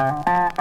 Uh-uh. 0.00 0.59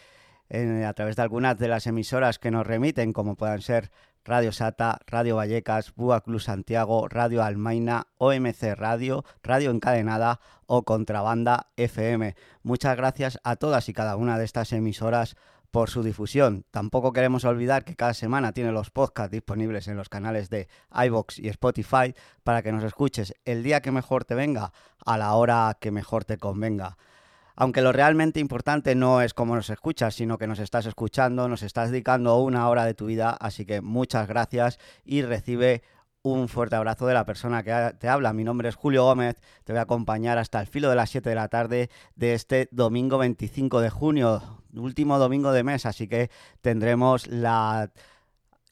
a 0.86 0.92
través 0.92 1.16
de 1.16 1.22
algunas 1.22 1.58
de 1.58 1.66
las 1.66 1.88
emisoras 1.88 2.38
que 2.38 2.52
nos 2.52 2.64
remiten, 2.64 3.12
como 3.12 3.34
puedan 3.34 3.60
ser 3.60 3.90
Radio 4.24 4.52
Sata, 4.52 5.00
Radio 5.08 5.34
Vallecas, 5.34 5.92
Búa 5.96 6.20
Club 6.20 6.40
Santiago, 6.40 7.08
Radio 7.08 7.42
Almaina, 7.42 8.06
OMC 8.18 8.76
Radio, 8.76 9.24
Radio 9.42 9.72
Encadenada 9.72 10.38
o 10.66 10.84
Contrabanda 10.84 11.70
FM. 11.76 12.36
Muchas 12.62 12.96
gracias 12.96 13.40
a 13.42 13.56
todas 13.56 13.88
y 13.88 13.92
cada 13.92 14.14
una 14.14 14.38
de 14.38 14.44
estas 14.44 14.72
emisoras 14.72 15.36
por 15.70 15.90
su 15.90 16.02
difusión. 16.02 16.64
Tampoco 16.70 17.12
queremos 17.12 17.44
olvidar 17.44 17.84
que 17.84 17.96
cada 17.96 18.14
semana 18.14 18.52
tiene 18.52 18.72
los 18.72 18.90
podcasts 18.90 19.32
disponibles 19.32 19.88
en 19.88 19.96
los 19.96 20.08
canales 20.08 20.50
de 20.50 20.68
iBox 20.92 21.38
y 21.38 21.48
Spotify 21.48 22.14
para 22.44 22.62
que 22.62 22.72
nos 22.72 22.84
escuches 22.84 23.34
el 23.44 23.62
día 23.62 23.80
que 23.80 23.92
mejor 23.92 24.24
te 24.24 24.34
venga, 24.34 24.72
a 25.04 25.18
la 25.18 25.34
hora 25.34 25.76
que 25.80 25.90
mejor 25.90 26.24
te 26.24 26.38
convenga. 26.38 26.96
Aunque 27.56 27.82
lo 27.82 27.92
realmente 27.92 28.40
importante 28.40 28.94
no 28.94 29.20
es 29.20 29.34
cómo 29.34 29.54
nos 29.54 29.68
escuchas, 29.70 30.14
sino 30.14 30.38
que 30.38 30.46
nos 30.46 30.60
estás 30.60 30.86
escuchando, 30.86 31.48
nos 31.48 31.62
estás 31.62 31.90
dedicando 31.90 32.38
una 32.38 32.68
hora 32.68 32.84
de 32.84 32.94
tu 32.94 33.06
vida, 33.06 33.36
así 33.38 33.66
que 33.66 33.80
muchas 33.82 34.28
gracias 34.28 34.78
y 35.04 35.22
recibe 35.22 35.82
un 36.22 36.48
fuerte 36.48 36.76
abrazo 36.76 37.06
de 37.06 37.14
la 37.14 37.24
persona 37.24 37.62
que 37.62 37.94
te 37.98 38.08
habla. 38.08 38.32
Mi 38.32 38.44
nombre 38.44 38.68
es 38.68 38.76
Julio 38.76 39.04
Gómez, 39.04 39.40
te 39.64 39.72
voy 39.72 39.78
a 39.78 39.82
acompañar 39.82 40.38
hasta 40.38 40.60
el 40.60 40.66
filo 40.66 40.90
de 40.90 40.96
las 40.96 41.10
7 41.10 41.28
de 41.28 41.34
la 41.34 41.48
tarde 41.48 41.90
de 42.14 42.34
este 42.34 42.68
domingo 42.72 43.18
25 43.18 43.80
de 43.80 43.90
junio, 43.90 44.59
último 44.74 45.18
domingo 45.18 45.52
de 45.52 45.64
mes, 45.64 45.86
así 45.86 46.08
que 46.08 46.30
tendremos 46.60 47.26
la 47.26 47.90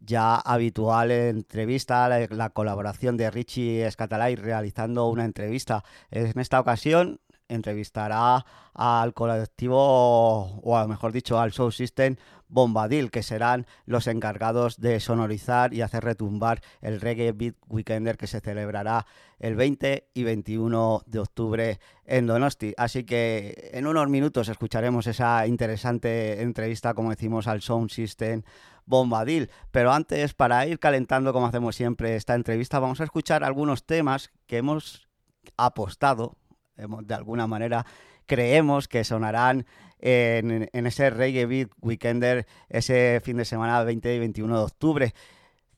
ya 0.00 0.36
habitual 0.36 1.10
entrevista, 1.10 2.08
la, 2.08 2.50
colaboración 2.50 3.16
de 3.16 3.30
Richie 3.30 3.86
Escatalay 3.86 4.36
realizando 4.36 5.08
una 5.08 5.24
entrevista. 5.24 5.84
En 6.10 6.38
esta 6.38 6.60
ocasión 6.60 7.20
entrevistará 7.48 8.44
al 8.74 9.14
colectivo, 9.14 10.60
o 10.60 10.86
mejor 10.86 11.12
dicho, 11.12 11.40
al 11.40 11.52
Soul 11.52 11.72
System 11.72 12.16
Bombadil, 12.48 13.10
que 13.10 13.22
serán 13.22 13.66
los 13.84 14.06
encargados 14.06 14.80
de 14.80 15.00
sonorizar 15.00 15.74
y 15.74 15.82
hacer 15.82 16.04
retumbar 16.04 16.60
el 16.80 17.00
Reggae 17.00 17.32
Beat 17.32 17.56
Weekender 17.68 18.16
que 18.16 18.26
se 18.26 18.40
celebrará 18.40 19.06
el 19.38 19.54
20 19.54 20.08
y 20.14 20.24
21 20.24 21.02
de 21.06 21.18
octubre 21.18 21.80
en 22.04 22.26
Donosti. 22.26 22.74
Así 22.76 23.04
que 23.04 23.70
en 23.72 23.86
unos 23.86 24.08
minutos 24.08 24.48
escucharemos 24.48 25.06
esa 25.06 25.46
interesante 25.46 26.42
entrevista, 26.42 26.94
como 26.94 27.10
decimos, 27.10 27.46
al 27.46 27.60
Sound 27.60 27.90
System 27.90 28.42
Bombadil. 28.86 29.50
Pero 29.70 29.92
antes, 29.92 30.34
para 30.34 30.66
ir 30.66 30.78
calentando, 30.78 31.32
como 31.32 31.46
hacemos 31.46 31.76
siempre, 31.76 32.16
esta 32.16 32.34
entrevista, 32.34 32.78
vamos 32.78 33.00
a 33.00 33.04
escuchar 33.04 33.44
algunos 33.44 33.84
temas 33.84 34.30
que 34.46 34.58
hemos 34.58 35.08
apostado, 35.56 36.36
de 36.78 37.14
alguna 37.14 37.46
manera, 37.46 37.84
creemos 38.26 38.88
que 38.88 39.04
sonarán 39.04 39.66
en, 40.00 40.68
ese 40.72 41.10
Reggae 41.10 41.46
Beat 41.46 41.70
Weekender 41.80 42.46
ese 42.68 43.20
fin 43.24 43.36
de 43.36 43.44
semana 43.44 43.82
20 43.82 44.14
y 44.14 44.18
21 44.18 44.56
de 44.56 44.62
octubre. 44.62 45.14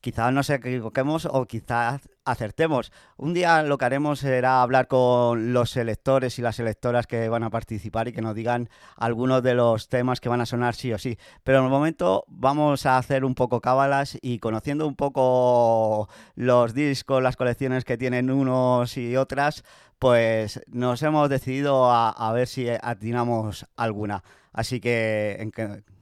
Quizás 0.01 0.33
nos 0.33 0.49
equivoquemos 0.49 1.27
o 1.27 1.45
quizás 1.45 2.09
acertemos. 2.25 2.91
Un 3.19 3.35
día 3.35 3.63
lo 3.63 3.77
que 3.77 3.85
haremos 3.85 4.21
será 4.21 4.63
hablar 4.63 4.89
con 4.89 5.53
los 5.53 5.71
selectores 5.71 6.39
y 6.39 6.43
las 6.43 6.57
selectoras 6.57 7.07
que 7.07 7.29
van 7.29 7.43
a 7.43 7.51
participar 7.51 8.09
y 8.09 8.13
que 8.13 8.23
nos 8.23 8.35
digan 8.35 8.71
algunos 8.97 9.43
de 9.43 9.53
los 9.53 9.89
temas 9.89 10.21
que 10.21 10.31
van 10.31 10.41
a 10.41 10.47
sonar 10.47 10.75
sí 10.75 10.91
o 10.95 10.99
sí. 10.99 11.19
Pero 11.45 11.59
en 11.59 11.65
el 11.65 11.71
momento 11.71 12.25
vamos 12.29 12.87
a 12.87 12.97
hacer 12.97 13.27
un 13.27 13.35
poco 13.35 13.61
cábalas 13.61 14.17
y 14.23 14.39
conociendo 14.39 14.89
un 14.89 14.97
poco 14.97 16.09
los 16.35 16.73
discos, 16.73 17.23
las 17.23 17.37
colecciones 17.37 17.85
que 17.85 17.99
tienen 17.99 18.31
unos 18.31 18.97
y 18.97 19.19
otras, 19.19 19.65
pues 20.01 20.61
nos 20.67 21.03
hemos 21.03 21.29
decidido 21.29 21.91
a, 21.93 22.33
ver 22.33 22.49
si 22.49 22.67
atinamos 22.69 23.67
alguna. 23.77 24.25
Así 24.53 24.81
que, 24.81 25.51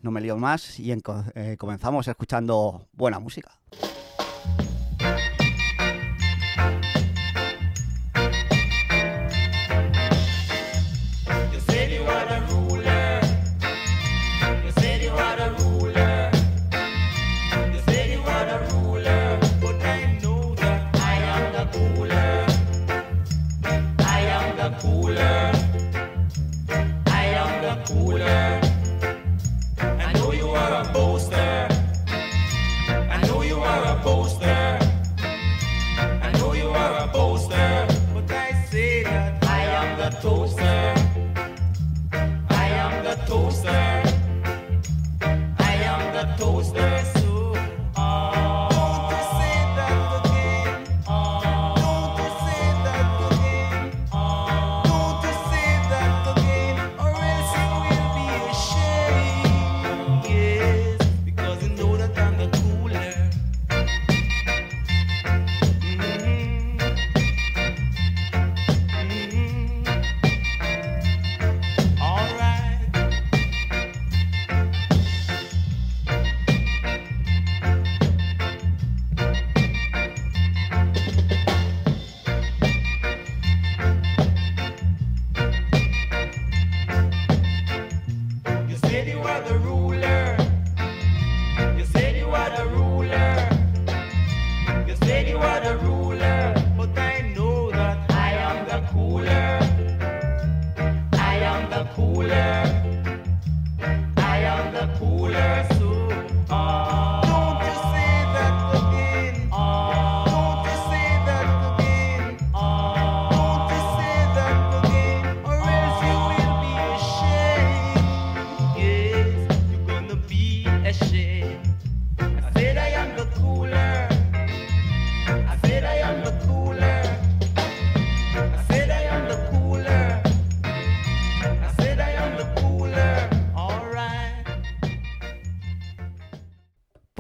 no 0.03 0.11
me 0.13 0.21
lío 0.21 0.39
más 0.39 0.79
y 0.79 0.93
eh, 0.93 1.57
comenzamos 1.59 2.07
escuchando 2.07 2.87
buena 2.93 3.19
música. 3.19 3.51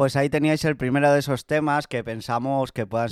Pues 0.09 0.17
ahí 0.17 0.31
teníais 0.31 0.65
el 0.65 0.75
primero 0.75 1.13
de 1.13 1.19
esos 1.19 1.45
temas 1.45 1.87
que 1.87 2.03
pensamos 2.03 2.73
que 2.73 2.87
puedan 2.87 3.11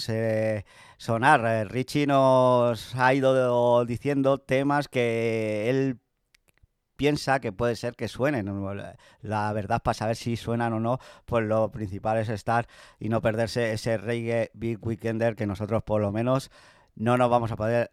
sonar. 0.97 1.45
Eh, 1.45 1.65
Richie 1.67 2.07
nos 2.07 2.95
ha 2.95 3.13
ido 3.13 3.85
diciendo 3.85 4.39
temas 4.39 4.89
que 4.89 5.69
él 5.69 5.99
piensa 6.97 7.39
que 7.39 7.53
puede 7.53 7.77
ser 7.77 7.97
que 7.97 8.09
suenen. 8.09 8.51
La 9.21 9.53
verdad, 9.53 9.83
para 9.83 9.93
saber 9.93 10.17
si 10.17 10.37
suenan 10.37 10.73
o 10.73 10.81
no, 10.81 10.99
pues 11.27 11.45
lo 11.45 11.71
principal 11.71 12.17
es 12.17 12.31
estar 12.31 12.67
y 12.99 13.11
no 13.11 13.21
perderse 13.21 13.73
ese 13.73 13.99
reggae 13.99 14.51
Big 14.55 14.79
Weekender 14.81 15.37
que 15.37 15.45
nosotros 15.45 15.83
por 15.83 16.01
lo 16.01 16.13
menos 16.13 16.51
no 16.95 17.19
nos 17.19 17.29
vamos 17.29 17.53
a 17.53 17.57
poder 17.57 17.91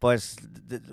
pues 0.00 0.36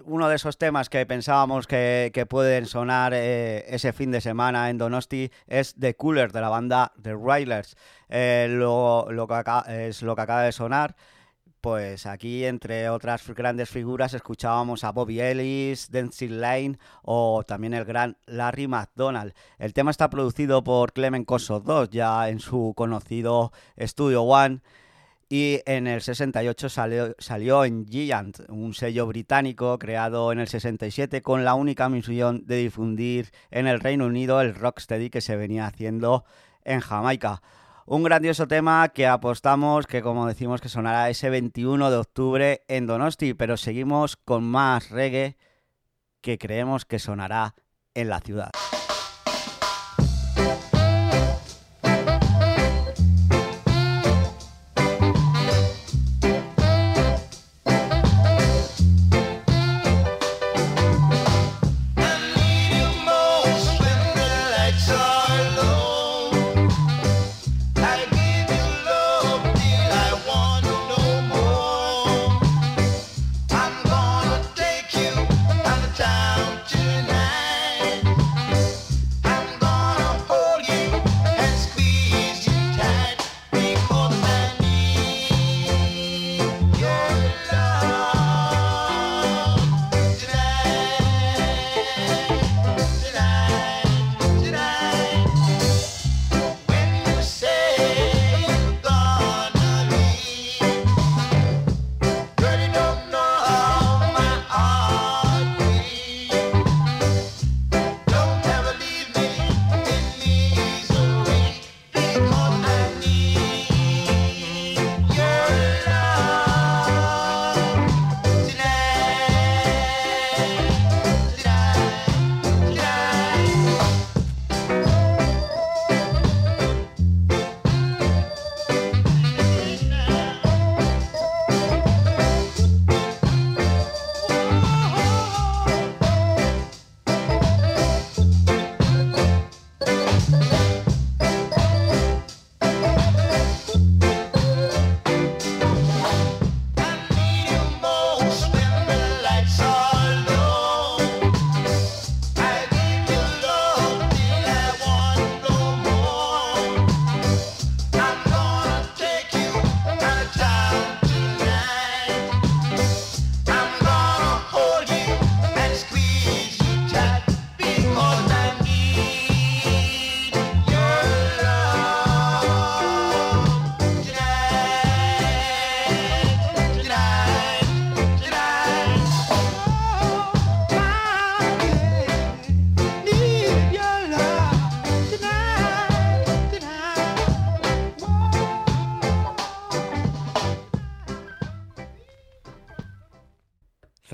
uno 0.04 0.27
de 0.27 0.36
esos 0.36 0.57
temas 0.57 0.89
que 0.89 1.06
pensábamos 1.06 1.65
que, 1.65 2.25
pueden 2.30 2.65
sonar 2.65 3.13
eh, 3.15 3.63
ese 3.69 3.94
fin 3.94 4.12
de 4.12 4.19
semana 4.19 4.69
en 4.69 4.77
Donosti 4.77 5.31
es 5.48 5.75
The 5.75 5.95
Cooler 5.95 6.33
de 6.33 6.42
la 6.42 6.50
banda 6.50 6.92
The 7.01 7.15
Railers. 7.15 7.77
Eh, 8.09 8.48
lo, 8.50 9.07
que 9.07 9.88
es 9.88 10.01
lo 10.01 10.15
que 10.15 10.21
acaba 10.21 10.44
de 10.44 10.51
sonar. 10.51 10.95
Pues 11.62 12.06
aquí, 12.06 12.45
entre 12.45 12.89
otras 12.89 13.27
grandes 13.30 13.69
figuras, 13.69 14.13
escuchábamos 14.13 14.83
a 14.83 14.92
Bobby 14.92 15.21
Ellis, 15.21 15.89
Dancing 15.89 16.42
Lane 16.42 16.77
o 17.01 17.44
también 17.48 17.74
el 17.74 17.86
gran 17.86 18.18
Larry 18.25 18.68
McDonald. 18.68 19.33
El 19.57 19.74
tema 19.74 19.92
está 19.92 20.10
producido 20.10 20.63
por 20.63 20.92
Clement 20.92 21.25
Coso 21.25 21.62
2, 21.62 21.89
ya 21.89 22.27
en 22.30 22.39
su 22.39 22.74
conocido 22.75 23.53
Studio 23.80 24.24
One 24.24 24.62
y 25.29 25.62
en 25.65 25.88
el 25.88 26.01
68 26.01 26.69
salió, 26.69 27.15
salió 27.19 27.65
en 27.65 27.85
Giant, 27.85 28.39
un 28.50 28.74
sello 28.74 29.06
británico 29.07 29.77
creado 29.77 30.31
en 30.31 30.39
el 30.39 30.47
67 30.47 31.21
con 31.21 31.44
la 31.44 31.53
única 31.53 31.89
misión 31.89 32.45
de 32.45 32.57
difundir 32.57 33.31
en 33.51 33.68
el 33.68 33.79
Reino 33.79 34.06
Unido 34.06 34.39
el 34.39 34.56
rocksteady 34.56 35.09
que 35.09 35.21
se 35.21 35.35
venía 35.35 35.65
haciendo 35.65 36.24
en 36.63 36.79
Jamaica. 36.79 37.41
Un 37.85 38.03
grandioso 38.03 38.47
tema 38.47 38.89
que 38.89 39.07
apostamos 39.07 39.88
que 39.88 40.01
como 40.01 40.27
decimos 40.27 40.62
que 40.62 40.69
sonará 40.69 41.09
ese 41.09 41.29
21 41.29 41.89
de 41.89 41.97
octubre 41.97 42.62
en 42.68 42.85
Donosti, 42.85 43.33
pero 43.33 43.57
seguimos 43.57 44.18
con 44.18 44.44
más 44.44 44.89
reggae 44.89 45.38
que 46.21 46.38
creemos 46.38 46.85
que 46.85 47.00
sonará 47.00 47.56
en 47.94 48.09
la 48.09 48.19
ciudad. 48.19 48.51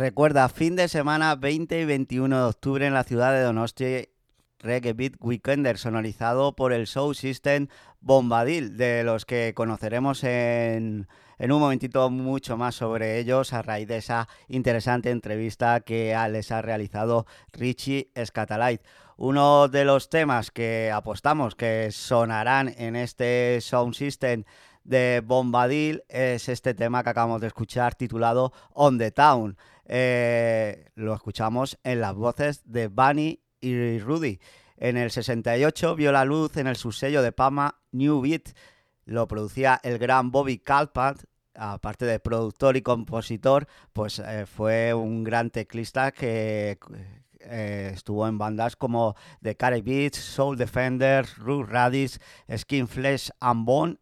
Recuerda, 0.04 0.50
fin 0.50 0.76
de 0.76 0.90
semana 0.90 1.34
20 1.38 1.80
y 1.80 1.86
21 1.86 2.38
de 2.38 2.44
octubre 2.44 2.86
en 2.86 2.94
la 2.94 3.06
ciudad 3.06 3.32
de 3.32 3.40
Donosti, 3.40 4.10
Reggae 4.60 4.92
Beat 4.92 5.14
Weekender, 5.22 5.78
sonorizado 5.78 6.58
por 6.58 6.74
el 6.74 6.88
Show 6.88 7.14
System 7.14 7.70
Bombadil, 8.02 8.76
de 8.76 9.06
los 9.06 9.24
que 9.24 9.54
conoceremos 9.56 10.26
en, 10.26 11.08
un 11.40 11.60
momentito 11.62 12.10
mucho 12.10 12.58
más 12.58 12.76
sobre 12.76 13.18
ellos 13.18 13.54
a 13.54 13.62
raíz 13.62 13.88
de 13.88 14.00
esa 14.00 14.28
interesante 14.50 15.10
entrevista 15.10 15.80
que 15.80 16.14
les 16.30 16.52
ha 16.52 16.62
realizado 16.62 17.26
Richie 17.54 18.12
Scatalight. 18.22 18.82
Uno 19.16 19.70
de 19.70 19.86
los 19.86 20.10
temas 20.10 20.52
que 20.52 20.92
apostamos 20.94 21.56
que 21.56 21.92
sonarán 21.94 22.76
en 22.78 22.98
este 22.98 23.62
Sound 23.62 23.94
System 23.94 24.44
de 24.84 25.22
Bombadil 25.26 26.04
es 26.10 26.50
este 26.50 26.74
tema 26.74 27.04
que 27.04 27.10
acabamos 27.12 27.40
de 27.40 27.48
escuchar 27.48 27.96
titulado 27.96 28.52
On 28.74 28.98
the 28.98 29.12
Town. 29.12 29.56
Eh, 29.86 30.90
lo 30.96 31.14
escuchamos 31.14 31.78
en 31.84 32.02
las 32.02 32.16
voces 32.16 32.62
de 32.66 32.88
Bunny 32.88 33.42
y 33.60 34.00
Rudy. 34.00 34.40
En 34.78 34.98
el 34.98 35.12
68 35.12 35.96
vio 35.96 36.12
la 36.12 36.26
luz 36.26 36.58
en 36.58 36.68
el 36.68 36.76
subsello 36.76 37.22
de 37.22 37.32
Pama 37.32 37.80
New 37.92 38.22
Beat. 38.22 38.56
Lo 39.06 39.28
producía 39.28 39.80
el 39.84 39.98
gran 39.98 40.32
Bobby 40.32 40.60
Calpat. 40.60 41.24
Aparte 41.56 42.06
de 42.06 42.20
productor 42.20 42.78
y 42.78 42.82
compositor, 42.82 43.68
pues 43.94 44.18
eh, 44.18 44.48
fue 44.48 44.92
un 44.96 45.24
gran 45.24 45.52
teclista 45.52 46.12
que 46.12 46.80
eh, 47.42 47.92
estuvo 47.94 48.28
en 48.28 48.40
bandas 48.40 48.76
como 48.76 49.16
The 49.44 49.56
Carey 49.56 49.82
Beats, 49.82 50.18
Soul 50.18 50.58
Defenders, 50.58 51.38
Root 51.38 51.70
Radish, 51.70 52.18
Skin 52.58 52.88
Flesh 52.88 53.30
and 53.40 53.66
Bone 53.66 53.98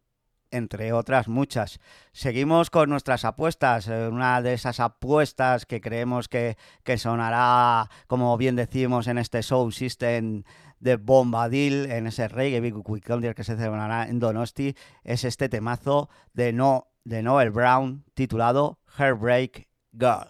entre 0.52 0.92
otras 0.92 1.26
muchas. 1.26 1.80
Seguimos 2.12 2.70
con 2.70 2.90
nuestras 2.90 3.24
apuestas. 3.24 3.88
Eh, 3.88 4.08
una 4.08 4.40
de 4.42 4.52
esas 4.52 4.78
apuestas 4.78 5.66
que 5.66 5.80
creemos 5.80 6.28
que, 6.28 6.56
sonará, 6.96 7.90
como 8.06 8.36
bien 8.36 8.54
decimos, 8.54 9.08
en 9.08 9.18
este 9.18 9.42
Soul 9.42 9.72
System 9.72 10.44
de 10.78 10.96
Bombadil, 10.96 11.90
en 11.90 12.06
ese 12.06 12.28
reggae 12.28 12.60
Big 12.60 12.74
Weekender 12.88 13.34
que 13.34 13.44
se 13.44 13.56
celebrará 13.56 14.08
en 14.08 14.20
Donosti, 14.20 14.76
es 15.04 15.24
este 15.24 15.48
temazo 15.48 16.08
de, 16.32 16.52
no, 16.52 16.88
de 17.04 17.22
Noel 17.22 17.50
Brown 17.50 18.04
titulado 18.14 18.78
Heartbreak 18.96 19.68
Girl. 19.92 20.28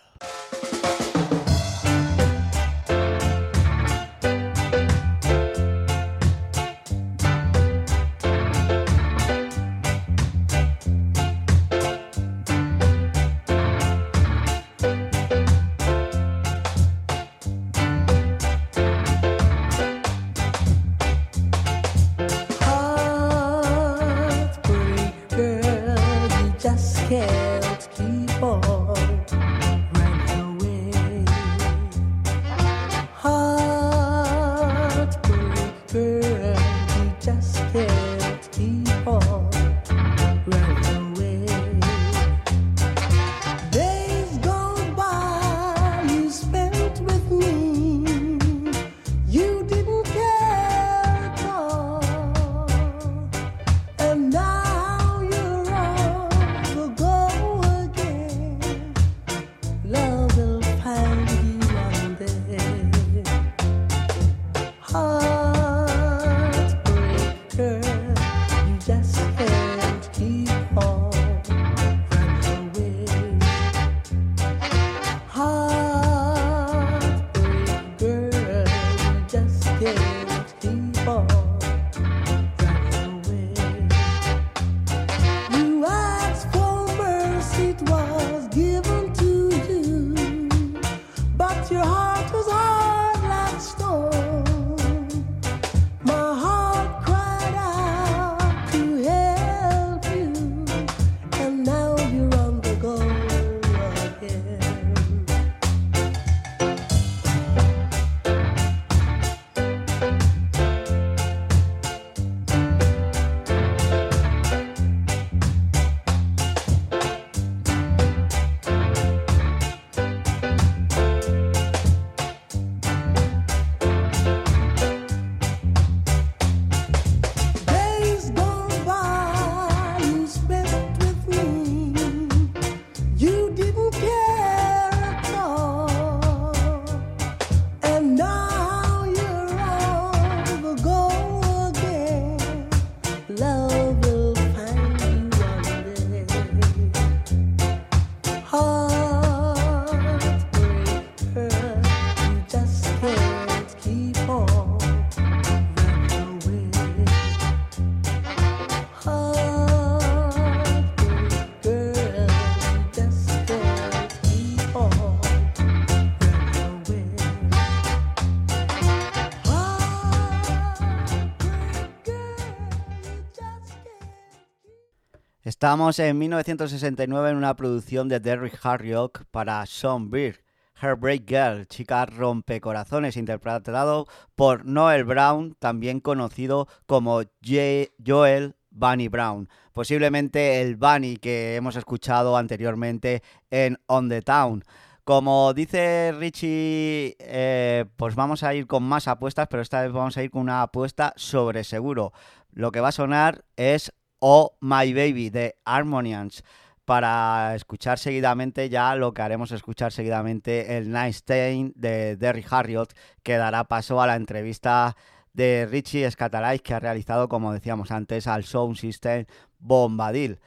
Estamos 175.63 176.01
en 176.01 176.19
1969 176.19 177.31
en 177.31 177.37
una 177.37 177.55
producción 177.55 178.09
de 178.09 178.19
Derrick 178.19 178.59
Harriok 178.67 179.27
para 179.31 179.65
Sean 179.65 180.11
Beard, 180.11 180.41
Heartbreak 180.75 181.25
Girl, 181.25 181.69
chica 181.69 182.05
rompecorazones, 182.05 183.17
interpretado 183.17 184.09
por 184.35 184.67
Noel 184.67 185.05
Brown, 185.05 185.55
también 185.61 186.01
conocido 186.01 186.67
como 186.87 187.23
Joel 187.45 188.57
Bunny 188.73 189.07
Brown, 189.07 189.49
posiblemente 189.73 190.61
el 190.63 190.75
Bunny 190.75 191.17
que 191.19 191.55
hemos 191.55 191.77
escuchado 191.77 192.37
anteriormente 192.37 193.23
en 193.53 193.79
On 193.87 194.09
the 194.09 194.21
Town. 194.21 194.65
Como 195.05 195.55
dice 195.55 196.13
Richie, 196.19 197.15
eh, 197.21 197.85
pues 197.97 198.17
vamos 198.17 198.43
a 198.43 198.53
ir 198.53 198.67
con 198.67 198.83
más 198.83 199.07
apuestas, 199.07 199.47
pero 199.47 199.63
esta 199.63 199.83
vez 199.83 199.93
vamos 199.93 200.17
a 200.17 200.25
ir 200.25 200.33
con 200.33 200.43
una 200.43 200.63
apuesta 200.63 201.13
sobre 201.15 201.63
seguro. 201.63 202.13
Lo 202.51 202.73
que 202.73 202.81
va 202.81 202.89
a 202.89 202.93
sonar 202.93 203.45
es 203.57 203.93
o 204.25 204.57
My 204.61 204.95
Baby 204.95 205.31
de 205.31 205.57
Harmonians 205.65 206.45
para 206.85 207.57
escuchar 207.57 207.99
seguidamente 207.99 208.69
ya 208.69 208.95
lo 208.95 209.13
que 209.13 209.23
haremos 209.23 209.51
escuchar 209.51 209.93
seguidamente 209.93 210.79
el 210.79 210.93
Nice 210.93 211.19
Stain 211.19 211.73
de 211.75 212.17
Derry 212.17 212.45
Harriot 212.49 212.95
que 213.25 213.37
dará 213.37 213.65
paso 213.65 214.01
a 214.01 214.07
la 214.07 214.15
entrevista 214.15 214.97
de 215.33 215.67
Richie 215.69 216.09
Scatalais 216.09 216.63
que 216.63 216.73
ha 216.73 216.79
realizado 216.79 217.29
como 217.29 217.53
decíamos 217.53 217.91
antes 217.91 218.29
al 218.29 218.45
Sound 218.45 218.77
System 218.77 219.27
Bombadil. 219.59 220.39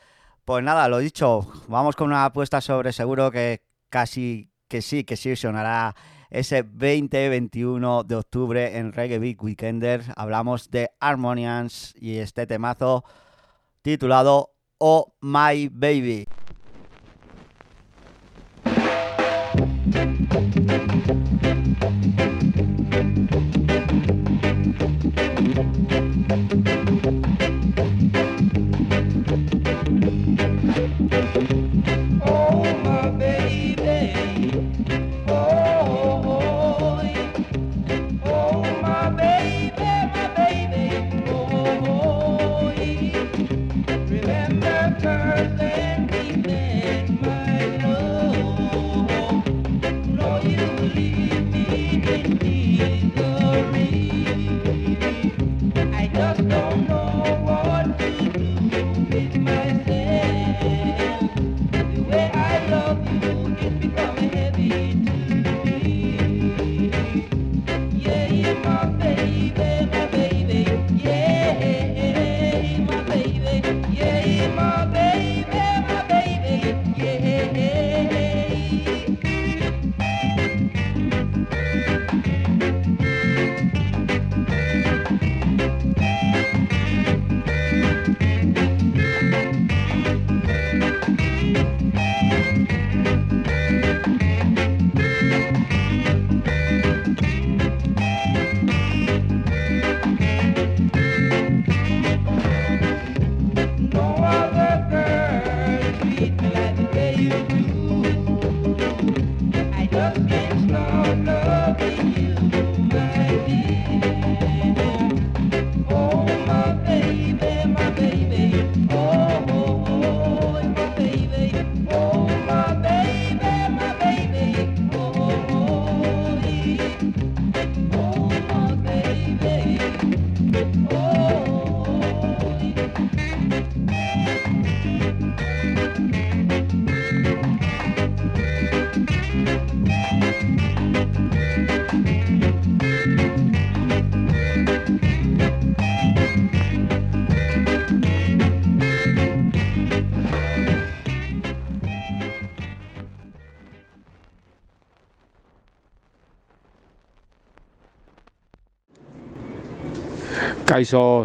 Pues 0.45 0.63
nada, 0.63 0.87
lo 0.87 0.99
dicho, 0.99 1.45
vamos 1.67 1.97
con 1.97 2.07
una 2.07 2.23
apuesta 2.23 2.61
sobre 2.61 2.93
seguro 2.93 3.29
que 3.29 3.61
casi 3.89 4.51
que 4.69 4.81
sí, 4.81 5.03
que 5.03 5.17
sí 5.17 5.35
sonará 5.35 5.95
ese 6.29 6.65
20-21 6.65 8.05
de 8.05 8.15
octubre 8.15 8.77
en 8.77 8.93
Reggae 8.93 9.19
Big 9.19 9.43
Weekender. 9.43 10.01
Hablamos 10.15 10.71
de 10.71 10.91
Harmonians 11.01 11.93
y 11.99 12.19
este 12.19 12.47
temazo 12.47 13.03
titulado 13.85 14.49
Oh 14.79 15.13
My 15.21 15.69
Baby. 15.71 16.25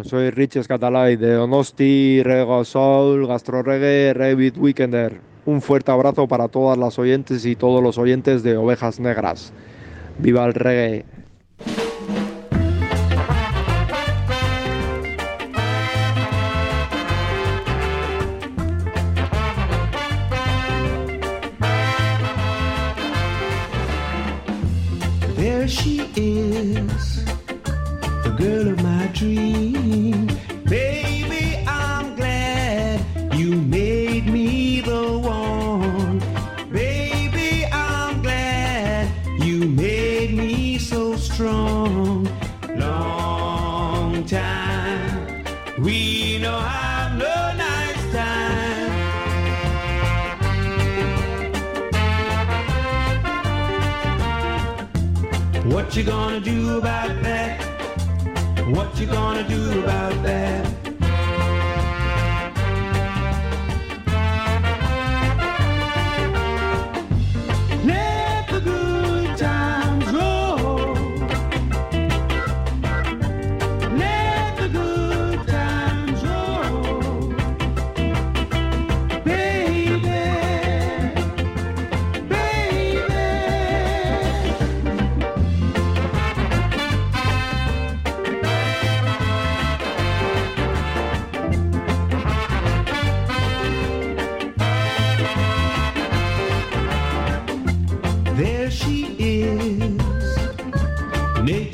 Soy 0.03 0.29
Riches 0.29 0.67
Catalay 0.67 1.15
de 1.15 1.33
Donosti, 1.33 2.21
Rego 2.23 2.63
Soul, 2.63 3.27
Gastro 3.27 3.63
Reggae, 3.63 4.13
Revit 4.13 4.57
Weekender. 4.57 5.19
Un 5.45 5.61
fuerte 5.61 5.91
abrazo 5.91 6.27
para 6.27 6.47
todas 6.47 6.77
las 6.77 6.99
oyentes 6.99 7.45
y 7.45 7.55
todos 7.55 7.81
los 7.81 7.97
oyentes 7.97 8.43
de 8.43 8.55
Ovejas 8.55 8.99
Negras. 8.99 9.51
¡Viva 10.19 10.45
el 10.45 10.53
reggae! 10.53 11.05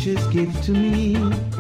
Just 0.07 0.31
give 0.31 0.61
to 0.61 0.71
me. 0.71 1.56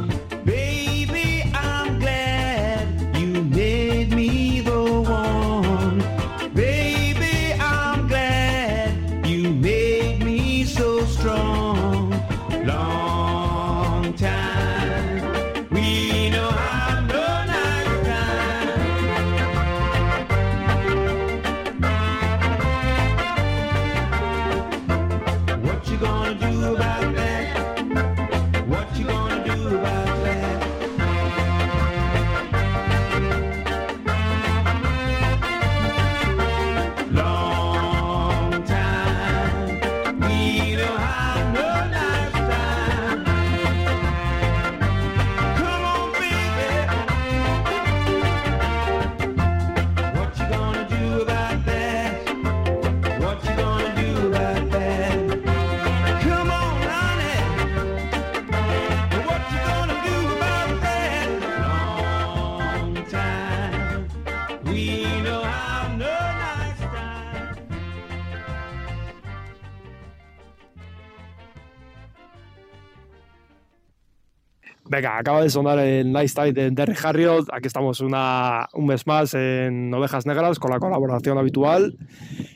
Venga, 74.97 75.19
acaba 75.19 75.43
de 75.43 75.51
sonar 75.51 75.77
el 75.77 76.11
Nice 76.11 76.33
Tide 76.33 76.53
de 76.53 76.71
Derry 76.71 76.95
Harriot. 77.03 77.47
Aquí 77.53 77.67
estamos 77.67 78.01
una, 78.01 78.67
un 78.73 78.87
mes 78.87 79.05
más 79.05 79.35
en 79.35 79.93
Ovejas 79.93 80.25
Negras 80.25 80.57
con 80.57 80.71
la 80.71 80.79
colaboración 80.79 81.37
habitual. 81.37 81.95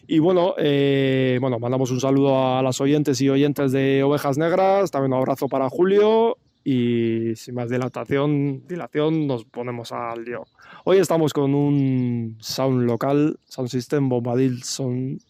Y 0.07 0.17
bueno, 0.17 0.55
eh, 0.57 1.37
bueno, 1.39 1.59
mandamos 1.59 1.91
un 1.91 1.99
saludo 1.99 2.57
a 2.57 2.63
las 2.63 2.81
oyentes 2.81 3.21
y 3.21 3.29
oyentes 3.29 3.71
de 3.71 4.01
Ovejas 4.01 4.39
Negras. 4.39 4.89
También 4.89 5.13
un 5.13 5.19
abrazo 5.19 5.49
para 5.49 5.69
Julio. 5.69 6.39
Y 6.63 7.35
sin 7.35 7.53
más 7.53 7.69
dilatación, 7.69 8.65
dilación, 8.67 9.27
nos 9.27 9.45
ponemos 9.45 9.91
al 9.91 10.25
lío. 10.25 10.47
Hoy 10.83 10.97
estamos 10.97 11.33
con 11.33 11.53
un 11.53 12.37
sound 12.39 12.87
local, 12.87 13.37
Sound 13.49 13.69
System, 13.69 14.09
Bombadil 14.09 14.63
Sound. 14.63 15.21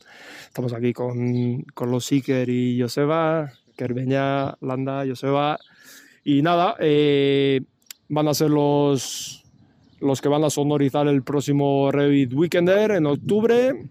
Estamos 0.47 0.71
aquí 0.71 0.93
con, 0.93 1.63
con 1.73 1.91
los 1.91 2.09
Iker 2.09 2.47
y 2.47 2.79
Joseba, 2.79 3.51
Kerbeña, 3.75 4.55
Landa, 4.61 5.03
Joseba 5.05 5.59
y 6.23 6.41
nada, 6.41 6.75
eh, 6.79 7.61
van 8.09 8.27
a 8.27 8.33
ser 8.33 8.49
los, 8.49 9.43
los 9.99 10.21
que 10.21 10.29
van 10.29 10.43
a 10.43 10.49
sonorizar 10.49 11.07
el 11.07 11.23
próximo 11.23 11.91
Revit 11.91 12.33
Weekender 12.33 12.91
en 12.91 13.05
octubre. 13.07 13.89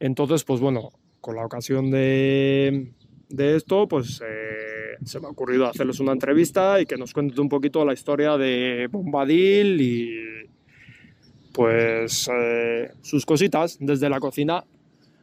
Entonces, 0.00 0.44
pues 0.44 0.60
bueno, 0.60 0.90
con 1.20 1.36
la 1.36 1.44
ocasión 1.44 1.90
de, 1.90 2.92
de 3.28 3.56
esto, 3.56 3.86
pues 3.86 4.20
eh, 4.26 4.96
se 5.04 5.20
me 5.20 5.26
ha 5.26 5.30
ocurrido 5.30 5.66
hacerles 5.66 6.00
una 6.00 6.12
entrevista 6.12 6.80
y 6.80 6.86
que 6.86 6.96
nos 6.96 7.12
cuenten 7.12 7.40
un 7.40 7.48
poquito 7.48 7.84
la 7.84 7.92
historia 7.92 8.36
de 8.36 8.88
Bombadil 8.90 9.80
y 9.80 10.10
pues 11.52 12.30
eh, 12.32 12.92
sus 13.02 13.24
cositas 13.24 13.76
desde 13.80 14.08
la 14.08 14.18
cocina. 14.18 14.64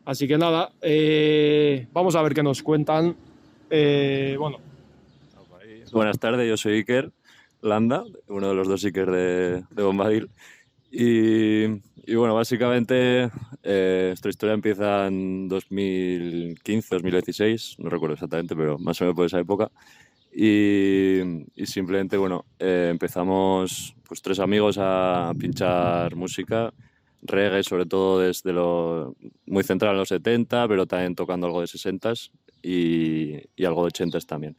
Así 0.06 0.26
que 0.26 0.38
nada, 0.38 0.72
vamos 1.92 2.16
a 2.16 2.22
ver 2.22 2.34
qué 2.34 2.42
nos 2.42 2.64
cuentan. 2.64 3.18
bueno, 3.70 4.60
Buenas 5.92 6.20
tardes, 6.20 6.48
yo 6.50 6.58
soy 6.58 6.74
Iker 6.80 7.14
Landa, 7.62 8.04
uno 8.28 8.50
de 8.50 8.56
los 8.56 8.68
dos 8.68 8.84
Iker 8.84 9.10
de, 9.10 9.64
de 9.70 9.84
Bombadil. 9.84 10.30
Y, 10.92 11.68
bueno, 12.14 12.36
básicamente 12.36 13.30
eh, 13.64 14.14
historia 14.26 14.54
empieza 14.54 15.08
en 15.08 15.48
2015, 15.48 16.96
2016, 16.96 17.76
no 17.80 17.90
recuerdo 17.90 18.16
exactamente, 18.16 18.56
pero 18.56 18.78
más 18.78 19.00
o 19.00 19.06
menos 19.06 19.16
por 19.16 19.26
esa 19.26 19.40
época. 19.40 19.72
Y, 20.34 21.46
simplemente, 21.66 22.18
bueno, 22.18 22.46
eh, 22.60 22.90
empezamos 22.92 23.96
pues 24.04 24.22
tres 24.22 24.40
amigos 24.40 24.78
a 24.80 25.32
pinchar 25.40 26.16
música, 26.16 26.74
reggae 27.22 27.64
sobre 27.64 27.86
todo 27.86 28.20
desde 28.20 28.52
lo 28.52 29.16
muy 29.46 29.64
central 29.64 29.94
en 29.94 30.00
los 30.00 30.10
70, 30.10 30.68
pero 30.68 30.86
también 30.86 31.16
tocando 31.16 31.48
algo 31.48 31.62
de 31.62 31.68
60s 31.68 32.32
y, 32.62 33.38
y 33.56 33.66
algo 33.66 33.86
de 33.86 33.92
80s 33.92 34.26
también. 34.26 34.58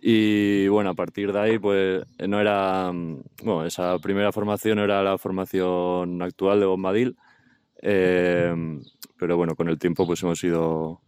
Y 0.00 0.68
bueno, 0.68 0.90
a 0.90 0.94
partir 0.94 1.32
de 1.32 1.40
ahí, 1.40 1.58
pues 1.58 2.04
no 2.26 2.40
era. 2.40 2.90
Bueno, 2.92 3.64
esa 3.64 3.98
primera 3.98 4.32
formación 4.32 4.78
era 4.78 5.02
la 5.02 5.18
formación 5.18 6.22
actual 6.22 6.60
de 6.60 6.66
Bombadil. 6.66 7.16
Eh, 7.82 8.54
pero 9.18 9.36
bueno, 9.36 9.56
con 9.56 9.68
el 9.68 9.78
tiempo, 9.78 10.06
pues 10.06 10.22
hemos 10.22 10.42
ido 10.44 11.00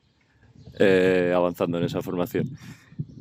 eh, 0.78 1.32
avanzando 1.34 1.78
en 1.78 1.84
esa 1.84 2.02
formación. 2.02 2.50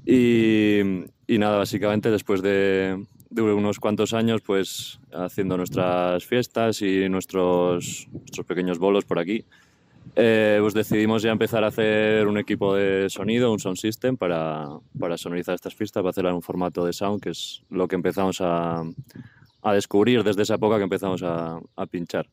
Y, 0.05 0.79
y 1.27 1.38
nada, 1.38 1.58
básicamente 1.58 2.10
después 2.10 2.41
de, 2.41 3.05
de, 3.29 3.41
unos 3.41 3.79
cuantos 3.79 4.13
años, 4.13 4.41
pues 4.41 4.99
haciendo 5.13 5.55
nuestras 5.58 6.25
fiestas 6.25 6.82
y 6.82 7.08
nuestros, 7.10 8.08
nuestros 8.12 8.45
pequeños 8.45 8.79
bolos 8.79 9.05
por 9.05 9.19
aquí, 9.19 9.45
eh, 10.15 10.57
pues 10.62 10.73
decidimos 10.73 11.21
ya 11.21 11.31
empezar 11.31 11.63
a 11.63 11.67
hacer 11.67 12.27
un 12.27 12.38
equipo 12.38 12.75
de 12.75 13.09
sonido, 13.09 13.51
un 13.51 13.59
sound 13.59 13.77
system 13.77 14.17
para, 14.17 14.67
para 14.99 15.17
sonorizar 15.17 15.55
estas 15.55 15.75
fiestas, 15.75 16.01
para 16.01 16.12
hacerlas 16.12 16.31
en 16.31 16.35
un 16.38 16.41
formato 16.41 16.83
de 16.83 16.93
sound, 16.93 17.21
que 17.21 17.29
es 17.29 17.63
lo 17.69 17.88
que 17.88 17.95
empezamos 17.95 18.41
a, 18.41 18.83
a 19.62 19.73
descubrir 19.73 20.23
desde 20.23 20.43
esa 20.43 20.55
época 20.55 20.77
que 20.77 20.83
empezamos 20.83 21.23
a, 21.23 21.59
a 21.75 21.85
pinchar. 21.85 22.27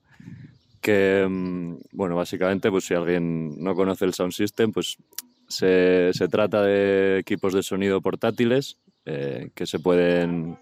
Que, 0.80 1.26
mm, 1.28 1.76
bueno, 1.92 2.16
básicamente, 2.16 2.70
pues 2.70 2.84
si 2.84 2.94
alguien 2.94 3.62
no 3.62 3.74
conoce 3.74 4.04
el 4.04 4.14
sound 4.14 4.32
system, 4.32 4.72
pues 4.72 4.96
se, 5.48 6.10
se 6.12 6.28
trata 6.28 6.62
de 6.62 7.18
equipos 7.18 7.52
de 7.52 7.62
sonido 7.62 8.00
portátiles 8.00 8.78
eh, 9.04 9.50
que 9.54 9.66
se 9.66 9.78
pueden, 9.78 10.58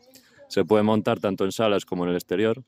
se 0.49 0.65
pueden 0.65 0.87
montar 0.87 1.21
tanto 1.21 1.45
en 1.45 1.53
salas 1.53 1.85
como 1.85 2.05
en 2.05 2.11
el 2.11 2.17
exterior. 2.17 2.63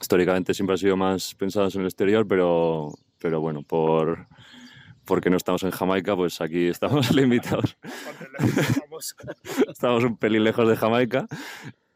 Históricamente 0.00 0.54
siempre 0.54 0.74
han 0.74 0.78
sido 0.78 0.96
más 0.96 1.34
pensados 1.34 1.74
en 1.74 1.80
el 1.80 1.86
exterior, 1.86 2.26
pero 2.28 2.92
pero 3.18 3.40
bueno, 3.40 3.62
por 3.62 4.26
porque 5.04 5.30
no 5.30 5.38
estamos 5.38 5.62
en 5.62 5.70
Jamaica, 5.70 6.14
pues 6.14 6.40
aquí 6.40 6.66
estamos 6.66 7.10
limitados. 7.14 7.76
estamos 9.68 10.04
un 10.04 10.18
pelín 10.18 10.44
lejos 10.44 10.68
de 10.68 10.76
Jamaica 10.76 11.26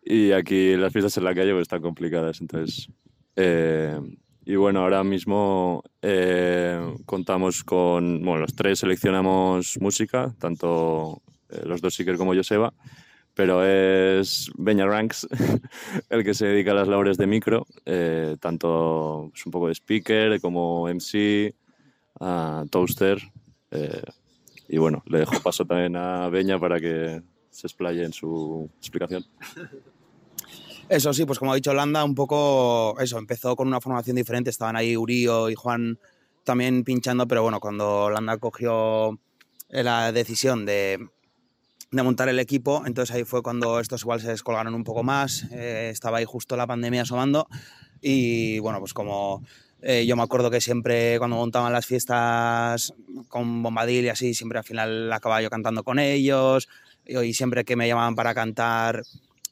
y 0.02 0.32
aquí 0.32 0.76
las 0.76 0.92
fiestas 0.92 1.16
en 1.18 1.24
la 1.24 1.34
calle 1.34 1.52
pues, 1.52 1.62
están 1.62 1.82
complicadas. 1.82 2.40
Entonces, 2.40 2.88
eh, 3.36 3.98
y 4.44 4.56
bueno, 4.56 4.80
ahora 4.80 5.04
mismo 5.04 5.84
eh, 6.00 6.80
contamos 7.04 7.62
con, 7.62 8.22
bueno, 8.22 8.40
los 8.40 8.54
tres 8.54 8.80
seleccionamos 8.80 9.78
música, 9.78 10.34
tanto 10.38 11.22
eh, 11.50 11.62
los 11.64 11.80
dos 11.82 11.94
Seeker 11.94 12.16
como 12.16 12.34
Joseba 12.34 12.72
pero 13.34 13.64
es 13.64 14.50
Beña 14.56 14.86
Ranks 14.86 15.26
el 16.10 16.24
que 16.24 16.34
se 16.34 16.46
dedica 16.46 16.72
a 16.72 16.74
las 16.74 16.88
labores 16.88 17.16
de 17.16 17.26
micro, 17.26 17.66
eh, 17.86 18.36
tanto 18.40 19.30
es 19.34 19.46
un 19.46 19.52
poco 19.52 19.68
de 19.68 19.74
speaker 19.74 20.40
como 20.40 20.88
MC, 20.88 21.54
toaster. 22.70 23.18
Eh, 23.70 24.02
y 24.68 24.78
bueno, 24.78 25.02
le 25.06 25.18
dejo 25.18 25.40
paso 25.42 25.64
también 25.64 25.96
a 25.96 26.28
Beña 26.28 26.58
para 26.58 26.80
que 26.80 27.22
se 27.50 27.66
explaye 27.66 28.04
en 28.04 28.12
su 28.12 28.70
explicación. 28.78 29.24
Eso 30.88 31.12
sí, 31.12 31.24
pues 31.24 31.38
como 31.38 31.52
ha 31.52 31.54
dicho 31.54 31.72
Landa, 31.72 32.04
un 32.04 32.14
poco 32.14 32.98
eso, 33.00 33.18
empezó 33.18 33.56
con 33.56 33.68
una 33.68 33.80
formación 33.80 34.16
diferente, 34.16 34.50
estaban 34.50 34.76
ahí 34.76 34.96
Urío 34.96 35.48
y 35.48 35.54
Juan 35.54 35.98
también 36.44 36.84
pinchando, 36.84 37.26
pero 37.26 37.42
bueno, 37.42 37.60
cuando 37.60 38.10
Landa 38.10 38.36
cogió 38.36 39.18
la 39.70 40.12
decisión 40.12 40.66
de 40.66 41.08
de 41.92 42.02
montar 42.02 42.28
el 42.28 42.40
equipo. 42.40 42.82
Entonces 42.86 43.14
ahí 43.14 43.24
fue 43.24 43.42
cuando 43.42 43.78
estos 43.78 44.02
igual 44.02 44.20
se 44.20 44.28
descolgaron 44.28 44.74
un 44.74 44.82
poco 44.82 45.02
más. 45.04 45.44
Eh, 45.52 45.90
estaba 45.92 46.18
ahí 46.18 46.24
justo 46.24 46.56
la 46.56 46.66
pandemia 46.66 47.02
asomando. 47.02 47.46
Y 48.00 48.58
bueno, 48.58 48.80
pues 48.80 48.94
como 48.94 49.44
eh, 49.82 50.06
yo 50.06 50.16
me 50.16 50.22
acuerdo 50.22 50.50
que 50.50 50.60
siempre 50.60 51.18
cuando 51.18 51.36
montaban 51.36 51.72
las 51.72 51.86
fiestas 51.86 52.94
con 53.28 53.62
Bombadil 53.62 54.06
y 54.06 54.08
así, 54.08 54.34
siempre 54.34 54.58
al 54.58 54.64
final 54.64 55.12
acababa 55.12 55.42
yo 55.42 55.50
cantando 55.50 55.84
con 55.84 55.98
ellos. 55.98 56.68
Y, 57.04 57.34
siempre 57.34 57.64
que 57.64 57.76
me 57.76 57.88
llamaban 57.88 58.14
para 58.14 58.32
cantar, 58.32 59.02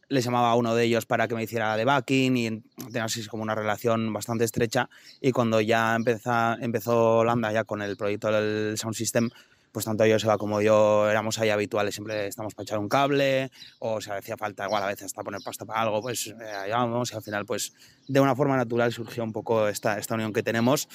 les 0.09 0.25
llamaba 0.25 0.53
a 0.53 0.55
uno 0.55 0.75
de 0.75 0.85
ellos 0.85 1.05
para 1.05 1.27
que 1.27 1.35
me 1.35 1.43
hiciera 1.43 1.77
de 1.77 1.85
backing 1.85 2.37
y 2.37 2.61
tener 2.87 3.03
así 3.03 3.27
como 3.27 3.43
una 3.43 3.57
relación 3.57 4.13
bastante 4.13 4.45
estrecha. 4.45 4.89
Y 5.21 5.33
cuando 5.33 5.61
ya 5.61 5.97
empezó, 5.97 6.55
empezó 6.61 7.25
Landa 7.25 7.53
ya 7.53 7.65
con 7.65 7.83
el 7.83 7.97
proyecto 7.97 8.31
del 8.31 8.79
Sound 8.79 8.95
System, 8.95 9.31
pues 9.73 9.85
tanto 9.85 10.05
yo, 10.07 10.19
Seba, 10.19 10.37
como 10.39 10.61
yo 10.61 11.09
éramos 11.09 11.39
ahí 11.39 11.51
habituales, 11.51 11.95
siempre 11.95 12.27
estamos 12.27 12.55
para 12.55 12.65
echar 12.65 12.79
un 12.79 12.89
cable, 12.89 13.51
o 13.79 14.01
si 14.01 14.11
hacía 14.11 14.37
falta 14.37 14.67
igual 14.67 14.83
a 14.83 14.87
veces 14.87 15.07
hasta 15.07 15.23
poner 15.23 15.41
pasta 15.45 15.65
para 15.65 15.83
algo, 15.83 16.03
pues 16.03 16.27
eh, 16.27 16.45
ahí 16.45 16.71
vamos, 16.71 17.13
y 17.13 17.17
al 17.17 17.23
final, 17.23 17.47
pues 17.47 17.73
de 18.09 18.21
una 18.21 18.35
forma 18.35 18.57
natural 18.57 18.93
surgió 18.93 19.23
un 19.23 19.33
poco 19.33 19.69
esta, 19.69 19.99
esta 19.99 20.15
unión 20.15 20.33
que 20.33 20.43
tenemos 20.43 20.89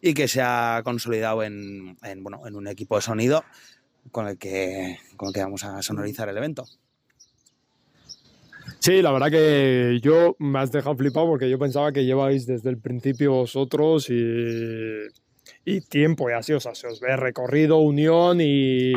y 0.00 0.14
que 0.14 0.28
se 0.28 0.42
ha 0.42 0.80
consolidado 0.84 1.42
en, 1.42 1.96
en, 2.02 2.22
bueno, 2.22 2.46
en 2.46 2.56
un 2.56 2.66
equipo 2.68 2.96
de 2.96 3.02
sonido 3.02 3.44
con 4.10 4.26
el, 4.28 4.38
que, 4.38 4.98
con 5.16 5.28
el 5.28 5.34
que 5.34 5.42
vamos 5.42 5.64
a 5.64 5.82
sonorizar 5.82 6.28
el 6.28 6.36
evento. 6.36 6.64
Sí, 8.78 9.02
la 9.02 9.10
verdad 9.10 9.30
que 9.30 9.98
yo 10.02 10.36
me 10.38 10.58
has 10.58 10.70
dejado 10.70 10.96
flipado 10.96 11.26
porque 11.26 11.48
yo 11.50 11.58
pensaba 11.58 11.92
que 11.92 12.04
lleváis 12.04 12.46
desde 12.46 12.70
el 12.70 12.78
principio 12.78 13.32
vosotros 13.32 14.08
y 14.10 15.08
y 15.66 15.80
tiempo 15.80 16.30
y 16.30 16.32
así, 16.32 16.52
o 16.52 16.60
sea, 16.60 16.74
se 16.76 16.86
os 16.86 17.00
ve 17.00 17.16
recorrido, 17.16 17.78
unión 17.78 18.40
y, 18.40 18.92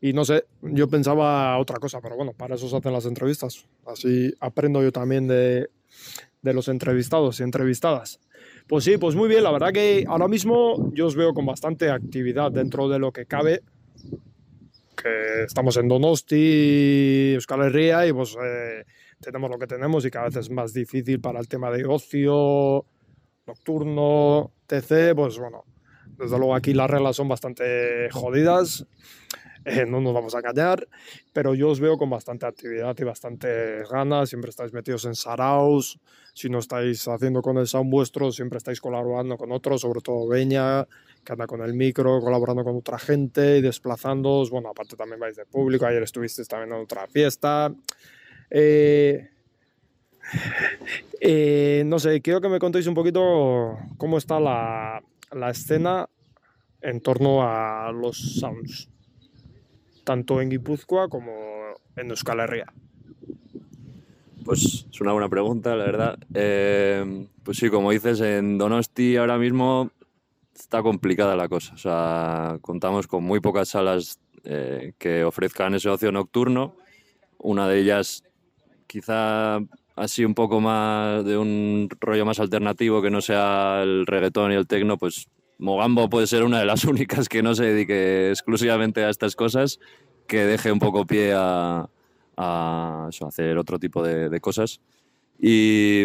y 0.00 0.12
no 0.12 0.24
sé, 0.24 0.44
yo 0.62 0.88
pensaba 0.88 1.58
otra 1.58 1.78
cosa, 1.78 2.00
pero 2.00 2.16
bueno, 2.16 2.32
para 2.32 2.54
eso 2.54 2.68
se 2.68 2.76
hacen 2.76 2.92
las 2.92 3.04
entrevistas. 3.04 3.66
Así 3.84 4.32
aprendo 4.38 4.80
yo 4.80 4.92
también 4.92 5.26
de, 5.26 5.68
de 6.40 6.54
los 6.54 6.68
entrevistados 6.68 7.40
y 7.40 7.42
entrevistadas. 7.42 8.20
Pues 8.68 8.84
sí, 8.84 8.96
pues 8.96 9.16
muy 9.16 9.28
bien, 9.28 9.42
la 9.42 9.50
verdad 9.50 9.72
que 9.72 10.04
ahora 10.06 10.28
mismo 10.28 10.92
yo 10.94 11.06
os 11.06 11.16
veo 11.16 11.34
con 11.34 11.44
bastante 11.44 11.90
actividad 11.90 12.52
dentro 12.52 12.88
de 12.88 13.00
lo 13.00 13.10
que 13.10 13.26
cabe, 13.26 13.62
que 15.02 15.42
estamos 15.46 15.76
en 15.78 15.88
Donosti, 15.88 17.32
Euskal 17.34 17.62
Herria 17.62 18.06
y 18.06 18.12
pues 18.12 18.36
eh, 18.40 18.84
tenemos 19.20 19.50
lo 19.50 19.58
que 19.58 19.66
tenemos 19.66 20.04
y 20.04 20.10
cada 20.12 20.26
vez 20.26 20.36
es 20.36 20.50
más 20.50 20.72
difícil 20.72 21.20
para 21.20 21.40
el 21.40 21.48
tema 21.48 21.72
de 21.72 21.84
ocio, 21.86 22.84
nocturno, 23.48 24.52
TC, 24.68 25.16
pues 25.16 25.38
bueno, 25.38 25.64
desde 26.18 26.36
luego 26.38 26.54
aquí 26.54 26.74
las 26.74 26.90
reglas 26.90 27.16
son 27.16 27.28
bastante 27.28 28.10
jodidas, 28.10 28.86
eh, 29.64 29.84
no 29.86 30.00
nos 30.00 30.14
vamos 30.14 30.34
a 30.34 30.42
callar, 30.42 30.86
pero 31.32 31.54
yo 31.54 31.70
os 31.70 31.80
veo 31.80 31.98
con 31.98 32.10
bastante 32.10 32.46
actividad 32.46 32.96
y 32.98 33.04
bastante 33.04 33.82
ganas, 33.90 34.28
siempre 34.28 34.50
estáis 34.50 34.72
metidos 34.72 35.04
en 35.04 35.14
saraos, 35.14 36.00
si 36.32 36.48
no 36.48 36.58
estáis 36.58 37.06
haciendo 37.08 37.42
con 37.42 37.58
el 37.58 37.66
sound 37.66 37.90
vuestro, 37.90 38.32
siempre 38.32 38.58
estáis 38.58 38.80
colaborando 38.80 39.36
con 39.36 39.52
otros, 39.52 39.80
sobre 39.80 40.00
todo 40.00 40.28
Beña, 40.28 40.86
que 41.24 41.32
anda 41.32 41.46
con 41.46 41.60
el 41.62 41.74
micro, 41.74 42.20
colaborando 42.20 42.64
con 42.64 42.76
otra 42.76 42.98
gente 42.98 43.58
y 43.58 43.60
desplazándoos, 43.60 44.50
bueno, 44.50 44.70
aparte 44.70 44.96
también 44.96 45.20
vais 45.20 45.36
de 45.36 45.44
público, 45.44 45.86
ayer 45.86 46.02
estuvisteis 46.02 46.48
también 46.48 46.72
en 46.72 46.82
otra 46.82 47.06
fiesta, 47.06 47.72
Eh, 48.50 49.28
eh, 51.20 51.82
no 51.84 51.98
sé, 51.98 52.20
quiero 52.22 52.40
que 52.40 52.48
me 52.48 52.58
contéis 52.58 52.86
un 52.86 52.94
poquito 52.94 53.76
cómo 53.98 54.16
está 54.16 54.40
la, 54.40 55.02
la 55.32 55.50
escena 55.50 56.08
en 56.80 57.00
torno 57.00 57.42
a 57.42 57.92
los 57.92 58.16
sounds, 58.38 58.88
tanto 60.04 60.40
en 60.40 60.50
Guipúzcoa 60.50 61.08
como 61.08 61.32
en 61.96 62.10
Euskal 62.10 62.40
Herria. 62.40 62.72
Pues 64.44 64.86
es 64.90 65.00
una 65.00 65.12
buena 65.12 65.28
pregunta, 65.28 65.76
la 65.76 65.84
verdad. 65.84 66.18
Eh, 66.32 67.26
pues 67.42 67.58
sí, 67.58 67.68
como 67.68 67.90
dices, 67.90 68.20
en 68.20 68.56
Donosti 68.56 69.16
ahora 69.16 69.36
mismo 69.36 69.90
está 70.54 70.82
complicada 70.82 71.36
la 71.36 71.48
cosa. 71.48 71.74
O 71.74 71.78
sea, 71.78 72.58
contamos 72.62 73.06
con 73.06 73.24
muy 73.24 73.40
pocas 73.40 73.68
salas 73.68 74.18
eh, 74.44 74.94
que 74.98 75.24
ofrezcan 75.24 75.74
ese 75.74 75.88
ocio 75.88 76.12
nocturno. 76.12 76.76
Una 77.38 77.68
de 77.68 77.78
ellas 77.80 78.24
quizá 78.86 79.60
así 79.98 80.24
un 80.24 80.34
poco 80.34 80.60
más 80.60 81.24
de 81.24 81.36
un 81.36 81.88
rollo 82.00 82.24
más 82.24 82.40
alternativo 82.40 83.02
que 83.02 83.10
no 83.10 83.20
sea 83.20 83.80
el 83.82 84.06
reggaetón 84.06 84.52
y 84.52 84.54
el 84.54 84.66
tecno, 84.66 84.98
pues 84.98 85.28
Mogambo 85.58 86.08
puede 86.08 86.26
ser 86.26 86.44
una 86.44 86.60
de 86.60 86.66
las 86.66 86.84
únicas 86.84 87.28
que 87.28 87.42
no 87.42 87.54
se 87.54 87.64
dedique 87.64 88.30
exclusivamente 88.30 89.04
a 89.04 89.10
estas 89.10 89.36
cosas, 89.36 89.80
que 90.26 90.44
deje 90.44 90.72
un 90.72 90.78
poco 90.78 91.06
pie 91.06 91.32
a, 91.34 91.88
hacer 92.36 93.58
otro 93.58 93.78
tipo 93.78 94.02
de, 94.02 94.40
cosas. 94.40 94.80
Y, 95.40 96.02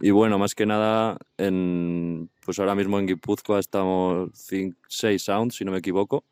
y, 0.00 0.10
bueno, 0.10 0.38
más 0.38 0.54
que 0.54 0.66
nada, 0.66 1.18
en, 1.36 2.30
pues 2.44 2.58
ahora 2.58 2.74
mismo 2.74 2.98
en 2.98 3.06
Guipúzcoa 3.06 3.58
estamos 3.58 4.30
6 4.32 5.22
sounds, 5.22 5.56
si 5.56 5.64
no 5.64 5.72
me 5.72 5.78
equivoco. 5.78 6.24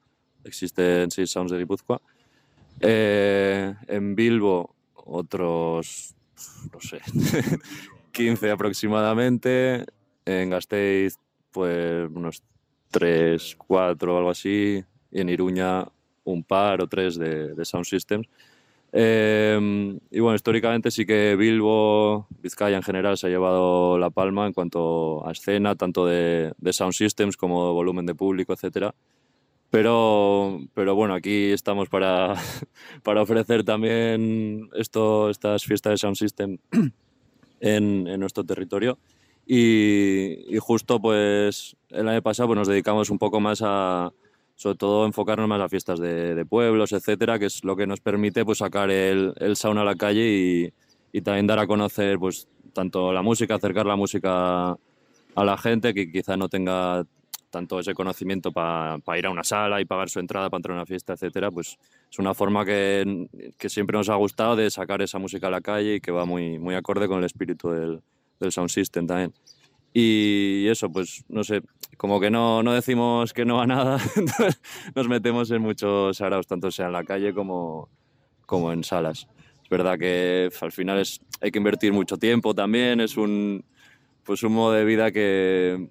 Existen 0.44 1.10
6 1.10 1.30
sounds 1.30 1.52
de 1.52 1.58
Guipúzcoa. 1.58 2.00
Eh, 2.80 3.74
en 3.88 4.14
Bilbo 4.14 4.74
otros, 4.94 6.15
no 6.72 6.80
sé, 6.80 7.00
15 8.12 8.50
aproximadamente. 8.50 9.86
En 10.24 10.50
Gasteiz, 10.50 11.18
pues 11.52 12.10
unos 12.12 12.42
3, 12.90 13.56
4 13.66 14.14
o 14.14 14.18
algo 14.18 14.30
así. 14.30 14.84
Y 15.10 15.20
en 15.20 15.28
Iruña 15.28 15.86
un 16.24 16.42
par 16.42 16.82
o 16.82 16.88
tres 16.88 17.16
de, 17.16 17.54
de 17.54 17.64
sound 17.64 17.86
systems. 17.86 18.28
Eh, 18.92 19.98
y 20.10 20.20
bueno, 20.20 20.34
históricamente 20.34 20.90
sí 20.90 21.04
que 21.04 21.36
Bilbo, 21.36 22.26
Vizcaya 22.42 22.76
en 22.76 22.82
general, 22.82 23.16
se 23.16 23.26
ha 23.26 23.30
llevado 23.30 23.98
la 23.98 24.10
palma 24.10 24.46
en 24.46 24.52
cuanto 24.52 25.26
a 25.26 25.32
escena, 25.32 25.74
tanto 25.74 26.06
de, 26.06 26.52
de 26.58 26.72
sound 26.72 26.92
systems 26.92 27.36
como 27.36 27.72
volumen 27.72 28.06
de 28.06 28.14
público, 28.14 28.52
etcétera. 28.52 28.94
Pero, 29.70 30.60
pero 30.74 30.94
bueno, 30.94 31.14
aquí 31.14 31.50
estamos 31.50 31.88
para, 31.88 32.34
para 33.02 33.22
ofrecer 33.22 33.64
también 33.64 34.68
esto, 34.74 35.30
estas 35.30 35.64
fiestas 35.64 35.92
de 35.92 35.98
sound 35.98 36.16
system 36.16 36.58
en, 37.60 38.06
en 38.06 38.20
nuestro 38.20 38.44
territorio. 38.44 38.98
Y, 39.46 40.54
y, 40.54 40.58
justo 40.58 41.00
pues 41.00 41.76
el 41.90 42.08
año 42.08 42.20
pasado 42.20 42.48
pues, 42.48 42.58
nos 42.58 42.68
dedicamos 42.68 43.10
un 43.10 43.18
poco 43.18 43.38
más 43.38 43.62
a, 43.64 44.12
sobre 44.56 44.76
todo 44.76 45.06
enfocarnos 45.06 45.46
más 45.46 45.60
a 45.60 45.68
fiestas 45.68 46.00
de, 46.00 46.34
de, 46.34 46.44
pueblos, 46.44 46.92
etcétera, 46.92 47.38
que 47.38 47.46
es 47.46 47.62
lo 47.62 47.76
que 47.76 47.86
nos 47.86 48.00
permite 48.00 48.44
pues, 48.44 48.58
sacar 48.58 48.90
el, 48.90 49.34
el 49.36 49.56
sound 49.56 49.78
a 49.78 49.84
la 49.84 49.94
calle 49.94 50.26
y, 50.26 50.72
y, 51.12 51.20
también 51.20 51.46
dar 51.46 51.60
a 51.60 51.66
conocer 51.68 52.18
pues, 52.18 52.48
tanto 52.72 53.12
la 53.12 53.22
música, 53.22 53.54
acercar 53.54 53.86
la 53.86 53.94
música 53.94 54.70
a 54.70 55.44
la 55.44 55.56
gente 55.58 55.94
que 55.94 56.10
quizá 56.10 56.36
no 56.36 56.48
tenga 56.48 57.06
tanto 57.50 57.80
ese 57.80 57.94
conocimiento 57.94 58.52
para 58.52 58.98
pa 58.98 59.18
ir 59.18 59.26
a 59.26 59.30
una 59.30 59.44
sala 59.44 59.80
y 59.80 59.84
pagar 59.84 60.08
su 60.08 60.20
entrada 60.20 60.50
para 60.50 60.58
entrar 60.58 60.76
a 60.76 60.80
una 60.80 60.86
fiesta, 60.86 61.14
etcétera, 61.14 61.50
pues 61.50 61.78
es 62.10 62.18
una 62.18 62.34
forma 62.34 62.64
que, 62.64 63.28
que, 63.58 63.68
siempre 63.68 63.96
nos 63.96 64.08
ha 64.08 64.14
gustado 64.16 64.56
de 64.56 64.70
sacar 64.70 65.02
esa 65.02 65.18
música 65.18 65.46
a 65.46 65.50
la 65.50 65.60
calle 65.60 65.96
y 65.96 66.00
que 66.00 66.10
va 66.12 66.24
muy, 66.24 66.58
muy 66.58 66.74
acorde 66.74 67.08
con 67.08 67.18
el 67.18 67.24
espíritu 67.24 67.70
del, 67.70 68.02
del 68.40 68.52
sound 68.52 68.70
system 68.70 69.06
también. 69.06 69.32
Y 69.92 70.66
eso, 70.68 70.90
pues 70.90 71.24
no 71.28 71.42
sé, 71.42 71.62
como 71.96 72.20
que 72.20 72.30
no, 72.30 72.62
no 72.62 72.74
decimos 72.74 73.32
que 73.32 73.46
no 73.46 73.60
a 73.60 73.66
nada, 73.66 73.98
nos 74.94 75.08
metemos 75.08 75.50
en 75.50 75.62
muchos 75.62 76.20
araos, 76.20 76.46
tanto 76.46 76.70
sea 76.70 76.86
en 76.86 76.92
la 76.92 77.04
calle 77.04 77.32
como, 77.32 77.88
como 78.44 78.72
en 78.72 78.84
salas. 78.84 79.26
Es 79.62 79.70
verdad 79.70 79.98
que 79.98 80.50
al 80.60 80.72
final 80.72 81.00
es, 81.00 81.20
hay 81.40 81.50
que 81.50 81.58
invertir 81.58 81.92
mucho 81.92 82.18
tiempo 82.18 82.54
también, 82.54 83.00
es 83.00 83.16
un, 83.16 83.64
pues 84.22 84.42
un 84.42 84.52
modo 84.52 84.72
de 84.72 84.84
vida 84.84 85.10
que 85.10 85.88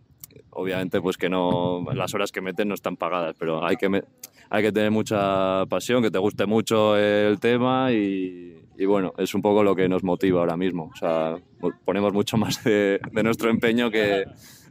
obviamente 0.52 1.02
pues 1.02 1.18
que 1.18 1.30
no, 1.30 1.86
las 1.94 2.14
horas 2.14 2.32
que 2.32 2.42
meten 2.42 2.68
no 2.68 2.74
están 2.74 2.98
pagadas, 2.98 3.36
pero 3.38 3.66
hay 3.66 3.76
que, 3.76 4.04
hay 4.50 4.64
que 4.64 4.72
tener 4.72 4.92
mucha 4.92 5.66
pasión, 5.68 6.02
que 6.02 6.12
te 6.12 6.18
guste 6.18 6.46
mucho 6.46 6.98
el 6.98 7.40
tema 7.40 7.92
y, 7.92 8.66
y 8.78 8.86
bueno, 8.86 9.14
es 9.18 9.34
un 9.34 9.42
poco 9.42 9.64
lo 9.64 9.76
que 9.76 9.88
nos 9.88 10.04
motiva 10.04 10.42
ahora 10.42 10.58
mismo. 10.58 10.92
O 10.94 10.96
sea, 10.96 11.38
ponemos 11.86 12.14
mucho 12.14 12.38
más 12.38 12.64
de, 12.64 13.00
de 13.12 13.24
nuestro 13.24 13.50
empeño 13.50 13.90
que, 13.90 14.26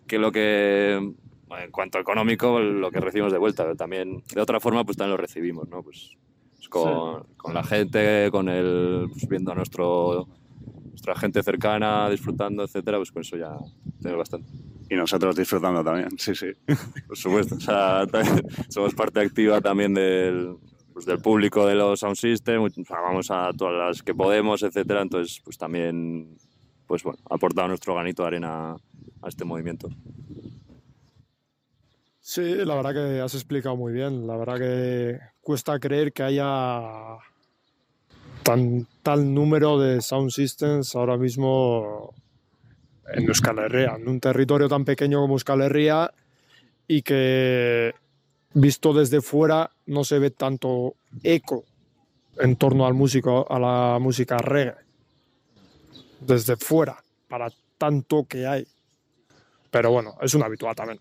que, 0.07 0.19
lo 0.19 0.31
que, 0.31 0.95
en 0.95 1.71
cuanto 1.71 1.99
a 1.99 2.01
económico, 2.01 2.61
lo 2.61 2.91
que 2.91 3.01
recibimos 3.01 3.33
de 3.33 3.39
vuelta. 3.39 3.65
Pero 3.65 3.77
también, 3.77 4.23
de 4.35 4.41
otra 4.41 4.61
forma, 4.61 4.85
pues 4.85 4.97
también 4.97 5.13
lo 5.13 5.17
recibimos, 5.17 5.69
¿no? 5.69 5.83
Pues, 5.83 6.17
pues 6.57 6.69
con, 6.69 7.23
sí. 7.23 7.29
con, 7.37 7.55
la 7.55 7.65
gente, 7.65 8.29
con 8.31 8.49
el, 8.49 9.07
pues 9.11 9.29
viendo 9.29 9.53
a 9.53 9.55
nuestro, 9.55 10.29
nuestra 10.89 11.15
gente 11.17 11.43
cercana, 11.43 12.09
disfrutando, 12.11 12.65
etcétera, 12.65 12.99
pues 12.99 13.11
con 13.11 13.23
eso 13.23 13.37
ya 13.37 13.57
tenemos 14.01 14.19
bastante. 14.19 14.51
Y 14.95 14.97
nosotros 14.97 15.35
disfrutando 15.35 15.83
también, 15.83 16.17
sí, 16.17 16.37
sí. 16.37 16.47
Por 17.09 17.17
supuesto. 17.17 17.57
Somos 18.69 18.95
parte 18.95 19.21
activa 19.21 19.61
también 19.61 19.93
del, 19.93 20.57
pues 20.93 21.05
del 21.05 21.19
público 21.19 21.67
de 21.67 21.75
los 21.75 21.99
sound 21.99 22.15
system, 22.15 22.63
o 22.63 22.69
vamos 22.89 23.29
a 23.33 23.51
todas 23.59 23.75
las 23.75 24.03
que 24.05 24.15
podemos, 24.15 24.63
etcétera. 24.63 25.03
Entonces, 25.03 25.41
pues 25.45 25.59
también, 25.59 26.37
pues 26.87 27.03
bueno, 27.03 27.19
ha 27.29 27.35
aportado 27.35 27.67
nuestro 27.67 27.95
granito 27.95 28.23
de 28.23 28.29
arena 28.29 28.77
a 29.21 29.29
este 29.29 29.45
movimiento. 29.45 29.89
Sí, 32.21 32.55
la 32.55 32.77
verdad 32.77 32.95
que 32.95 33.21
has 33.21 33.35
explicado 33.35 33.75
muy 33.75 33.93
bien. 33.93 34.29
La 34.29 34.37
verdad 34.37 34.59
que 34.59 35.19
cuesta 35.43 35.81
creer 35.81 36.13
que 36.13 36.23
haya 36.23 37.19
tan, 38.45 38.87
tal 39.03 39.35
número 39.35 39.77
de 39.77 40.01
sound 40.01 40.31
systems 40.31 40.95
ahora 40.95 41.17
mismo 41.17 42.15
en 43.13 43.29
Euskal 43.29 43.59
Herria, 43.59 43.97
en 43.97 44.09
un 44.09 44.21
territorio 44.21 44.69
tan 44.69 44.85
pequeño 44.85 45.21
como 45.21 45.35
Euskal 45.35 45.63
Herria 45.63 46.13
y 46.87 47.03
que 47.03 47.95
visto 48.55 48.93
desde 48.93 49.21
fuera 49.21 49.71
no 49.87 50.05
se 50.05 50.19
ve 50.19 50.31
tanto 50.31 50.95
eco 51.23 51.65
en 52.39 52.57
torno 52.57 52.87
al 52.87 52.95
músico, 52.95 53.47
a 53.49 53.59
la 53.59 53.99
música 53.99 54.39
reggae. 54.39 54.77
Desde 56.21 56.57
fuera, 56.57 56.97
para 57.29 57.51
tanto 57.79 58.25
que 58.29 58.47
hay. 58.47 58.67
Pero 59.71 59.91
bueno, 59.91 60.17
es 60.21 60.35
un 60.35 60.43
habitual 60.43 60.75
también. 60.75 61.01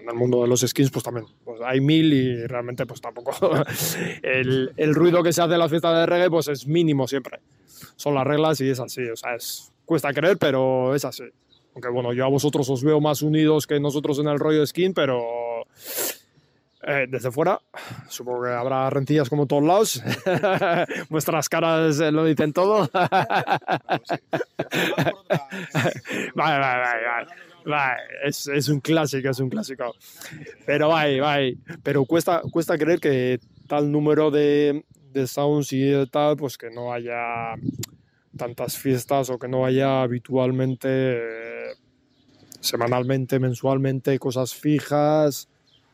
En 0.00 0.08
el 0.08 0.16
mundo 0.16 0.42
de 0.42 0.48
los 0.48 0.60
skins, 0.62 0.90
pues 0.90 1.04
también 1.04 1.26
pues 1.44 1.60
hay 1.64 1.80
mil 1.80 2.12
y 2.12 2.46
realmente 2.46 2.86
pues 2.86 3.00
tampoco 3.00 3.32
el, 4.22 4.72
el, 4.76 4.94
ruido 4.96 5.22
que 5.22 5.32
se 5.32 5.42
hace 5.42 5.52
en 5.52 5.60
la 5.60 5.68
fiesta 5.68 5.96
de 6.00 6.06
reggae 6.06 6.28
pues 6.28 6.48
es 6.48 6.66
mínimo 6.66 7.06
siempre. 7.06 7.38
Son 7.94 8.14
las 8.14 8.26
reglas 8.26 8.60
y 8.60 8.68
es 8.68 8.80
así, 8.80 9.08
o 9.08 9.16
sea, 9.16 9.36
es, 9.36 9.72
cuesta 9.86 10.12
creer, 10.12 10.36
pero 10.36 10.94
es 10.94 11.04
así. 11.04 11.24
Aunque 11.74 11.88
bueno, 11.88 12.12
yo 12.12 12.24
a 12.24 12.28
vosotros 12.28 12.68
os 12.68 12.82
veo 12.82 13.00
más 13.00 13.22
unidos 13.22 13.66
que 13.66 13.80
nosotros 13.80 14.18
en 14.18 14.28
el 14.28 14.38
rollo 14.38 14.60
de 14.60 14.66
skin, 14.66 14.92
pero 14.92 15.22
eh, 16.88 17.06
desde 17.08 17.32
fuera, 17.32 17.60
supongo 18.08 18.44
que 18.44 18.50
habrá 18.50 18.88
rencillas 18.90 19.28
como 19.28 19.46
todos 19.46 19.64
lados. 19.64 20.02
Vuestras 21.10 21.48
caras 21.48 21.98
lo 21.98 22.24
dicen 22.24 22.52
todo. 22.52 22.88
vale, 22.92 23.08
vale, 26.34 26.58
vale, 26.60 27.26
vale. 27.64 28.02
Es, 28.24 28.46
es, 28.46 28.68
un 28.68 28.80
clásico, 28.80 29.30
es 29.30 29.40
un 29.40 29.50
clásico. 29.50 29.96
Pero 30.64 30.88
vaya, 30.88 31.20
vaya. 31.22 31.56
Pero 31.82 32.04
cuesta, 32.04 32.40
cuesta 32.52 32.78
creer 32.78 33.00
que 33.00 33.40
tal 33.66 33.90
número 33.90 34.30
de, 34.30 34.84
de 35.12 35.26
sounds 35.26 35.72
y 35.72 35.92
tal, 36.10 36.36
pues 36.36 36.56
que 36.56 36.70
no 36.70 36.92
haya 36.92 37.54
tantas 38.36 38.76
fiestas 38.76 39.30
o 39.30 39.38
que 39.38 39.48
no 39.48 39.64
haya 39.64 40.02
habitualmente, 40.02 41.20
semanalmente, 42.60 43.38
mensualmente, 43.38 44.18
cosas 44.18 44.54
fijas 44.54 45.48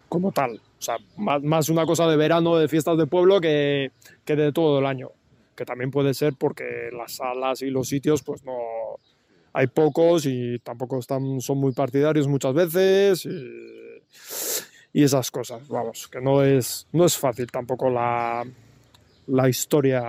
como 0.08 0.32
tal. 0.32 0.60
O 0.78 0.82
sea, 0.82 0.96
más, 1.16 1.42
más, 1.42 1.68
una 1.68 1.86
cosa 1.86 2.06
de 2.06 2.16
verano, 2.16 2.56
de 2.56 2.68
fiestas 2.68 2.98
de 2.98 3.06
pueblo, 3.06 3.40
que, 3.40 3.92
que, 4.24 4.36
de 4.36 4.52
todo 4.52 4.78
el 4.78 4.86
año. 4.86 5.10
Que 5.56 5.64
también 5.64 5.90
puede 5.90 6.12
ser 6.12 6.34
porque 6.34 6.90
las 6.92 7.12
salas 7.12 7.62
y 7.62 7.70
los 7.70 7.88
sitios, 7.88 8.22
pues 8.22 8.44
no. 8.44 8.58
Hay 9.54 9.66
pocos 9.66 10.24
y 10.24 10.58
tampoco 10.60 10.98
están, 10.98 11.40
son 11.40 11.58
muy 11.58 11.72
partidarios 11.72 12.26
muchas 12.26 12.54
veces. 12.54 13.26
Y, 13.26 14.98
y 15.00 15.04
esas 15.04 15.30
cosas, 15.30 15.66
vamos, 15.68 16.08
que 16.08 16.20
no 16.20 16.42
es, 16.42 16.86
no 16.92 17.04
es 17.04 17.16
fácil 17.16 17.50
tampoco 17.50 17.88
la, 17.88 18.44
la 19.26 19.48
historia 19.48 20.02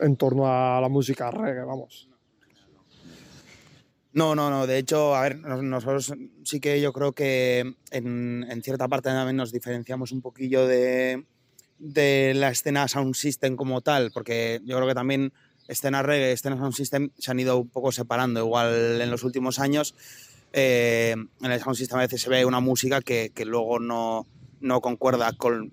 en 0.00 0.16
torno 0.16 0.46
a 0.46 0.80
la 0.80 0.88
música 0.88 1.30
reggae, 1.30 1.64
vamos. 1.64 2.08
No, 4.12 4.34
no, 4.34 4.50
no. 4.50 4.66
De 4.66 4.78
hecho, 4.78 5.14
a 5.14 5.22
ver, 5.22 5.38
nosotros 5.38 6.12
sí 6.42 6.60
que 6.60 6.80
yo 6.80 6.92
creo 6.92 7.12
que 7.12 7.74
en, 7.90 8.62
cierta 8.62 8.88
parte 8.88 9.10
también 9.10 9.36
nos 9.36 9.52
diferenciamos 9.52 10.12
un 10.12 10.22
poquillo 10.22 10.66
de, 10.66 11.24
de 11.78 12.32
la 12.34 12.50
escena 12.50 12.88
Sound 12.88 13.14
System 13.14 13.54
como 13.54 13.80
tal, 13.80 14.10
porque 14.12 14.60
yo 14.64 14.76
creo 14.76 14.88
que 14.88 14.94
también 14.94 15.32
escena 15.68 16.02
reggae, 16.02 16.32
escena 16.32 16.56
Sound 16.56 16.74
System 16.74 17.10
se 17.18 17.30
han 17.30 17.38
ido 17.38 17.58
un 17.58 17.68
poco 17.68 17.92
separando, 17.92 18.40
igual 18.40 19.00
en 19.00 19.10
los 19.10 19.22
últimos 19.24 19.58
años. 19.58 19.94
Eh, 20.52 21.14
en 21.42 21.52
el 21.52 21.60
Sound 21.60 21.76
System 21.76 21.98
a 21.98 22.02
veces 22.02 22.22
se 22.22 22.30
ve 22.30 22.44
una 22.44 22.60
música 22.60 23.02
que, 23.02 23.30
que 23.34 23.44
luego 23.44 23.78
no, 23.78 24.26
no 24.60 24.80
concuerda 24.80 25.32
con, 25.34 25.70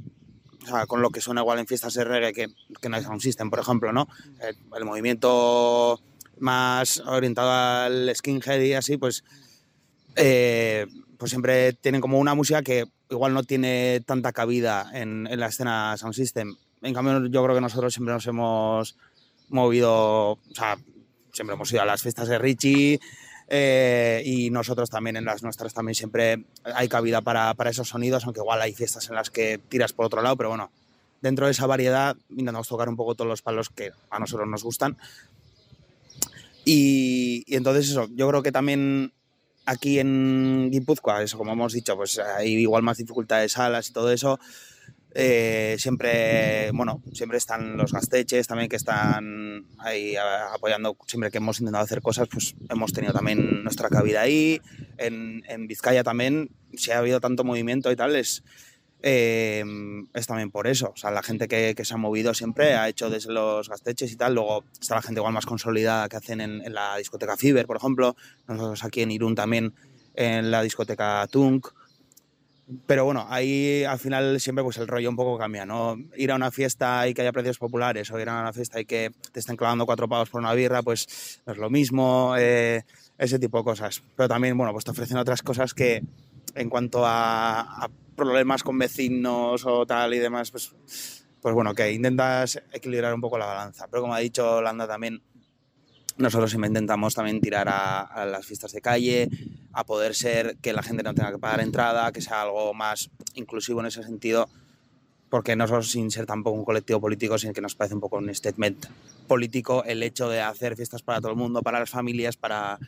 o 0.65 0.67
sea, 0.67 0.85
con 0.85 1.01
lo 1.01 1.09
que 1.09 1.21
suena 1.21 1.41
igual 1.41 1.59
en 1.59 1.67
fiestas 1.67 1.93
de 1.93 2.03
reggae 2.03 2.33
que, 2.33 2.47
que 2.81 2.89
no 2.89 2.97
es 2.97 3.03
Sound 3.03 3.21
System, 3.21 3.49
por 3.49 3.59
ejemplo, 3.59 3.93
¿no? 3.93 4.07
El, 4.41 4.57
el 4.75 4.85
movimiento 4.85 6.01
más 6.39 6.99
orientado 7.05 7.51
al 7.51 8.11
skinhead 8.15 8.59
y 8.61 8.73
así, 8.73 8.97
pues, 8.97 9.23
eh, 10.15 10.87
pues 11.17 11.29
siempre 11.29 11.73
tienen 11.73 12.01
como 12.01 12.19
una 12.19 12.35
música 12.35 12.61
que 12.61 12.85
igual 13.09 13.33
no 13.33 13.43
tiene 13.43 14.01
tanta 14.05 14.33
cabida 14.33 14.89
en, 14.93 15.27
en 15.27 15.39
la 15.39 15.47
escena 15.47 15.95
Sound 15.97 16.15
System. 16.15 16.55
En 16.81 16.93
cambio, 16.93 17.25
yo 17.27 17.43
creo 17.43 17.55
que 17.55 17.61
nosotros 17.61 17.93
siempre 17.93 18.13
nos 18.13 18.25
hemos 18.27 18.97
movido, 19.49 20.31
o 20.31 20.39
sea, 20.53 20.77
siempre 21.31 21.53
hemos 21.53 21.71
ido 21.71 21.81
a 21.81 21.85
las 21.85 22.01
fiestas 22.01 22.27
de 22.27 22.39
Richie 22.39 22.99
eh, 23.47 24.21
y 24.25 24.49
nosotros 24.49 24.89
también 24.89 25.17
en 25.17 25.25
las 25.25 25.43
nuestras 25.43 25.73
también 25.73 25.95
siempre 25.95 26.45
hay 26.63 26.87
cabida 26.87 27.21
para, 27.21 27.53
para, 27.53 27.69
esos 27.69 27.89
sonidos, 27.89 28.25
aunque 28.25 28.39
igual 28.39 28.61
hay 28.61 28.73
fiestas 28.73 29.09
en 29.09 29.15
las 29.15 29.29
que 29.29 29.59
tiras 29.69 29.93
por 29.93 30.05
otro 30.05 30.21
lado, 30.21 30.35
pero 30.35 30.49
bueno, 30.49 30.71
dentro 31.21 31.45
de 31.45 31.51
esa 31.51 31.67
variedad 31.67 32.15
intentamos 32.29 32.67
tocar 32.67 32.89
un 32.89 32.95
poco 32.95 33.15
todos 33.15 33.29
los 33.29 33.41
palos 33.41 33.69
que 33.69 33.91
a 34.09 34.19
nosotros 34.19 34.47
nos 34.47 34.63
gustan. 34.63 34.97
Y, 36.63 37.43
y 37.45 37.55
entonces 37.55 37.89
eso, 37.89 38.07
yo 38.15 38.27
creo 38.27 38.41
que 38.41 38.51
también 38.51 39.13
aquí 39.65 39.99
en 39.99 40.69
Guipúzcoa, 40.71 41.23
eso 41.23 41.37
como 41.37 41.53
hemos 41.53 41.73
dicho, 41.73 41.95
pues 41.95 42.19
hay 42.19 42.53
igual 42.53 42.83
más 42.83 42.97
dificultades 42.97 43.53
salas 43.53 43.89
y 43.89 43.93
todo 43.93 44.11
eso. 44.11 44.39
Eh, 45.17 45.77
siempre, 45.79 46.71
bueno, 46.73 47.01
siempre 47.13 47.37
están 47.37 47.77
los 47.77 47.93
gasteches 47.93 48.47
también 48.47 48.67
que 48.67 48.75
están 48.75 49.65
ahí 49.79 50.13
apoyando, 50.17 50.97
siempre 51.07 51.31
que 51.31 51.37
hemos 51.37 51.61
intentado 51.61 51.85
hacer 51.85 52.01
cosas, 52.01 52.27
pues 52.27 52.53
hemos 52.69 52.91
tenido 52.91 53.13
también 53.13 53.63
nuestra 53.63 53.87
cabida 53.87 54.21
ahí. 54.21 54.61
En, 54.97 55.41
en 55.47 55.67
Vizcaya 55.67 56.03
también, 56.03 56.49
si 56.73 56.91
ha 56.91 56.97
habido 56.97 57.21
tanto 57.21 57.45
movimiento 57.45 57.89
y 57.93 57.95
tal, 57.95 58.13
es, 58.17 58.43
eh, 59.03 59.63
es 60.13 60.27
también 60.27 60.51
por 60.51 60.67
eso. 60.67 60.91
O 60.93 60.97
sea, 60.97 61.11
la 61.11 61.23
gente 61.23 61.47
que, 61.47 61.75
que, 61.75 61.85
se 61.85 61.93
ha 61.93 61.97
movido 61.97 62.33
siempre 62.33 62.73
ha 62.73 62.89
hecho 62.89 63.09
desde 63.09 63.31
los 63.31 63.69
gasteches 63.69 64.11
y 64.11 64.17
tal. 64.17 64.35
Luego 64.35 64.65
está 64.81 64.95
la 64.95 65.01
gente 65.01 65.21
igual 65.21 65.33
más 65.33 65.45
consolidada 65.45 66.09
que 66.09 66.17
hacen 66.17 66.41
en, 66.41 66.61
en 66.61 66.73
la 66.73 66.97
discoteca 66.97 67.37
Fiber, 67.37 67.65
por 67.67 67.77
ejemplo. 67.77 68.17
Nosotros 68.49 68.83
aquí 68.83 69.01
en 69.01 69.11
Irún 69.11 69.33
también 69.33 69.73
en 70.13 70.51
la 70.51 70.61
discoteca 70.61 71.25
Tunk. 71.31 71.67
Pero 72.87 73.05
bueno, 73.05 73.27
ahí 73.29 73.83
al 73.83 73.99
final 73.99 74.39
siempre 74.39 74.63
pues 74.63 74.77
el 74.77 74.87
rollo 74.87 75.09
un 75.09 75.15
poco 75.15 75.37
cambia, 75.37 75.65
¿no? 75.65 75.97
Ir 76.17 76.31
a 76.31 76.35
una 76.35 76.49
fiesta 76.49 77.07
y 77.07 77.13
que 77.13 77.21
haya 77.21 77.31
precios 77.31 77.59
populares 77.59 78.09
o 78.09 78.19
ir 78.19 78.27
a 78.27 78.41
una 78.41 78.53
fiesta 78.53 78.79
y 78.79 78.85
que 78.85 79.11
te 79.31 79.39
estén 79.39 79.55
clavando 79.55 79.85
cuatro 79.85 80.07
pavos 80.07 80.29
por 80.29 80.41
una 80.41 80.53
birra, 80.53 80.81
pues 80.81 81.41
no 81.45 81.53
es 81.53 81.59
lo 81.59 81.69
mismo, 81.69 82.33
eh, 82.37 82.83
ese 83.19 83.37
tipo 83.37 83.59
de 83.59 83.63
cosas. 83.63 84.01
Pero 84.15 84.27
también, 84.27 84.57
bueno, 84.57 84.73
pues 84.73 84.83
te 84.83 84.91
ofrecen 84.91 85.17
otras 85.17 85.43
cosas 85.43 85.75
que 85.75 86.01
en 86.55 86.69
cuanto 86.69 87.05
a, 87.05 87.83
a 87.83 87.89
problemas 88.15 88.63
con 88.63 88.79
vecinos 88.79 89.65
o 89.65 89.85
tal 89.85 90.15
y 90.15 90.19
demás, 90.19 90.49
pues, 90.49 90.73
pues 91.41 91.53
bueno, 91.53 91.75
que 91.75 91.91
intentas 91.91 92.61
equilibrar 92.71 93.13
un 93.13 93.21
poco 93.21 93.37
la 93.37 93.45
balanza. 93.45 93.87
Pero 93.91 94.01
como 94.01 94.15
ha 94.15 94.19
dicho 94.19 94.61
Landa 94.61 94.87
también, 94.87 95.21
nosotros 96.17 96.49
siempre 96.49 96.69
intentamos 96.69 97.13
también 97.13 97.41
tirar 97.41 97.67
a, 97.69 98.25
las 98.25 98.45
fiestas 98.45 98.71
de 98.71 98.81
calle, 98.81 99.29
a 99.73 99.83
poder 99.83 100.15
ser 100.15 100.57
que 100.61 100.73
la 100.73 100.83
gente 100.83 101.03
no 101.03 101.13
tenga 101.13 101.31
que 101.31 101.37
pagar 101.37 101.59
entrada, 101.59 102.11
que 102.11 102.21
sea 102.21 102.43
algo 102.43 102.73
más 102.73 103.09
inclusivo 103.33 103.81
en 103.81 103.87
ese 103.87 104.03
sentido, 104.03 104.49
porque 105.29 105.55
nosotros 105.55 105.91
sin 105.91 106.11
ser 106.11 106.25
tampoco 106.25 106.57
un 106.57 106.65
colectivo 106.65 107.01
político, 107.01 107.37
sino 107.37 107.53
que 107.53 107.61
nos 107.61 107.75
parece 107.75 107.95
un 107.95 108.01
poco 108.01 108.17
un 108.17 108.33
statement 108.33 108.85
político 109.27 109.83
el 109.85 110.03
hecho 110.03 110.29
de 110.29 110.41
hacer 110.41 110.75
fiestas 110.75 111.01
para 111.01 111.19
todo 111.19 111.31
el 111.31 111.37
mundo, 111.37 111.61
para 111.61 111.79
las 111.79 111.89
familias, 111.89 112.37
para, 112.37 112.79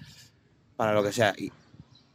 para 0.76 0.94
lo 0.94 1.04
que 1.04 1.12
sea. 1.12 1.36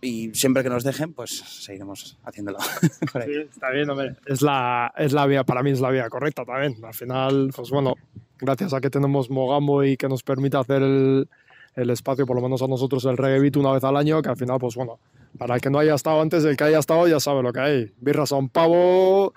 Y 0.02 0.34
siempre 0.34 0.64
que 0.64 0.68
nos 0.68 0.82
dejen, 0.82 1.14
pues 1.14 1.30
seguiremos 1.30 2.18
haciéndolo. 2.24 2.58
sí, 2.90 3.32
está 3.48 3.70
bien, 3.70 3.88
hombre. 3.88 4.16
Es 4.26 4.42
la, 4.42 4.92
es 4.96 5.12
la 5.12 5.26
vía, 5.26 5.44
para 5.44 5.62
mí 5.62 5.70
es 5.70 5.80
la 5.80 5.90
vía 5.90 6.10
correcta 6.10 6.44
también. 6.44 6.76
Al 6.84 6.92
final, 6.92 7.50
pues 7.54 7.70
bueno, 7.70 7.94
gracias 8.38 8.74
a 8.74 8.80
que 8.80 8.90
tenemos 8.90 9.30
Mogambo 9.30 9.84
y 9.84 9.96
que 9.96 10.08
nos 10.08 10.24
permite 10.24 10.56
hacer 10.56 10.82
el, 10.82 11.28
el 11.76 11.90
espacio, 11.90 12.26
por 12.26 12.34
lo 12.34 12.42
menos 12.42 12.60
a 12.62 12.66
nosotros, 12.66 13.04
el 13.04 13.16
reggae 13.16 13.38
beat 13.38 13.56
una 13.56 13.70
vez 13.72 13.84
al 13.84 13.96
año, 13.96 14.20
que 14.20 14.28
al 14.28 14.36
final, 14.36 14.58
pues 14.58 14.74
bueno, 14.74 14.98
para 15.38 15.54
el 15.54 15.60
que 15.60 15.70
no 15.70 15.78
haya 15.78 15.94
estado 15.94 16.20
antes, 16.20 16.44
el 16.44 16.56
que 16.56 16.64
haya 16.64 16.80
estado 16.80 17.06
ya 17.06 17.20
sabe 17.20 17.44
lo 17.44 17.52
que 17.52 17.60
hay. 17.60 17.92
Birras 18.00 18.32
a 18.32 18.36
un 18.36 18.48
pavo, 18.48 19.32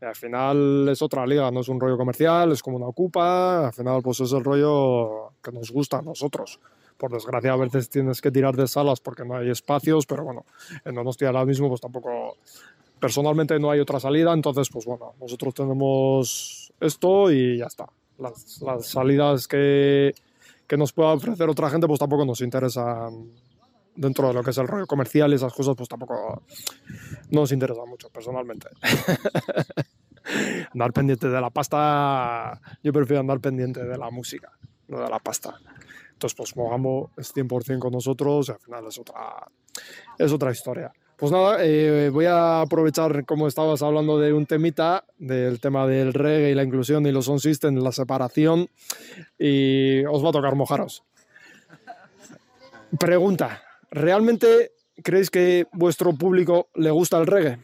y 0.00 0.04
al 0.04 0.16
final 0.16 0.88
es 0.90 1.00
otra 1.00 1.24
liga, 1.24 1.48
no 1.52 1.60
es 1.60 1.68
un 1.68 1.78
rollo 1.78 1.96
comercial, 1.96 2.50
es 2.50 2.60
como 2.60 2.76
una 2.76 2.86
ocupa, 2.86 3.68
al 3.68 3.72
final 3.72 4.02
pues 4.02 4.18
es 4.18 4.32
el 4.32 4.42
rollo 4.42 5.32
que 5.40 5.52
nos 5.52 5.70
gusta 5.70 5.98
a 5.98 6.02
nosotros. 6.02 6.58
Por 7.02 7.10
desgracia 7.10 7.52
a 7.52 7.56
veces 7.56 7.90
tienes 7.90 8.20
que 8.20 8.30
tirar 8.30 8.54
de 8.54 8.68
salas 8.68 9.00
porque 9.00 9.24
no 9.24 9.34
hay 9.34 9.50
espacios, 9.50 10.06
pero 10.06 10.22
bueno, 10.22 10.44
en 10.84 10.94
Donostia 10.94 11.26
ahora 11.26 11.44
mismo 11.44 11.68
pues 11.68 11.80
tampoco, 11.80 12.36
personalmente 13.00 13.58
no 13.58 13.72
hay 13.72 13.80
otra 13.80 13.98
salida, 13.98 14.32
entonces 14.32 14.68
pues 14.70 14.84
bueno, 14.84 15.12
nosotros 15.20 15.52
tenemos 15.52 16.72
esto 16.78 17.32
y 17.32 17.58
ya 17.58 17.66
está. 17.66 17.86
Las, 18.18 18.62
las 18.62 18.86
salidas 18.86 19.48
que, 19.48 20.14
que 20.68 20.76
nos 20.76 20.92
pueda 20.92 21.08
ofrecer 21.12 21.48
otra 21.48 21.70
gente 21.70 21.88
pues 21.88 21.98
tampoco 21.98 22.24
nos 22.24 22.40
interesan 22.40 23.32
dentro 23.96 24.28
de 24.28 24.34
lo 24.34 24.44
que 24.44 24.50
es 24.50 24.58
el 24.58 24.68
rollo 24.68 24.86
comercial 24.86 25.32
y 25.32 25.34
esas 25.34 25.52
cosas, 25.52 25.74
pues 25.76 25.88
tampoco 25.88 26.44
no 27.30 27.40
nos 27.40 27.50
interesa 27.50 27.84
mucho, 27.84 28.10
personalmente. 28.10 28.68
andar 30.72 30.92
pendiente 30.92 31.28
de 31.28 31.40
la 31.40 31.50
pasta, 31.50 32.60
yo 32.80 32.92
prefiero 32.92 33.22
andar 33.22 33.40
pendiente 33.40 33.82
de 33.82 33.98
la 33.98 34.08
música, 34.08 34.52
no 34.86 35.00
de 35.00 35.10
la 35.10 35.18
pasta. 35.18 35.58
Entonces, 36.22 36.36
pues 36.36 36.56
Mogamo 36.56 37.10
es 37.16 37.34
100% 37.34 37.80
con 37.80 37.92
nosotros 37.92 38.48
y 38.48 38.52
al 38.52 38.60
final 38.60 38.86
es 38.86 38.96
otra, 38.96 39.48
es 40.16 40.30
otra 40.30 40.52
historia. 40.52 40.92
Pues 41.16 41.32
nada, 41.32 41.56
eh, 41.60 42.10
voy 42.12 42.26
a 42.26 42.60
aprovechar, 42.60 43.24
como 43.24 43.48
estabas 43.48 43.82
hablando 43.82 44.20
de 44.20 44.32
un 44.32 44.46
temita, 44.46 45.04
del 45.18 45.58
tema 45.60 45.84
del 45.88 46.14
reggae 46.14 46.52
y 46.52 46.54
la 46.54 46.62
inclusión 46.62 47.04
y 47.06 47.10
los 47.10 47.24
sound 47.24 47.40
system, 47.40 47.74
la 47.74 47.90
separación, 47.90 48.68
y 49.36 50.04
os 50.04 50.24
va 50.24 50.28
a 50.28 50.32
tocar 50.32 50.54
mojaros. 50.54 51.02
Pregunta, 53.00 53.60
¿realmente 53.90 54.70
creéis 55.02 55.28
que 55.28 55.66
vuestro 55.72 56.12
público 56.12 56.68
le 56.74 56.92
gusta 56.92 57.18
el 57.18 57.26
reggae? 57.26 57.58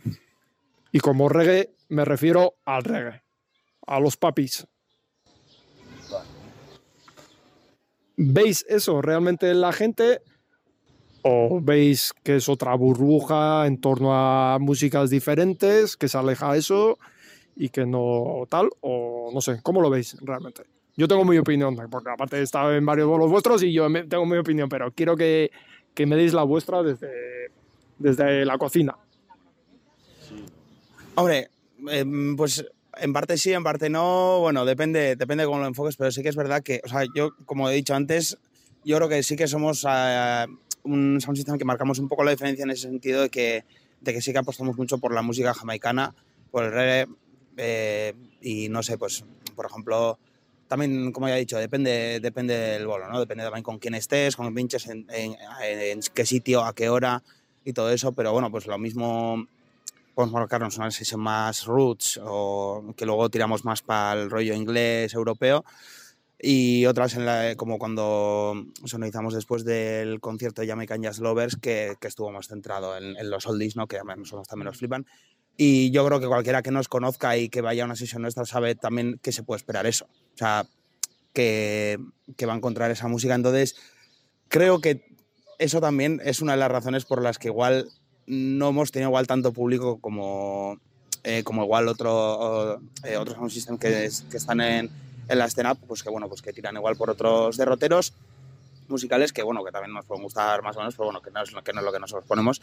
Y 0.91 0.99
como 0.99 1.29
reggae 1.29 1.71
me 1.89 2.05
refiero 2.05 2.55
al 2.65 2.83
reggae, 2.83 3.23
a 3.87 4.01
los 4.01 4.17
papis. 4.17 4.67
¿Veis 8.21 8.67
eso 8.69 9.01
realmente 9.01 9.49
en 9.49 9.61
la 9.61 9.73
gente? 9.73 10.21
¿O 11.23 11.61
veis 11.63 12.13
que 12.25 12.37
es 12.37 12.49
otra 12.49 12.75
burbuja 12.75 13.65
en 13.65 13.81
torno 13.81 14.13
a 14.13 14.59
músicas 14.59 15.09
diferentes, 15.09 15.97
que 15.97 16.09
se 16.09 16.19
aleja 16.19 16.57
eso 16.57 16.99
y 17.55 17.69
que 17.69 17.87
no 17.87 18.43
tal? 18.49 18.71
O 18.81 19.31
no 19.33 19.41
sé, 19.41 19.61
¿cómo 19.63 19.81
lo 19.81 19.89
veis 19.89 20.17
realmente? 20.21 20.65
Yo 20.97 21.07
tengo 21.07 21.25
mi 21.25 21.39
opinión, 21.39 21.77
porque 21.89 22.11
aparte 22.11 22.43
he 22.43 22.77
en 22.77 22.85
varios 22.85 23.07
bolos 23.07 23.31
vuestros 23.31 23.63
y 23.63 23.73
yo 23.73 23.87
tengo 24.09 24.27
mi 24.27 24.37
opinión, 24.37 24.69
pero 24.69 24.91
quiero 24.91 25.17
que, 25.17 25.53
que 25.95 26.05
me 26.05 26.17
deis 26.17 26.35
la 26.35 26.43
vuestra 26.43 26.83
desde, 26.83 27.53
desde 27.99 28.45
la 28.45 28.59
cocina. 28.59 28.97
Hombre, 31.15 31.51
eh, 31.89 32.05
pues 32.37 32.67
en 33.01 33.13
parte 33.13 33.39
sí, 33.39 33.53
en 33.53 33.63
parte 33.63 33.91
no. 33.91 34.41
Bueno, 34.41 34.65
depende, 34.65 35.17
depende 35.17 35.43
de 35.43 35.47
cómo 35.47 35.61
lo 35.61 35.67
enfoques, 35.67 35.97
pero 35.97 36.11
sí 36.11 36.23
que 36.23 36.29
es 36.29 36.37
verdad 36.37 36.63
que, 36.63 36.81
o 36.85 36.89
sea, 36.89 37.05
yo, 37.15 37.31
como 37.47 37.69
he 37.71 37.75
dicho 37.75 37.95
antes, 37.95 38.39
yo 38.85 38.97
creo 38.97 39.09
que 39.09 39.23
sí 39.23 39.37
que 39.37 39.47
somos 39.47 39.85
uh, 39.85 40.49
un 40.85 41.21
sound 41.21 41.37
system 41.37 41.59
que 41.59 41.65
marcamos 41.65 41.99
un 41.99 42.09
poco 42.09 42.25
la 42.25 42.31
diferencia 42.31 42.65
en 42.65 42.71
ese 42.71 42.83
sentido 42.83 43.23
de 43.23 43.31
que, 43.31 43.65
de 44.01 44.13
que 44.13 44.21
sí 44.21 44.33
que 44.33 44.39
apostamos 44.39 44.77
mucho 44.77 44.99
por 44.99 45.13
la 45.13 45.23
música 45.23 45.55
jamaicana, 45.55 46.15
por 46.51 46.65
el 46.65 46.73
reggae, 46.73 47.07
eh, 47.57 48.15
y 48.41 48.69
no 48.69 48.83
sé, 48.83 48.99
pues, 48.99 49.25
por 49.57 49.67
ejemplo, 49.67 50.19
también, 50.69 51.13
como 51.13 51.29
ya 51.29 51.37
he 51.37 51.41
dicho, 51.41 51.59
depende, 51.59 52.21
depende 52.21 52.55
del 52.55 52.87
bolo, 52.87 53.09
¿no? 53.09 53.19
Depende 53.19 53.45
también 53.45 53.65
con 53.65 53.79
quién 53.79 53.95
estés, 53.95 54.37
con 54.37 54.47
quién 54.47 54.55
pinches, 54.55 54.87
en, 54.87 55.07
en, 55.11 55.37
en 55.63 56.01
qué 56.15 56.27
sitio, 56.27 56.65
a 56.65 56.75
qué 56.75 56.89
hora 56.89 57.23
y 57.65 57.73
todo 57.73 57.91
eso, 57.91 58.13
pero 58.13 58.33
bueno, 58.33 58.51
pues 58.51 58.67
lo 58.67 58.79
mismo 58.79 59.47
podemos 60.19 60.35
marcarnos 60.35 60.77
una 60.79 60.91
sesión 60.91 61.21
más 61.21 61.65
roots 61.65 62.19
o 62.21 62.93
que 62.97 63.07
luego 63.07 63.31
tiramos 63.31 63.65
más 63.65 63.83
para 63.83 64.21
el 64.21 64.29
rollo 64.29 64.53
inglés, 64.53 65.15
europeo 65.15 65.65
y 66.37 66.87
otras 66.87 67.15
en 67.15 67.25
la, 67.25 67.55
como 67.55 67.79
cuando 67.79 68.67
sonorizamos 68.85 69.33
después 69.33 69.65
del 69.65 70.19
concierto 70.19 70.61
de 70.61 70.67
Jamaican 70.67 71.03
Jazz 71.03 71.21
Lovers 71.21 71.55
que, 71.55 71.95
que 72.01 72.09
estuvo 72.09 72.33
más 72.33 72.49
centrado 72.49 72.97
en, 72.97 73.17
en, 73.17 73.31
los 73.31 73.47
oldies, 73.47 73.77
¿no? 73.77 73.87
que 73.87 73.99
a 73.99 74.17
nosotros 74.17 74.49
también 74.49 74.65
nos 74.65 74.79
flipan. 74.79 75.07
Y 75.57 75.93
yo 75.93 76.05
creo 76.05 76.19
que 76.19 76.27
cualquiera 76.27 76.63
que 76.63 76.73
nos 76.73 76.89
conozca 76.89 77.37
y 77.37 77.49
que 77.49 77.61
vaya 77.61 77.85
a 77.85 77.87
una 77.87 77.95
sesión 77.95 78.23
nuestra 78.23 78.45
sabe 78.45 78.75
también 78.75 79.21
que 79.23 79.31
se 79.31 79.45
puede 79.45 79.59
esperar 79.59 79.87
eso, 79.87 80.07
o 80.07 80.37
sea, 80.37 80.67
que, 81.33 81.97
que 82.37 82.45
va 82.45 82.55
a 82.55 82.57
encontrar 82.57 82.91
esa 82.91 83.07
música, 83.07 83.37
entonces 83.37 83.77
creo 84.49 84.81
que 84.81 85.17
eso 85.61 85.81
también 85.81 86.21
es 86.25 86.41
una 86.41 86.55
de 86.55 86.59
las 86.59 86.73
razones 86.73 87.05
por 87.05 87.23
las 87.23 87.39
que 87.39 87.47
igual 87.47 87.89
no 88.29 88.69
hemos 88.69 88.91
tenido 88.93 89.09
igual 89.11 89.27
tanto 89.27 89.53
público 89.53 89.99
como, 90.01 90.79
eh, 91.25 91.43
como 91.45 91.63
igual 91.65 91.89
otro, 91.89 92.81
eh, 93.05 93.17
otros 93.17 93.37
sound 93.37 93.51
system 93.51 93.79
que, 93.79 94.05
es- 94.07 94.23
que 94.31 94.37
están 94.37 94.61
en, 94.61 94.91
en 95.29 95.39
la 95.39 95.47
escena, 95.47 95.75
pues 95.75 96.03
que 96.03 96.11
bueno, 96.11 96.29
pues 96.29 96.43
que 96.43 96.53
tiran 96.53 96.77
igual 96.77 96.97
por 96.97 97.11
otros 97.11 97.57
derroteros 97.57 98.13
musicales 98.89 99.33
que 99.33 99.43
bueno, 99.43 99.65
que 99.65 99.71
también 99.73 99.93
nos 99.93 100.07
pueden 100.07 100.23
gustar 100.23 100.63
más 100.63 100.77
o 100.77 100.81
menos, 100.81 100.95
pero 100.95 101.07
bueno, 101.07 101.21
que 101.21 101.31
no 101.31 101.43
es, 101.43 101.51
que 101.65 101.73
no 101.73 101.81
es 101.81 101.85
lo 101.85 101.93
que 101.93 101.99
nosotros 102.01 102.25
ponemos. 102.27 102.61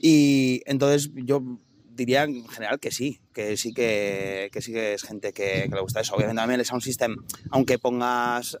Y 0.00 0.62
entonces 0.66 1.10
yo 1.14 1.42
diría 1.90 2.22
en 2.24 2.46
general 2.48 2.78
que 2.78 2.92
sí, 2.92 3.20
que 3.34 3.56
sí 3.56 3.72
que, 3.74 4.50
que 4.52 4.62
sí 4.62 4.72
que 4.72 4.94
es 4.94 5.02
gente 5.02 5.32
que, 5.32 5.66
que 5.68 5.74
le 5.74 5.80
gusta 5.80 6.00
eso. 6.00 6.14
Obviamente 6.14 6.40
también 6.40 6.60
el 6.60 6.66
sound 6.66 6.82
system, 6.82 7.16
aunque 7.50 7.78
pongas 7.80 8.56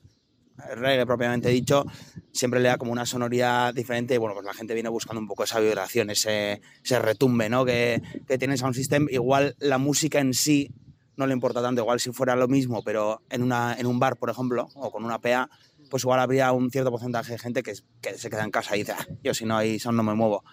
reggae 0.76 1.06
propiamente 1.06 1.48
dicho, 1.48 1.84
siempre 2.32 2.60
le 2.60 2.68
da 2.68 2.76
como 2.78 2.92
una 2.92 3.06
sonoridad 3.06 3.72
diferente 3.74 4.14
y 4.14 4.18
bueno, 4.18 4.34
pues 4.34 4.46
la 4.46 4.54
gente 4.54 4.74
viene 4.74 4.88
buscando 4.88 5.20
un 5.20 5.26
poco 5.26 5.44
esa 5.44 5.60
vibración, 5.60 6.10
ese, 6.10 6.60
ese 6.84 6.98
retumbe 6.98 7.48
¿no? 7.48 7.64
que, 7.64 8.02
que 8.26 8.38
tiene 8.38 8.56
sound 8.56 8.74
system. 8.74 9.06
Igual 9.10 9.56
la 9.58 9.78
música 9.78 10.20
en 10.20 10.34
sí 10.34 10.70
no 11.16 11.26
le 11.26 11.32
importa 11.32 11.60
tanto, 11.60 11.82
igual 11.82 11.98
si 11.98 12.12
fuera 12.12 12.36
lo 12.36 12.46
mismo, 12.46 12.82
pero 12.84 13.22
en, 13.28 13.42
una, 13.42 13.74
en 13.76 13.86
un 13.86 13.98
bar, 13.98 14.16
por 14.16 14.30
ejemplo, 14.30 14.68
o 14.74 14.90
con 14.92 15.04
una 15.04 15.18
PA, 15.18 15.50
pues 15.90 16.04
igual 16.04 16.20
habría 16.20 16.52
un 16.52 16.70
cierto 16.70 16.90
porcentaje 16.90 17.32
de 17.32 17.38
gente 17.38 17.62
que, 17.62 17.72
que 18.00 18.16
se 18.16 18.30
queda 18.30 18.44
en 18.44 18.50
casa 18.52 18.76
y 18.76 18.80
dice, 18.80 18.92
"Ah, 18.92 19.04
yo 19.24 19.34
si 19.34 19.44
no 19.44 19.56
hay 19.56 19.78
son 19.80 19.96
no 19.96 20.02
me 20.04 20.14
muevo. 20.14 20.44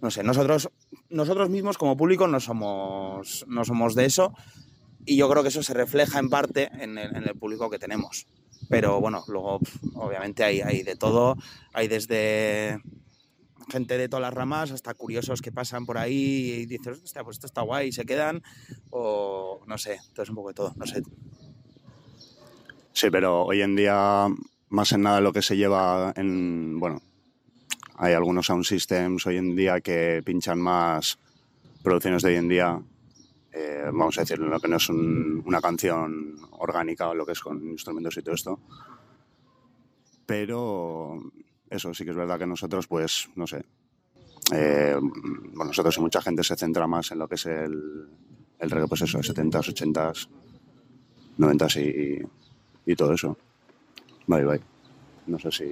No 0.00 0.10
sé, 0.10 0.22
nosotros, 0.22 0.70
nosotros 1.10 1.50
mismos 1.50 1.78
como 1.78 1.96
público 1.96 2.26
no 2.26 2.40
somos, 2.40 3.44
no 3.48 3.64
somos 3.64 3.94
de 3.94 4.06
eso 4.06 4.32
y 5.04 5.16
yo 5.16 5.28
creo 5.28 5.42
que 5.42 5.50
eso 5.50 5.62
se 5.62 5.74
refleja 5.74 6.18
en 6.18 6.30
parte 6.30 6.70
en 6.80 6.98
el, 6.98 7.14
en 7.14 7.24
el 7.24 7.36
público 7.36 7.68
que 7.70 7.78
tenemos. 7.78 8.26
Pero 8.72 9.02
bueno, 9.02 9.22
luego 9.28 9.60
obviamente 9.96 10.42
hay, 10.44 10.62
hay 10.62 10.82
de 10.82 10.96
todo, 10.96 11.36
hay 11.74 11.88
desde 11.88 12.80
gente 13.70 13.98
de 13.98 14.08
todas 14.08 14.22
las 14.22 14.32
ramas 14.32 14.70
hasta 14.70 14.94
curiosos 14.94 15.42
que 15.42 15.52
pasan 15.52 15.84
por 15.84 15.98
ahí 15.98 16.62
y 16.62 16.64
dices, 16.64 17.02
hostia, 17.04 17.22
pues 17.22 17.36
esto 17.36 17.48
está 17.48 17.60
guay 17.60 17.88
y 17.88 17.92
se 17.92 18.06
quedan, 18.06 18.42
o 18.88 19.60
no 19.66 19.76
sé, 19.76 19.98
entonces 20.08 20.30
un 20.30 20.36
poco 20.36 20.48
de 20.48 20.54
todo, 20.54 20.72
no 20.76 20.86
sé. 20.86 21.02
Sí, 22.94 23.10
pero 23.10 23.44
hoy 23.44 23.60
en 23.60 23.76
día, 23.76 24.28
más 24.70 24.92
en 24.92 25.02
nada 25.02 25.20
lo 25.20 25.34
que 25.34 25.42
se 25.42 25.58
lleva 25.58 26.14
en. 26.16 26.80
Bueno, 26.80 27.02
hay 27.96 28.14
algunos 28.14 28.46
sound 28.46 28.64
systems 28.64 29.26
hoy 29.26 29.36
en 29.36 29.54
día 29.54 29.82
que 29.82 30.22
pinchan 30.24 30.58
más 30.58 31.18
producciones 31.82 32.22
de 32.22 32.30
hoy 32.30 32.36
en 32.36 32.48
día. 32.48 32.80
Eh, 33.52 33.84
vamos 33.86 34.16
a 34.18 34.22
decir, 34.22 34.38
lo 34.38 34.58
que 34.60 34.68
no 34.68 34.76
es 34.76 34.88
un- 34.88 35.42
una 35.46 35.60
canción 35.60 36.36
orgánica 36.52 37.08
o 37.08 37.14
lo 37.14 37.26
que 37.26 37.32
es 37.32 37.40
con 37.40 37.62
instrumentos 37.68 38.16
y 38.16 38.22
todo 38.22 38.34
esto. 38.34 38.60
Pero 40.26 41.20
eso 41.70 41.92
sí 41.94 42.04
que 42.04 42.10
es 42.10 42.16
verdad 42.16 42.38
que 42.38 42.46
nosotros, 42.46 42.86
pues, 42.86 43.28
no 43.36 43.46
sé. 43.46 43.64
eh, 44.52 44.96
bueno, 45.00 45.66
nosotros 45.66 45.96
y 45.96 46.00
mucha 46.00 46.20
gente 46.20 46.42
se 46.42 46.56
centra 46.56 46.86
más 46.86 47.10
en 47.12 47.18
lo 47.20 47.28
que 47.28 47.36
es 47.36 47.46
el, 47.46 48.08
el 48.58 48.70
reggae, 48.70 48.88
pues 48.88 49.02
eso, 49.02 49.18
70s, 49.22 49.68
80s, 49.68 50.28
90s 51.38 51.76
y, 51.80 52.90
y 52.90 52.96
todo 52.96 53.12
eso. 53.14 53.36
Bye, 54.26 54.44
bye. 54.44 54.60
No 55.26 55.38
sé 55.38 55.50
si. 55.52 55.64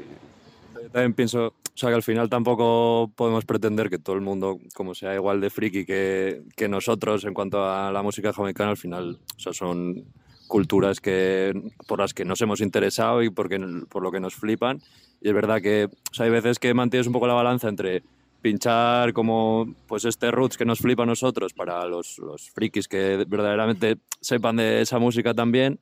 Yo 0.75 0.89
también 0.91 1.15
pienso, 1.15 1.55
sea, 1.81 1.91
que 1.91 1.97
al 1.97 2.03
final 2.03 2.29
tampoco 2.29 3.11
podemos 3.17 3.45
pretender 3.45 3.89
que 3.89 3.99
todo 3.99 4.15
el 4.15 4.23
mundo, 4.23 4.59
como 4.75 4.95
sea 4.95 5.15
igual 5.15 5.41
de 5.41 5.51
friki 5.51 5.85
que, 5.85 6.43
que 6.57 6.69
nosotros 6.69 7.25
en 7.25 7.35
cuanto 7.35 7.65
a 7.65 7.91
la 7.91 8.03
música 8.03 8.33
jamaicana, 8.33 8.71
al 8.71 8.77
final, 8.77 9.19
o 9.47 9.53
son 9.53 10.05
culturas 10.47 11.01
que, 11.01 11.55
por 11.87 12.01
las 12.01 12.13
que 12.13 12.25
nos 12.25 12.43
hemos 12.43 12.61
interesado 12.61 13.23
y 13.23 13.31
porque, 13.31 13.59
por 13.89 14.03
lo 14.03 14.11
que 14.11 14.21
nos 14.21 14.35
flipan. 14.35 14.83
Y 15.23 15.29
es 15.29 15.35
verdad 15.35 15.63
que 15.63 15.89
hay 16.19 16.31
veces 16.31 16.59
que 16.59 16.75
mantienes 16.75 17.07
un 17.07 17.15
poco 17.15 17.27
la 17.27 17.35
balanza 17.35 17.69
entre 17.69 18.03
pinchar 18.43 19.13
como 19.13 19.75
pues 19.87 20.05
este 20.05 20.31
roots 20.31 20.57
que 20.57 20.65
nos 20.65 20.81
flipa 20.81 21.03
a 21.05 21.07
nosotros 21.07 21.53
para 21.53 21.87
los, 21.87 22.19
los 22.19 22.51
frikis 22.51 22.89
que 22.89 23.25
verdaderamente 23.29 23.99
sepan 24.21 24.57
de 24.57 24.81
esa 24.81 24.99
música 24.99 25.35
también 25.35 25.79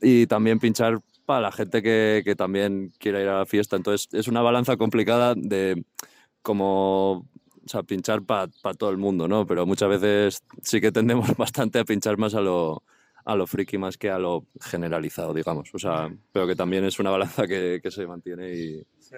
y 0.00 0.26
también 0.26 0.58
pinchar 0.58 1.00
para 1.30 1.42
la 1.42 1.52
gente 1.52 1.80
que, 1.80 2.22
que 2.24 2.34
también 2.34 2.92
quiera 2.98 3.22
ir 3.22 3.28
a 3.28 3.38
la 3.38 3.46
fiesta. 3.46 3.76
Entonces 3.76 4.08
es 4.10 4.26
una 4.26 4.42
balanza 4.42 4.76
complicada 4.76 5.34
de 5.36 5.84
como 6.42 7.12
o 7.12 7.68
sea, 7.68 7.84
pinchar 7.84 8.22
para 8.22 8.48
todo 8.76 8.90
el 8.90 8.96
mundo, 8.96 9.28
¿no? 9.28 9.46
Pero 9.46 9.64
muchas 9.64 9.88
veces 9.90 10.42
sí 10.60 10.80
que 10.80 10.90
tendemos 10.90 11.28
bastante 11.36 11.78
a 11.78 11.84
pinchar 11.84 12.18
más 12.18 12.34
a 12.34 12.40
lo, 12.40 12.82
a 13.24 13.36
lo 13.36 13.46
friki 13.46 13.78
más 13.78 13.96
que 13.96 14.10
a 14.10 14.18
lo 14.18 14.44
generalizado, 14.60 15.32
digamos. 15.32 15.72
O 15.72 15.78
sea, 15.78 16.12
pero 16.32 16.48
que 16.48 16.56
también 16.56 16.84
es 16.84 16.98
una 16.98 17.10
balanza 17.10 17.46
que, 17.46 17.78
que 17.80 17.92
se 17.92 18.08
mantiene 18.08 18.50
y... 18.52 18.82
Sí. 18.98 19.14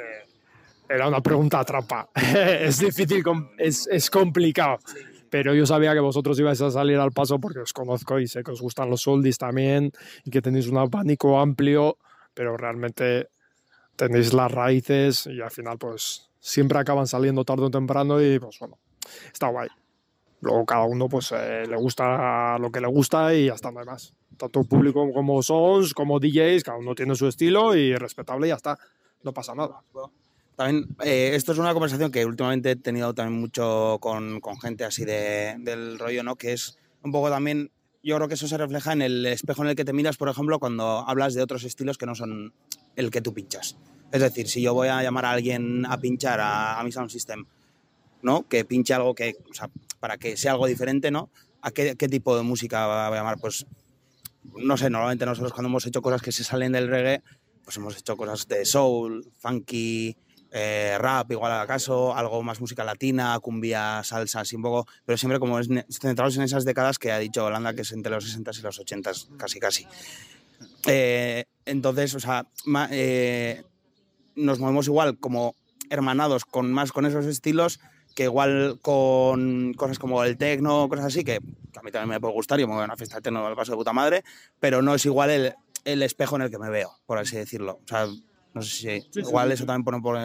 Era 0.86 1.08
una 1.08 1.22
pregunta 1.22 1.64
trampa. 1.64 2.10
es 2.14 2.78
difícil, 2.78 3.24
es, 3.56 3.88
es 3.90 4.10
complicado. 4.10 4.80
Pero 5.32 5.54
yo 5.54 5.64
sabía 5.64 5.94
que 5.94 6.00
vosotros 6.00 6.38
ibais 6.38 6.60
a 6.60 6.70
salir 6.70 6.98
al 6.98 7.10
paso 7.10 7.38
porque 7.40 7.60
os 7.60 7.72
conozco 7.72 8.20
y 8.20 8.28
sé 8.28 8.42
que 8.42 8.50
os 8.50 8.60
gustan 8.60 8.90
los 8.90 9.08
oldies 9.08 9.38
también 9.38 9.90
y 10.26 10.30
que 10.30 10.42
tenéis 10.42 10.68
un 10.68 10.76
abanico 10.76 11.40
amplio, 11.40 11.96
pero 12.34 12.58
realmente 12.58 13.30
tenéis 13.96 14.34
las 14.34 14.52
raíces 14.52 15.26
y 15.26 15.40
al 15.40 15.50
final 15.50 15.78
pues 15.78 16.28
siempre 16.38 16.78
acaban 16.78 17.06
saliendo 17.06 17.46
tarde 17.46 17.64
o 17.64 17.70
temprano 17.70 18.20
y 18.20 18.38
pues 18.38 18.58
bueno, 18.58 18.76
está 19.32 19.48
guay. 19.48 19.70
Luego 20.42 20.66
cada 20.66 20.84
uno 20.84 21.08
pues 21.08 21.32
eh, 21.32 21.64
le 21.66 21.76
gusta 21.76 22.58
lo 22.58 22.70
que 22.70 22.82
le 22.82 22.88
gusta 22.88 23.34
y 23.34 23.46
ya 23.46 23.54
está, 23.54 23.72
no 23.72 23.80
hay 23.80 23.86
más. 23.86 24.12
Tanto 24.36 24.64
público 24.64 25.10
como 25.14 25.42
sons, 25.42 25.94
como 25.94 26.20
DJs, 26.20 26.62
cada 26.62 26.76
uno 26.76 26.94
tiene 26.94 27.14
su 27.14 27.26
estilo 27.26 27.74
y 27.74 27.96
respetable 27.96 28.48
y 28.48 28.50
ya 28.50 28.56
está. 28.56 28.78
No 29.22 29.32
pasa 29.32 29.54
nada. 29.54 29.80
También, 30.62 30.94
eh, 31.02 31.32
esto 31.34 31.50
es 31.50 31.58
una 31.58 31.72
conversación 31.72 32.12
que 32.12 32.24
últimamente 32.24 32.70
he 32.70 32.76
tenido 32.76 33.12
también 33.14 33.40
mucho 33.40 33.98
con, 34.00 34.40
con 34.40 34.60
gente 34.60 34.84
así 34.84 35.04
de, 35.04 35.56
del 35.58 35.98
rollo, 35.98 36.22
¿no? 36.22 36.36
Que 36.36 36.52
es 36.52 36.78
un 37.02 37.10
poco 37.10 37.30
también, 37.30 37.72
yo 38.04 38.14
creo 38.14 38.28
que 38.28 38.34
eso 38.34 38.46
se 38.46 38.56
refleja 38.56 38.92
en 38.92 39.02
el 39.02 39.26
espejo 39.26 39.62
en 39.62 39.70
el 39.70 39.74
que 39.74 39.84
te 39.84 39.92
miras, 39.92 40.16
por 40.16 40.28
ejemplo, 40.28 40.60
cuando 40.60 41.04
hablas 41.08 41.34
de 41.34 41.42
otros 41.42 41.64
estilos 41.64 41.98
que 41.98 42.06
no 42.06 42.14
son 42.14 42.52
el 42.94 43.10
que 43.10 43.20
tú 43.20 43.34
pinchas. 43.34 43.76
Es 44.12 44.20
decir, 44.20 44.46
si 44.46 44.62
yo 44.62 44.72
voy 44.72 44.86
a 44.86 45.02
llamar 45.02 45.24
a 45.24 45.32
alguien 45.32 45.84
a 45.84 45.98
pinchar 45.98 46.38
a, 46.38 46.78
a 46.78 46.84
mi 46.84 46.92
sound 46.92 47.10
system, 47.10 47.44
¿no? 48.22 48.46
Que 48.46 48.64
pinche 48.64 48.94
algo 48.94 49.16
que, 49.16 49.34
o 49.50 49.54
sea, 49.54 49.68
para 49.98 50.16
que 50.16 50.36
sea 50.36 50.52
algo 50.52 50.68
diferente, 50.68 51.10
¿no? 51.10 51.28
¿A 51.60 51.72
qué, 51.72 51.96
qué 51.96 52.06
tipo 52.06 52.36
de 52.36 52.44
música 52.44 52.86
va 52.86 53.08
a 53.08 53.10
llamar? 53.10 53.38
Pues, 53.40 53.66
no 54.44 54.76
sé, 54.76 54.90
normalmente 54.90 55.26
nosotros 55.26 55.52
cuando 55.52 55.70
hemos 55.70 55.86
hecho 55.86 56.02
cosas 56.02 56.22
que 56.22 56.30
se 56.30 56.44
salen 56.44 56.70
del 56.70 56.86
reggae, 56.86 57.20
pues 57.64 57.76
hemos 57.78 57.98
hecho 57.98 58.16
cosas 58.16 58.46
de 58.46 58.64
soul, 58.64 59.26
funky, 59.38 60.16
eh, 60.52 60.96
rap, 60.98 61.30
igual 61.32 61.52
acaso, 61.52 62.14
algo 62.14 62.42
más 62.42 62.60
música 62.60 62.84
latina, 62.84 63.38
cumbia, 63.40 64.02
salsa, 64.04 64.40
así 64.40 64.54
un 64.56 64.62
poco, 64.62 64.86
pero 65.06 65.16
siempre 65.16 65.38
como 65.40 65.58
es 65.58 65.68
centrados 65.90 66.36
en 66.36 66.42
esas 66.42 66.64
décadas 66.64 66.98
que 66.98 67.10
ha 67.10 67.18
dicho 67.18 67.44
Holanda, 67.44 67.74
que 67.74 67.82
es 67.82 67.92
entre 67.92 68.12
los 68.12 68.24
60 68.24 68.50
y 68.58 68.62
los 68.62 68.78
80, 68.78 69.12
casi 69.38 69.58
casi. 69.60 69.86
Eh, 70.86 71.44
entonces, 71.64 72.14
o 72.14 72.20
sea, 72.20 72.46
ma- 72.64 72.88
eh, 72.90 73.64
nos 74.34 74.58
movemos 74.58 74.86
igual 74.86 75.18
como 75.18 75.54
hermanados 75.90 76.44
con 76.44 76.72
más 76.72 76.92
con 76.92 77.06
esos 77.06 77.26
estilos 77.26 77.80
que 78.14 78.24
igual 78.24 78.78
con 78.82 79.72
cosas 79.74 79.98
como 79.98 80.22
el 80.24 80.36
techno, 80.36 80.88
cosas 80.88 81.06
así, 81.06 81.24
que, 81.24 81.40
que 81.72 81.78
a 81.78 81.82
mí 81.82 81.90
también 81.90 82.10
me 82.10 82.20
puede 82.20 82.34
gustar, 82.34 82.58
yo 82.60 82.66
me 82.68 82.74
voy 82.74 82.82
a 82.82 82.84
una 82.86 82.96
fiesta 82.96 83.16
de 83.16 83.22
techno 83.22 83.46
al 83.46 83.56
paso 83.56 83.72
de 83.72 83.76
puta 83.78 83.92
madre, 83.94 84.22
pero 84.60 84.82
no 84.82 84.94
es 84.94 85.04
igual 85.06 85.30
el, 85.30 85.54
el 85.84 86.02
espejo 86.02 86.36
en 86.36 86.42
el 86.42 86.50
que 86.50 86.58
me 86.58 86.68
veo, 86.68 86.98
por 87.06 87.16
así 87.18 87.36
decirlo. 87.36 87.80
O 87.84 87.88
sea, 87.88 88.06
no 88.54 88.62
sé 88.62 88.70
si 89.10 89.20
igual 89.20 89.50
eso 89.52 89.64
también 89.66 89.84
pone 89.84 90.00
por 90.00 90.18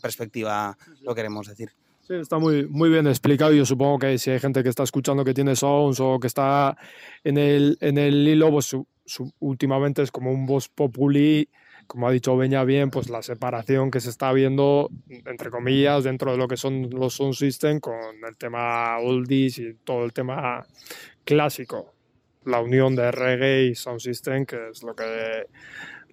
perspectiva 0.00 0.76
lo 1.02 1.14
que 1.14 1.18
queremos 1.18 1.46
decir. 1.48 1.70
Sí, 2.06 2.14
está 2.14 2.38
muy, 2.38 2.66
muy 2.68 2.90
bien 2.90 3.06
explicado. 3.06 3.52
Yo 3.52 3.64
supongo 3.64 3.98
que 3.98 4.18
si 4.18 4.30
hay 4.30 4.38
gente 4.38 4.62
que 4.62 4.68
está 4.68 4.82
escuchando 4.82 5.24
que 5.24 5.32
tiene 5.32 5.56
sounds 5.56 6.00
o 6.00 6.18
que 6.20 6.26
está 6.26 6.76
en 7.24 7.38
el, 7.38 7.78
en 7.80 7.96
el 7.96 8.28
hilo, 8.28 8.50
pues 8.50 8.66
su- 8.66 8.86
su- 9.06 9.32
últimamente 9.38 10.02
es 10.02 10.10
como 10.10 10.30
un 10.30 10.44
voz 10.44 10.68
populi, 10.68 11.48
como 11.86 12.06
ha 12.06 12.10
dicho 12.10 12.36
Beña 12.36 12.62
bien, 12.64 12.90
pues 12.90 13.08
la 13.08 13.22
separación 13.22 13.90
que 13.90 14.00
se 14.00 14.10
está 14.10 14.32
viendo, 14.32 14.90
entre 15.08 15.50
comillas, 15.50 16.04
dentro 16.04 16.32
de 16.32 16.36
lo 16.38 16.46
que 16.46 16.58
son 16.58 16.90
los 16.90 17.14
sound 17.14 17.34
system 17.34 17.80
con 17.80 17.94
el 18.28 18.36
tema 18.36 18.98
oldies 18.98 19.58
y 19.58 19.72
todo 19.84 20.04
el 20.04 20.12
tema 20.12 20.66
clásico. 21.24 21.94
La 22.44 22.60
unión 22.60 22.94
de 22.94 23.10
reggae 23.10 23.68
y 23.68 23.74
sound 23.74 24.00
system, 24.00 24.44
que 24.44 24.68
es 24.70 24.82
lo 24.82 24.94
que, 24.94 25.46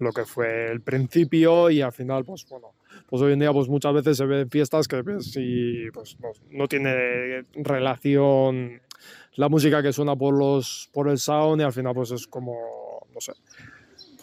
lo 0.02 0.12
que 0.12 0.24
fue 0.24 0.70
el 0.70 0.80
principio 0.80 1.70
y 1.70 1.80
al 1.80 1.92
final, 1.92 2.24
pues 2.24 2.46
bueno, 2.48 2.74
pues 3.08 3.22
hoy 3.22 3.32
en 3.32 3.40
día 3.40 3.52
pues 3.52 3.68
muchas 3.68 3.94
veces 3.94 4.16
se 4.16 4.26
ven 4.26 4.50
fiestas 4.50 4.88
que 4.88 5.02
ves 5.02 5.34
y 5.36 5.90
pues 5.92 6.18
no, 6.20 6.30
no 6.50 6.66
tiene 6.68 7.44
relación 7.54 8.80
la 9.34 9.48
música 9.48 9.82
que 9.82 9.92
suena 9.92 10.16
por 10.16 10.36
los 10.36 10.90
por 10.92 11.08
el 11.08 11.18
sound 11.18 11.60
y 11.60 11.64
al 11.64 11.72
final 11.72 11.94
pues 11.94 12.10
es 12.10 12.26
como 12.26 12.54
no 13.12 13.20
sé 13.20 13.32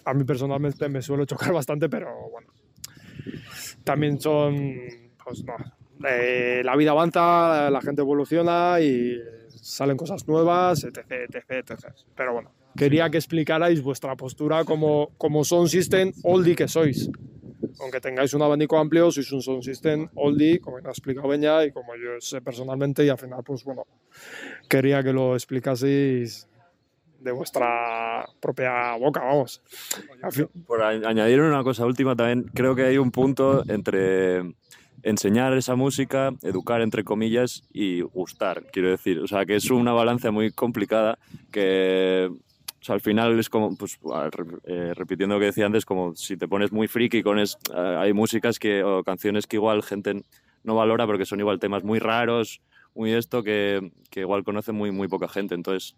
a 0.05 0.13
mí 0.13 0.23
personalmente 0.23 0.87
me 0.89 1.01
suele 1.01 1.25
chocar 1.25 1.53
bastante 1.53 1.89
pero 1.89 2.11
bueno 2.29 2.51
también 3.83 4.19
son 4.19 4.55
pues 5.23 5.43
no 5.43 5.55
eh, 6.07 6.61
la 6.63 6.75
vida 6.75 6.91
avanza 6.91 7.69
la 7.69 7.81
gente 7.81 8.01
evoluciona 8.01 8.79
y 8.79 9.19
salen 9.49 9.97
cosas 9.97 10.27
nuevas 10.27 10.83
etc 10.83 11.11
etc, 11.11 11.45
etc. 11.49 11.93
pero 12.15 12.33
bueno 12.33 12.58
quería 12.75 13.09
que 13.09 13.17
explicarais 13.17 13.81
vuestra 13.81 14.15
postura 14.15 14.63
como 14.63 15.11
como 15.17 15.43
sound 15.43 15.67
system 15.67 16.11
oldie 16.23 16.55
que 16.55 16.67
sois 16.67 17.09
aunque 17.81 18.01
tengáis 18.01 18.33
un 18.33 18.41
abanico 18.41 18.77
amplio, 18.77 19.11
sois 19.11 19.31
un 19.31 19.41
sound 19.41 19.63
system 19.63 20.07
oldie, 20.15 20.59
como 20.59 20.77
ha 20.77 20.89
explicado 20.89 21.27
Beña 21.27 21.63
y 21.63 21.71
como 21.71 21.95
yo 21.95 22.19
sé 22.19 22.41
personalmente, 22.41 23.05
y 23.05 23.09
al 23.09 23.17
final, 23.17 23.43
pues 23.43 23.63
bueno, 23.63 23.85
quería 24.67 25.03
que 25.03 25.13
lo 25.13 25.33
explicaseis 25.33 26.47
de 27.19 27.31
vuestra 27.31 28.25
propia 28.39 28.95
boca, 28.97 29.21
vamos. 29.21 29.61
Por 30.65 30.83
añadir 30.83 31.41
una 31.41 31.63
cosa 31.63 31.85
última 31.85 32.15
también, 32.15 32.49
creo 32.53 32.75
que 32.75 32.83
hay 32.83 32.97
un 32.97 33.11
punto 33.11 33.63
entre 33.67 34.55
enseñar 35.03 35.53
esa 35.57 35.75
música, 35.75 36.31
educar 36.43 36.81
entre 36.81 37.03
comillas 37.03 37.63
y 37.73 38.01
gustar, 38.01 38.65
quiero 38.71 38.89
decir. 38.89 39.19
O 39.19 39.27
sea, 39.27 39.45
que 39.45 39.55
es 39.55 39.69
una 39.69 39.93
balanza 39.93 40.31
muy 40.31 40.51
complicada 40.51 41.17
que 41.51 42.29
o 42.81 42.83
sea, 42.83 42.95
al 42.95 43.01
final 43.01 43.37
es 43.37 43.49
como, 43.49 43.75
pues, 43.75 43.99
eh, 44.63 44.93
repitiendo 44.95 45.35
lo 45.35 45.39
que 45.39 45.47
decía 45.47 45.65
antes, 45.65 45.85
como 45.85 46.15
si 46.15 46.37
te 46.37 46.47
pones 46.47 46.71
muy 46.71 46.87
friki 46.87 47.21
con 47.21 47.37
es, 47.37 47.57
eh, 47.75 47.95
hay 47.99 48.13
músicas 48.13 48.57
que, 48.57 48.83
o 48.83 49.03
canciones 49.03 49.47
que 49.47 49.57
igual 49.57 49.83
gente 49.83 50.23
no 50.63 50.75
valora 50.75 51.05
porque 51.05 51.25
son 51.25 51.39
igual 51.39 51.59
temas 51.59 51.83
muy 51.83 51.99
raros, 51.99 52.61
muy 52.95 53.11
esto, 53.11 53.43
que, 53.43 53.91
que 54.09 54.21
igual 54.21 54.43
conoce 54.43 54.71
muy, 54.71 54.91
muy 54.91 55.07
poca 55.09 55.27
gente. 55.27 55.55
Entonces, 55.55 55.95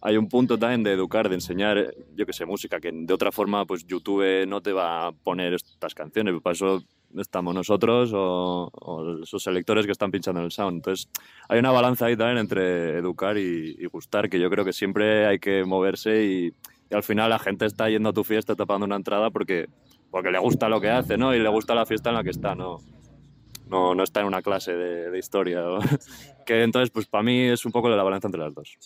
hay 0.00 0.16
un 0.16 0.28
punto 0.28 0.58
también 0.58 0.82
de 0.82 0.92
educar, 0.92 1.28
de 1.28 1.36
enseñar, 1.36 1.92
yo 2.14 2.26
que 2.26 2.32
sé, 2.32 2.46
música, 2.46 2.80
que 2.80 2.90
de 2.92 3.14
otra 3.14 3.32
forma, 3.32 3.64
pues 3.66 3.86
YouTube 3.86 4.46
no 4.46 4.60
te 4.60 4.72
va 4.72 5.08
a 5.08 5.12
poner 5.12 5.54
estas 5.54 5.94
canciones, 5.94 6.40
para 6.40 6.54
eso 6.54 6.84
estamos 7.18 7.54
nosotros 7.54 8.12
o, 8.14 9.20
esos 9.22 9.42
selectores 9.42 9.86
que 9.86 9.92
están 9.92 10.10
pinchando 10.10 10.40
en 10.40 10.46
el 10.46 10.52
sound. 10.52 10.76
Entonces, 10.76 11.08
hay 11.48 11.58
una 11.58 11.70
balanza 11.70 12.06
ahí 12.06 12.16
también 12.16 12.38
entre 12.38 12.98
educar 12.98 13.36
y, 13.38 13.84
gustar, 13.86 14.28
que 14.28 14.40
yo 14.40 14.50
creo 14.50 14.64
que 14.64 14.72
siempre 14.72 15.26
hay 15.26 15.38
que 15.38 15.64
moverse 15.64 16.24
y, 16.24 16.52
al 16.92 17.02
final 17.02 17.30
la 17.30 17.38
gente 17.38 17.64
está 17.64 17.88
yendo 17.88 18.10
a 18.10 18.12
tu 18.12 18.22
fiesta 18.22 18.54
tapando 18.54 18.84
una 18.84 18.96
entrada 18.96 19.30
porque, 19.30 19.66
porque 20.10 20.30
le 20.30 20.38
gusta 20.38 20.68
lo 20.68 20.78
que 20.78 20.90
hace, 20.90 21.16
¿no? 21.16 21.34
Y 21.34 21.38
le 21.38 21.48
gusta 21.48 21.74
la 21.74 21.86
fiesta 21.86 22.10
en 22.10 22.16
la 22.16 22.22
que 22.22 22.28
está, 22.28 22.54
¿no? 22.54 22.80
No, 23.66 23.94
no 23.94 24.02
está 24.02 24.20
en 24.20 24.26
una 24.26 24.42
clase 24.42 24.74
de, 24.74 25.10
de 25.10 25.18
historia. 25.18 25.62
que 26.46 26.62
entonces, 26.62 26.90
pues 26.90 27.06
para 27.06 27.22
mí 27.22 27.44
es 27.44 27.64
un 27.64 27.72
poco 27.72 27.88
la 27.88 28.02
balanza 28.02 28.28
entre 28.28 28.42
las 28.42 28.52
dos. 28.52 28.76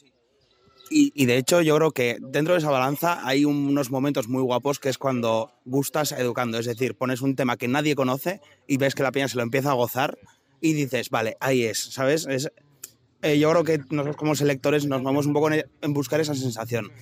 Y, 0.88 1.26
de 1.26 1.36
hecho 1.36 1.62
yo 1.62 1.76
creo 1.76 1.90
que 1.90 2.18
dentro 2.20 2.54
de 2.54 2.60
esa 2.60 2.70
balanza 2.70 3.26
hay 3.26 3.44
unos 3.44 3.90
momentos 3.90 4.28
muy 4.28 4.42
guapos 4.42 4.78
que 4.78 4.88
es 4.88 4.98
cuando 4.98 5.52
gustas 5.64 6.12
educando, 6.12 6.58
es 6.58 6.66
decir, 6.66 6.94
pones 6.94 7.22
un 7.22 7.34
tema 7.34 7.56
que 7.56 7.66
nadie 7.66 7.96
conoce 7.96 8.40
y 8.68 8.76
ves 8.76 8.94
que 8.94 9.02
la 9.02 9.10
peña 9.10 9.26
se 9.26 9.36
lo 9.36 9.42
empieza 9.42 9.70
a 9.70 9.74
gozar 9.74 10.16
y 10.60 10.74
dices, 10.74 11.10
vale, 11.10 11.36
ahí 11.40 11.64
es, 11.64 11.78
¿sabes? 11.78 12.26
Es, 12.26 12.52
eh, 13.22 13.38
yo 13.38 13.50
creo 13.50 13.64
que 13.64 13.80
nosotros 13.90 14.16
como 14.16 14.36
selectores 14.36 14.86
nos 14.86 15.02
vamos 15.02 15.26
un 15.26 15.32
poco 15.32 15.50
en, 15.50 15.92
buscar 15.92 16.20
esa 16.20 16.34
sensación. 16.34 16.92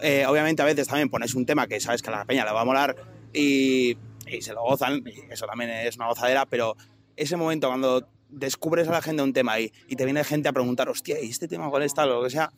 Eh, 0.00 0.24
obviamente 0.26 0.62
a 0.62 0.64
veces 0.64 0.86
también 0.86 1.08
pones 1.08 1.34
un 1.34 1.44
tema 1.44 1.66
que 1.66 1.80
sabes 1.80 2.02
que 2.02 2.10
a 2.10 2.12
la 2.12 2.24
peña 2.24 2.44
le 2.44 2.52
va 2.52 2.60
a 2.60 2.64
molar 2.64 2.94
y, 3.32 3.96
y 4.28 4.42
se 4.42 4.52
lo 4.52 4.62
gozan, 4.62 5.02
y 5.04 5.32
eso 5.32 5.46
también 5.46 5.70
es 5.70 5.96
una 5.96 6.06
gozadera, 6.06 6.46
pero 6.46 6.76
ese 7.16 7.36
momento 7.36 7.68
cuando 7.68 8.06
descubres 8.28 8.88
a 8.88 8.92
la 8.92 9.02
gente 9.02 9.22
un 9.22 9.32
tema 9.32 9.60
y, 9.60 9.72
y 9.88 9.96
te 9.96 10.04
viene 10.04 10.24
gente 10.24 10.48
a 10.48 10.52
preguntar, 10.52 10.88
hostia, 10.88 11.20
¿y 11.20 11.28
este 11.28 11.48
tema 11.48 11.68
cuál 11.70 11.82
está? 11.82 12.04
O 12.04 12.08
lo 12.08 12.22
que 12.22 12.30
sea, 12.30 12.52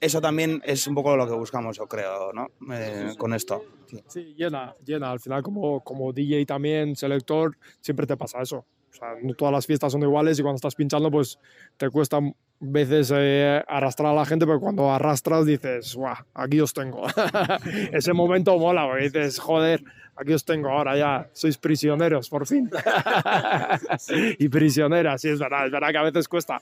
eso 0.00 0.20
también 0.20 0.62
es 0.64 0.86
un 0.86 0.94
poco 0.94 1.16
lo 1.16 1.26
que 1.26 1.34
buscamos, 1.34 1.76
yo 1.76 1.86
creo, 1.86 2.32
¿no? 2.32 2.48
Eh, 2.72 3.14
con 3.18 3.32
esto. 3.34 3.64
Sí. 4.08 4.34
llena, 4.36 4.74
llena. 4.84 5.10
Al 5.10 5.20
final, 5.20 5.42
como, 5.42 5.82
como 5.82 6.12
DJ 6.12 6.44
también, 6.44 6.96
selector, 6.96 7.56
siempre 7.80 8.06
te 8.06 8.16
pasa 8.16 8.42
eso. 8.42 8.58
O 8.90 8.98
sea, 8.98 9.14
no 9.22 9.34
todas 9.34 9.52
las 9.52 9.66
fiestas 9.66 9.92
son 9.92 10.02
iguales 10.02 10.38
y 10.38 10.42
cuando 10.42 10.56
estás 10.56 10.74
pinchando, 10.74 11.10
pues 11.10 11.38
te 11.76 11.90
cuesta 11.90 12.18
veces 12.58 13.12
eh, 13.14 13.62
arrastrar 13.68 14.12
a 14.12 14.14
la 14.14 14.24
gente, 14.24 14.46
pero 14.46 14.58
cuando 14.60 14.90
arrastras 14.90 15.44
dices, 15.44 15.94
guau, 15.94 16.16
aquí 16.34 16.60
os 16.60 16.72
tengo. 16.72 17.06
Ese 17.92 18.12
momento 18.12 18.58
mola, 18.58 18.86
porque 18.86 19.04
dices, 19.04 19.38
joder, 19.38 19.84
aquí 20.16 20.32
os 20.32 20.44
tengo 20.44 20.70
ahora 20.70 20.96
ya, 20.96 21.28
sois 21.32 21.58
prisioneros, 21.58 22.28
por 22.28 22.46
fin. 22.46 22.70
y 24.38 24.48
prisioneras, 24.48 25.20
sí, 25.20 25.28
es 25.28 25.38
verdad, 25.38 25.66
es 25.66 25.72
verdad 25.72 25.90
que 25.90 25.98
a 25.98 26.02
veces 26.02 26.28
cuesta, 26.28 26.60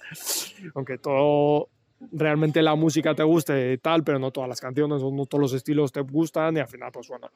aunque 0.74 0.98
todo 0.98 1.68
realmente 2.12 2.62
la 2.62 2.74
música 2.74 3.14
te 3.14 3.22
guste 3.22 3.72
y 3.72 3.78
tal, 3.78 4.04
pero 4.04 4.18
no 4.18 4.30
todas 4.30 4.48
las 4.48 4.60
canciones 4.60 5.02
o 5.02 5.10
no 5.10 5.26
todos 5.26 5.40
los 5.40 5.52
estilos 5.52 5.92
te 5.92 6.00
gustan 6.00 6.56
y 6.56 6.60
al 6.60 6.68
final, 6.68 6.90
pues 6.92 7.08
bueno, 7.08 7.30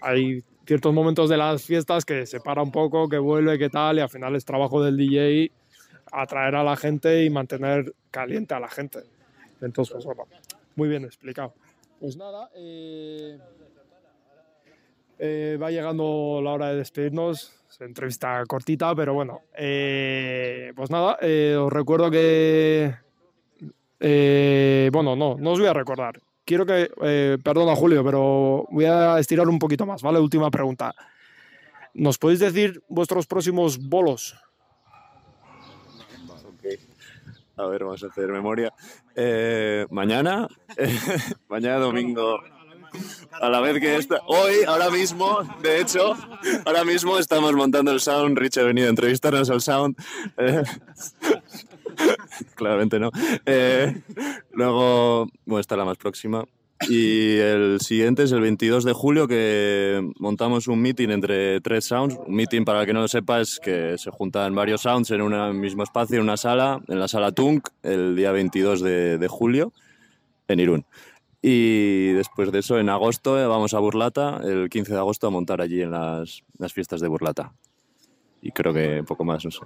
hay 0.00 0.42
ciertos 0.66 0.92
momentos 0.92 1.28
de 1.28 1.36
las 1.36 1.64
fiestas 1.64 2.04
que 2.04 2.26
se 2.26 2.40
para 2.40 2.62
un 2.62 2.70
poco, 2.70 3.08
que 3.08 3.18
vuelve, 3.18 3.58
que 3.58 3.68
tal, 3.68 3.98
y 3.98 4.00
al 4.00 4.08
final 4.08 4.36
es 4.36 4.44
trabajo 4.44 4.82
del 4.82 4.96
DJ 4.96 5.50
atraer 6.12 6.54
a 6.54 6.62
la 6.62 6.76
gente 6.76 7.24
y 7.24 7.30
mantener 7.30 7.94
caliente 8.10 8.54
a 8.54 8.60
la 8.60 8.68
gente. 8.68 9.00
Entonces, 9.60 9.94
pues 10.04 10.16
bueno, 10.16 10.24
muy 10.76 10.88
bien 10.88 11.04
explicado. 11.04 11.54
Pues 12.00 12.16
nada, 12.16 12.50
eh, 12.54 13.38
eh, 15.18 15.58
va 15.60 15.70
llegando 15.70 16.40
la 16.42 16.52
hora 16.52 16.68
de 16.68 16.76
despedirnos. 16.76 17.54
entrevista 17.80 18.42
cortita, 18.46 18.94
pero 18.94 19.14
bueno. 19.14 19.42
Eh, 19.54 20.72
pues 20.74 20.90
nada, 20.90 21.18
os 21.60 21.72
recuerdo 21.72 22.10
que 22.10 22.94
eh, 24.00 24.90
bueno, 24.92 25.16
no, 25.16 25.36
no 25.38 25.52
os 25.52 25.58
voy 25.58 25.68
a 25.68 25.72
recordar. 25.72 26.20
Quiero 26.44 26.64
que, 26.64 26.90
eh, 27.02 27.38
perdona 27.42 27.76
Julio, 27.76 28.02
pero 28.04 28.66
voy 28.70 28.86
a 28.86 29.18
estirar 29.18 29.48
un 29.48 29.58
poquito 29.58 29.84
más, 29.84 30.02
¿vale? 30.02 30.18
Última 30.18 30.50
pregunta. 30.50 30.94
¿Nos 31.94 32.16
podéis 32.16 32.40
decir 32.40 32.82
vuestros 32.88 33.26
próximos 33.26 33.78
bolos? 33.78 34.34
A 37.58 37.66
ver, 37.66 37.82
vamos 37.82 38.02
a 38.04 38.06
hacer 38.06 38.28
memoria. 38.28 38.72
Eh, 39.16 39.84
mañana, 39.90 40.48
mañana 41.48 41.78
domingo, 41.78 42.38
a 43.32 43.48
la 43.48 43.60
vez 43.60 43.80
que 43.80 43.96
está. 43.96 44.22
Hoy, 44.26 44.62
ahora 44.66 44.90
mismo, 44.90 45.40
de 45.60 45.80
hecho, 45.80 46.16
ahora 46.64 46.84
mismo 46.84 47.18
estamos 47.18 47.52
montando 47.54 47.90
el 47.90 48.00
sound. 48.00 48.38
Rich 48.38 48.58
ha 48.58 48.62
venido 48.62 48.86
a 48.86 48.90
entrevistarnos 48.90 49.50
al 49.50 49.60
sound. 49.60 49.96
Claramente 52.54 52.98
no. 52.98 53.10
Eh, 53.46 54.02
luego, 54.52 55.28
bueno, 55.44 55.60
está 55.60 55.76
la 55.76 55.84
más 55.84 55.98
próxima. 55.98 56.44
Y 56.88 57.38
el 57.38 57.80
siguiente 57.80 58.22
es 58.22 58.32
el 58.32 58.40
22 58.40 58.84
de 58.84 58.92
julio, 58.92 59.26
que 59.26 60.00
montamos 60.20 60.68
un 60.68 60.80
meeting 60.80 61.08
entre 61.08 61.60
tres 61.60 61.86
sounds. 61.86 62.16
Un 62.24 62.34
meeting, 62.34 62.64
para 62.64 62.80
el 62.80 62.86
que 62.86 62.92
no 62.92 63.00
lo 63.00 63.08
sepa, 63.08 63.40
es 63.40 63.58
que 63.58 63.98
se 63.98 64.10
juntan 64.10 64.54
varios 64.54 64.82
sounds 64.82 65.10
en 65.10 65.22
un 65.22 65.60
mismo 65.60 65.82
espacio, 65.82 66.16
en 66.16 66.22
una 66.22 66.36
sala, 66.36 66.80
en 66.86 67.00
la 67.00 67.08
sala 67.08 67.32
Tunk, 67.32 67.68
el 67.82 68.14
día 68.14 68.30
22 68.30 68.80
de, 68.80 69.26
julio, 69.28 69.72
en 70.46 70.60
Irún. 70.60 70.86
Y 71.42 72.12
después 72.12 72.52
de 72.52 72.60
eso, 72.60 72.78
en 72.78 72.88
agosto, 72.88 73.40
eh, 73.40 73.46
vamos 73.46 73.74
a 73.74 73.80
Burlata, 73.80 74.40
el 74.44 74.68
15 74.70 74.92
de 74.92 74.98
agosto, 74.98 75.26
a 75.26 75.30
montar 75.30 75.60
allí 75.60 75.82
en 75.82 75.90
las, 75.90 76.42
las 76.58 76.72
fiestas 76.72 77.00
de 77.00 77.08
Burlata. 77.08 77.52
Y 78.40 78.52
creo 78.52 78.72
que 78.72 79.02
poco 79.04 79.24
más, 79.24 79.44
no 79.44 79.50
sé. 79.50 79.60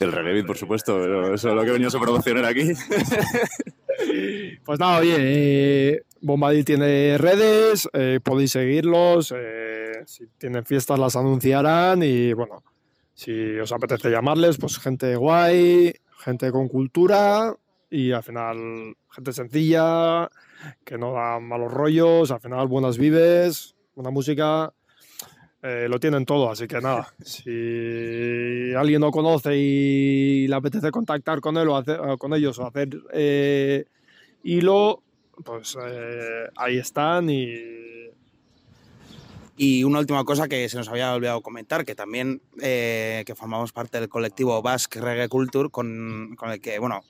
El 0.00 0.12
Revit, 0.12 0.46
por 0.46 0.56
supuesto, 0.56 0.98
pero 0.98 1.34
eso 1.34 1.50
es 1.50 1.54
lo 1.54 1.62
que 1.62 1.72
venía 1.72 1.88
a 1.88 2.00
promocionar 2.00 2.44
aquí. 2.44 2.72
Pues 4.64 4.78
nada, 4.78 4.98
oye, 4.98 5.16
eh, 5.18 6.02
Bombadil 6.22 6.64
tiene 6.64 7.18
redes, 7.18 7.86
eh, 7.92 8.18
podéis 8.22 8.52
seguirlos, 8.52 9.34
eh, 9.36 10.02
si 10.06 10.26
tienen 10.38 10.64
fiestas 10.64 10.98
las 10.98 11.16
anunciarán 11.16 12.02
y 12.02 12.32
bueno, 12.32 12.62
si 13.12 13.58
os 13.58 13.72
apetece 13.72 14.10
llamarles, 14.10 14.56
pues 14.56 14.78
gente 14.78 15.16
guay, 15.16 15.92
gente 16.18 16.50
con 16.50 16.68
cultura 16.68 17.54
y 17.90 18.12
al 18.12 18.22
final 18.22 18.96
gente 19.10 19.32
sencilla, 19.34 20.30
que 20.82 20.96
no 20.96 21.12
da 21.12 21.38
malos 21.40 21.72
rollos, 21.72 22.30
al 22.30 22.40
final 22.40 22.68
buenas 22.68 22.96
vives, 22.96 23.74
buena 23.94 24.10
música 24.10 24.72
eh, 25.62 25.88
lo 25.90 26.00
tienen 26.00 26.24
todo, 26.24 26.50
así 26.50 26.66
que 26.66 26.80
nada, 26.80 27.12
si 27.22 28.72
alguien 28.74 29.00
no 29.00 29.10
conoce 29.10 29.56
y 29.56 30.48
le 30.48 30.54
apetece 30.54 30.90
contactar 30.90 31.40
con 31.40 31.58
él 31.58 31.68
o 31.68 32.18
con 32.18 32.32
ellos 32.32 32.58
o 32.58 32.66
hacer 32.66 32.88
eh, 33.12 33.84
hilo, 34.42 35.02
pues 35.44 35.76
eh, 35.82 36.48
ahí 36.56 36.78
están 36.78 37.28
y... 37.30 37.46
Y 39.56 39.84
una 39.84 39.98
última 39.98 40.24
cosa 40.24 40.48
que 40.48 40.66
se 40.70 40.78
nos 40.78 40.88
había 40.88 41.12
olvidado 41.12 41.42
comentar, 41.42 41.84
que 41.84 41.94
también 41.94 42.40
que 42.58 43.34
formamos 43.36 43.72
parte 43.72 44.00
del 44.00 44.08
colectivo 44.08 44.62
Basque 44.62 45.02
Reggae 45.02 45.28
Culture, 45.28 45.68
con, 45.68 46.34
con 46.38 46.50
el 46.50 46.62
que, 46.62 46.78
bueno, 46.78 47.02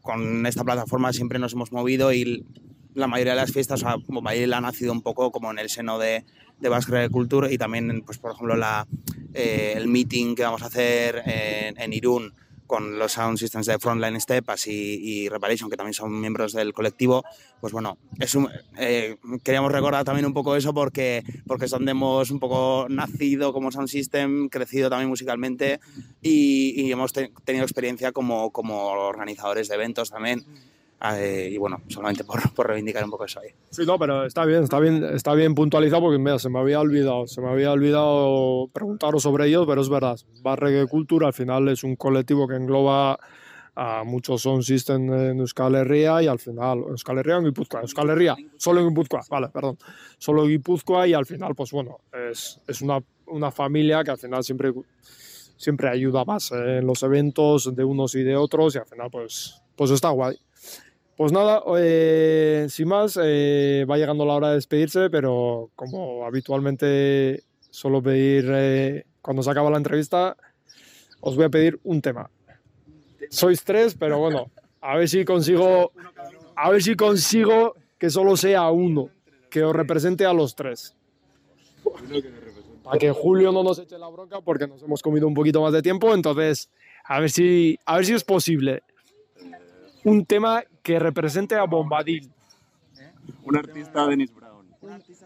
con 0.00 0.46
esta 0.46 0.64
plataforma 0.64 1.12
siempre 1.12 1.38
nos 1.38 1.52
hemos 1.52 1.70
movido 1.70 2.10
y 2.10 2.46
la 2.94 3.06
mayoría 3.06 3.34
de 3.34 3.40
las 3.40 3.52
fiestas, 3.52 3.82
o 3.82 3.86
sea, 3.86 3.96
ha 3.96 4.60
nacido 4.62 4.92
un 4.92 5.02
poco 5.02 5.30
como 5.30 5.50
en 5.50 5.58
el 5.58 5.68
seno 5.68 5.98
de, 5.98 6.24
de 6.60 6.68
Basque 6.68 7.08
Culture 7.10 7.52
y 7.52 7.58
también, 7.58 8.02
pues, 8.04 8.18
por 8.18 8.32
ejemplo, 8.32 8.56
la, 8.56 8.86
eh, 9.34 9.74
el 9.76 9.88
meeting 9.88 10.34
que 10.34 10.42
vamos 10.42 10.62
a 10.62 10.66
hacer 10.66 11.22
en, 11.24 11.80
en, 11.80 11.92
Irún 11.92 12.34
con 12.66 12.98
los 12.98 13.12
Sound 13.12 13.38
Systems 13.38 13.66
de 13.66 13.78
Frontline 13.78 14.20
Stepas 14.20 14.66
y, 14.66 14.72
y, 14.72 15.28
Reparation, 15.28 15.70
que 15.70 15.76
también 15.76 15.94
son 15.94 16.20
miembros 16.20 16.52
del 16.52 16.74
colectivo, 16.74 17.24
pues 17.60 17.72
bueno, 17.72 17.96
es 18.18 18.36
eh, 18.78 19.16
queríamos 19.42 19.72
recordar 19.72 20.04
también 20.04 20.26
un 20.26 20.34
poco 20.34 20.54
eso 20.54 20.74
porque, 20.74 21.24
porque 21.46 21.64
es 21.64 21.70
donde 21.70 21.92
hemos 21.92 22.30
un 22.30 22.38
poco 22.38 22.86
nacido 22.90 23.54
como 23.54 23.72
Sound 23.72 23.88
System, 23.88 24.48
crecido 24.50 24.90
también 24.90 25.08
musicalmente 25.08 25.80
y, 26.20 26.74
y 26.76 26.92
hemos 26.92 27.12
tenido 27.12 27.64
experiencia 27.64 28.12
como, 28.12 28.50
como 28.50 28.88
organizadores 28.88 29.68
de 29.68 29.74
eventos 29.74 30.10
también. 30.10 30.44
Eh, 31.00 31.50
y 31.52 31.58
bueno, 31.58 31.80
solamente 31.86 32.24
por, 32.24 32.40
por, 32.54 32.66
reivindicar 32.66 33.04
un 33.04 33.10
poco 33.10 33.24
eso 33.24 33.40
ahí. 33.40 33.50
Sí, 33.70 33.86
no, 33.86 33.98
pero 33.98 34.24
está 34.24 34.44
bien, 34.44 34.64
está 34.64 34.80
bien, 34.80 35.04
está 35.04 35.34
bien 35.34 35.54
puntualizado 35.54 36.02
porque 36.02 36.18
mira, 36.18 36.38
se 36.38 36.48
me 36.48 36.58
había 36.58 36.80
olvidado, 36.80 37.26
se 37.26 37.40
me 37.40 37.48
había 37.48 37.70
olvidado 37.70 38.68
preguntaros 38.72 39.22
sobre 39.22 39.46
ellos, 39.46 39.64
pero 39.66 39.80
es 39.80 39.88
verdad, 39.88 40.18
Barregue 40.42 40.86
Cultura 40.86 41.28
al 41.28 41.32
final 41.32 41.68
es 41.68 41.84
un 41.84 41.94
colectivo 41.94 42.48
que 42.48 42.56
engloba 42.56 43.18
a 43.80 44.02
muchos 44.02 44.42
son 44.42 44.64
system 44.64 45.12
en 45.12 45.38
Euskal 45.38 45.76
Herria 45.76 46.20
y 46.20 46.26
al 46.26 46.40
final, 46.40 46.80
Euskal 46.88 47.18
Herria 47.18 47.36
o 47.36 47.38
en 47.38 47.44
Guipúzcoa, 47.44 47.82
Euskal 47.82 48.10
Herria, 48.10 48.36
solo 48.56 48.80
en 48.80 48.88
Guipúzcoa, 48.88 49.20
vale, 49.30 49.50
perdón, 49.50 49.78
solo 50.18 50.42
en 50.42 50.48
Guipúzcoa 50.48 51.06
y 51.06 51.14
al 51.14 51.26
final, 51.26 51.54
pues 51.54 51.70
bueno, 51.70 52.00
es, 52.12 52.60
es 52.66 52.82
una, 52.82 53.00
una 53.26 53.52
familia 53.52 54.02
que 54.02 54.10
al 54.10 54.18
final 54.18 54.42
siempre, 54.42 54.72
siempre 55.56 55.88
ayuda 55.90 56.24
más 56.24 56.50
en 56.50 56.84
los 56.84 57.04
eventos 57.04 57.72
de 57.76 57.84
unos 57.84 58.16
y 58.16 58.24
de 58.24 58.34
otros 58.34 58.74
y 58.74 58.78
al 58.78 58.86
final, 58.86 59.10
pues, 59.12 59.62
pues 59.76 59.92
está 59.92 60.08
guay. 60.08 60.36
Pues 61.18 61.32
nada, 61.32 61.64
eh, 61.78 62.68
sin 62.70 62.86
más, 62.86 63.18
eh, 63.20 63.84
va 63.90 63.98
llegando 63.98 64.24
la 64.24 64.34
hora 64.34 64.50
de 64.50 64.54
despedirse, 64.54 65.10
pero 65.10 65.68
como 65.74 66.24
habitualmente 66.24 67.42
suelo 67.70 68.00
pedir 68.00 68.48
eh, 68.54 69.04
cuando 69.20 69.42
se 69.42 69.50
acaba 69.50 69.68
la 69.68 69.78
entrevista, 69.78 70.36
os 71.20 71.34
voy 71.34 71.46
a 71.46 71.48
pedir 71.48 71.80
un 71.82 72.00
tema. 72.00 72.30
Sois 73.30 73.64
tres, 73.64 73.96
pero 73.96 74.20
bueno, 74.20 74.48
a 74.80 74.96
ver 74.96 75.08
si 75.08 75.24
consigo, 75.24 75.90
a 76.54 76.70
ver 76.70 76.84
si 76.84 76.94
consigo 76.94 77.74
que 77.98 78.10
solo 78.10 78.36
sea 78.36 78.70
uno, 78.70 79.10
que 79.50 79.64
os 79.64 79.74
represente 79.74 80.24
a 80.24 80.32
los 80.32 80.54
tres. 80.54 80.94
Para 82.84 82.96
que 82.96 83.10
Julio 83.10 83.50
no 83.50 83.64
nos 83.64 83.80
eche 83.80 83.98
la 83.98 84.06
bronca 84.06 84.40
porque 84.40 84.68
nos 84.68 84.84
hemos 84.84 85.02
comido 85.02 85.26
un 85.26 85.34
poquito 85.34 85.62
más 85.62 85.72
de 85.72 85.82
tiempo, 85.82 86.14
entonces 86.14 86.70
a 87.02 87.18
ver 87.18 87.30
si, 87.30 87.76
a 87.86 87.96
ver 87.96 88.06
si 88.06 88.14
es 88.14 88.22
posible 88.22 88.84
un 90.04 90.24
tema 90.26 90.62
que 90.82 90.98
represente 90.98 91.54
a 91.54 91.64
Bombadil. 91.64 92.30
Un 93.44 93.56
artista 93.56 94.06
Dennis 94.06 94.34
Brown. 94.34 94.66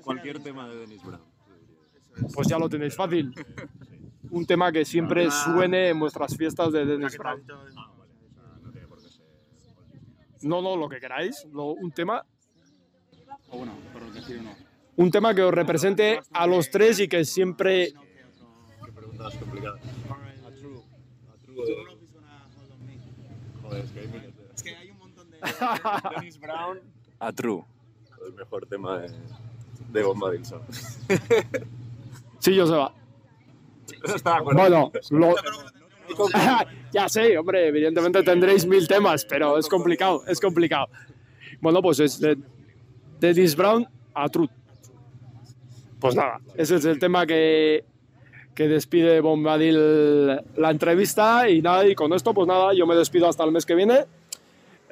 Cualquier 0.03 0.43
tema 0.43 0.69
de 0.69 0.77
Dennis 0.77 1.03
Brown. 1.03 1.23
Pues 2.35 2.49
ya 2.49 2.59
lo 2.59 2.69
tenéis 2.69 2.95
fácil. 2.95 3.35
Un 4.31 4.47
tema 4.47 4.73
que 4.73 4.85
siempre 4.85 5.31
suene 5.31 5.91
en 5.91 6.01
vuestras 6.01 6.37
fiestas 6.37 6.73
de 6.73 6.85
Dennis 6.85 7.17
Brown. 7.19 7.43
No, 10.43 10.61
no, 10.61 10.77
lo 10.77 10.89
que 10.89 10.99
queráis. 10.99 11.47
un 11.53 11.93
tema. 11.93 12.25
O 13.51 13.59
bueno, 13.59 13.73
por 13.93 14.13
decir 14.13 14.39
uno. 14.41 14.55
Un 14.97 15.11
tema 15.11 15.35
que 15.35 15.43
os 15.43 15.55
represente 15.55 16.21
a 16.33 16.47
los 16.47 16.71
tres 16.71 17.01
y 17.01 17.09
que 17.09 17.25
siempre. 17.25 17.93
Qué 18.85 18.93
preguntas 18.93 19.35
complicadas. 19.37 19.81
A 19.81 20.51
True. 20.51 20.83
A 21.33 21.37
True. 21.45 21.57
Joder, 23.63 23.85
es 23.85 23.91
que 23.93 24.01
hay 24.01 24.09
miles 24.09 24.37
de. 24.37 24.43
Es 24.55 24.63
que 24.63 24.77
hay 24.77 24.91
un 24.91 24.99
montón 24.99 25.31
de. 25.31 25.32
Dennis 26.15 26.39
Brown. 26.41 26.81
A 27.19 27.33
True. 27.33 27.65
El 28.27 28.35
mejor 28.35 28.67
tema 28.67 28.99
de, 28.99 29.11
de 29.91 30.03
Bombadil 30.03 30.45
Sound. 30.45 30.65
Sí, 32.39 32.55
yo 32.55 32.67
se 32.67 32.73
va. 32.73 32.93
Está 34.03 34.31
de 34.33 34.37
acuerdo. 34.37 34.61
Bueno, 34.61 34.93
lo... 35.11 35.35
ya 36.93 37.09
sé, 37.09 37.39
hombre, 37.39 37.69
evidentemente 37.69 38.23
tendréis 38.23 38.67
mil 38.67 38.89
temas, 38.89 39.25
pero 39.25 39.59
es 39.59 39.69
complicado, 39.69 40.25
es 40.27 40.41
complicado. 40.41 40.89
Bueno, 41.61 41.81
pues 41.81 42.01
es 42.01 42.21
de 42.21 42.37
Dennis 43.21 43.55
Brown 43.55 43.87
a 44.15 44.29
Truth. 44.29 44.51
Pues 46.01 46.17
nada, 46.17 46.41
ese 46.57 46.77
es 46.77 46.85
el 46.85 46.99
tema 46.99 47.27
que, 47.27 47.85
que 48.55 48.67
despide 48.67 49.21
Bombadil 49.21 50.27
la 50.57 50.71
entrevista 50.71 51.49
y 51.49 51.63
nada, 51.63 51.87
y 51.87 51.95
con 51.95 52.13
esto 52.13 52.35
pues 52.35 52.49
nada, 52.49 52.75
yo 52.75 52.87
me 52.87 52.97
despido 52.97 53.29
hasta 53.29 53.45
el 53.45 53.53
mes 53.53 53.65
que 53.65 53.77
viene. 53.77 54.07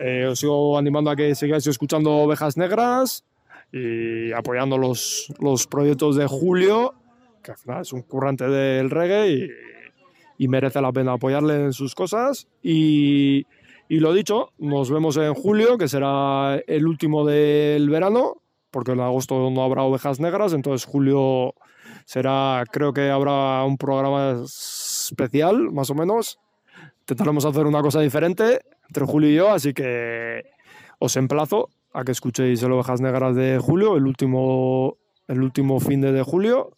Eh, 0.03 0.25
os 0.25 0.41
sigo 0.41 0.79
animando 0.79 1.11
a 1.11 1.17
que 1.17 1.35
sigáis 1.35 1.67
escuchando 1.67 2.11
Ovejas 2.11 2.57
Negras 2.57 3.23
y 3.71 4.33
apoyando 4.33 4.79
los, 4.79 5.31
los 5.39 5.67
proyectos 5.67 6.17
de 6.17 6.27
Julio, 6.27 6.95
que 7.45 7.51
al 7.51 7.59
final 7.59 7.83
es 7.83 7.93
un 7.93 8.01
currante 8.03 8.49
del 8.49 8.89
reggae 8.89 9.31
y, 9.31 9.51
y 10.39 10.49
merece 10.49 10.81
la 10.81 10.91
pena 10.91 11.13
apoyarle 11.13 11.55
en 11.57 11.75
sus 11.75 11.95
cosas. 11.95 12.49
Y, 12.63 13.45
y 13.91 14.01
lo 14.01 14.15
dicho, 14.15 14.53
nos 14.57 14.91
vemos 14.91 15.19
en 15.19 15.35
julio, 15.35 15.77
que 15.77 15.87
será 15.87 16.57
el 16.67 16.87
último 16.87 17.27
del 17.27 17.91
verano, 17.91 18.39
porque 18.71 18.93
en 18.93 19.01
agosto 19.01 19.51
no 19.51 19.63
habrá 19.63 19.83
ovejas 19.83 20.19
negras, 20.19 20.55
entonces 20.55 20.89
julio 20.91 21.55
será, 22.07 22.65
creo 22.73 22.95
que 22.95 23.11
habrá 23.11 23.65
un 23.65 23.77
programa 23.77 24.43
especial, 24.45 25.71
más 25.73 25.91
o 25.91 25.95
menos. 25.95 26.39
Intentaremos 27.01 27.45
hacer 27.45 27.67
una 27.67 27.83
cosa 27.83 28.01
diferente 28.01 28.61
entre 28.91 29.07
Julio 29.07 29.30
y 29.30 29.34
yo, 29.36 29.51
así 29.51 29.72
que 29.72 30.43
os 30.99 31.16
emplazo 31.16 31.68
a 31.93 32.03
que 32.03 32.11
escuchéis 32.11 32.61
el 32.64 32.72
Ovejas 32.72 33.01
Negras 33.01 33.36
de 33.36 33.59
julio, 33.59 33.97
el 33.97 34.05
último, 34.05 34.99
el 35.28 35.43
último 35.43 35.78
fin 35.78 36.01
de, 36.01 36.11
de 36.11 36.22
julio. 36.22 36.72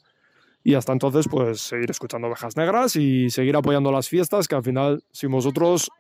Y 0.63 0.75
hasta 0.75 0.93
entonces, 0.93 1.27
pues 1.27 1.63
seguir 1.63 1.91
escuchando 1.91 2.29
Ovejas 2.29 2.55
Negras 2.57 2.97
y 2.97 3.31
seguir 3.31 3.57
apoyando 3.57 3.91
las 3.91 4.11
fiestas, 4.11 4.47
que 4.47 4.55
al 4.55 4.63
final, 4.63 5.03
sin 5.11 5.31
vosotros, 5.31 5.91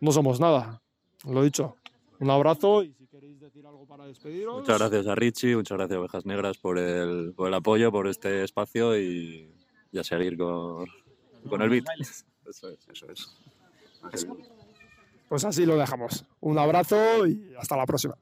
no 0.00 0.12
somos 0.12 0.40
nada. 0.40 0.82
Lo 1.24 1.42
dicho. 1.42 1.76
Un 2.20 2.30
abrazo 2.30 2.82
y 2.82 2.92
si 2.92 3.06
queréis 3.06 3.40
decir 3.40 3.66
algo 3.66 3.86
para 3.86 4.06
despediros. 4.06 4.60
Muchas 4.60 4.78
gracias 4.78 5.06
a 5.06 5.14
Richie, 5.14 5.56
muchas 5.56 5.78
gracias 5.78 5.96
a 5.96 6.00
Ovejas 6.00 6.26
Negras 6.26 6.58
por 6.58 6.78
el, 6.78 7.32
por 7.34 7.48
el 7.48 7.54
apoyo, 7.54 7.90
por 7.90 8.06
este 8.06 8.44
espacio 8.44 8.96
y, 8.98 9.50
y 9.90 9.98
a 9.98 10.04
seguir 10.04 10.36
con, 10.36 10.86
con 11.48 11.62
el 11.62 11.70
beat. 11.70 11.86
Eso 12.46 12.68
es, 12.68 12.86
eso 12.92 13.06
es. 13.10 13.36
Pues 15.32 15.46
así 15.46 15.64
lo 15.64 15.78
dejamos. 15.78 16.26
Un 16.40 16.58
abrazo 16.58 17.26
y 17.26 17.54
hasta 17.58 17.74
la 17.74 17.86
próxima. 17.86 18.18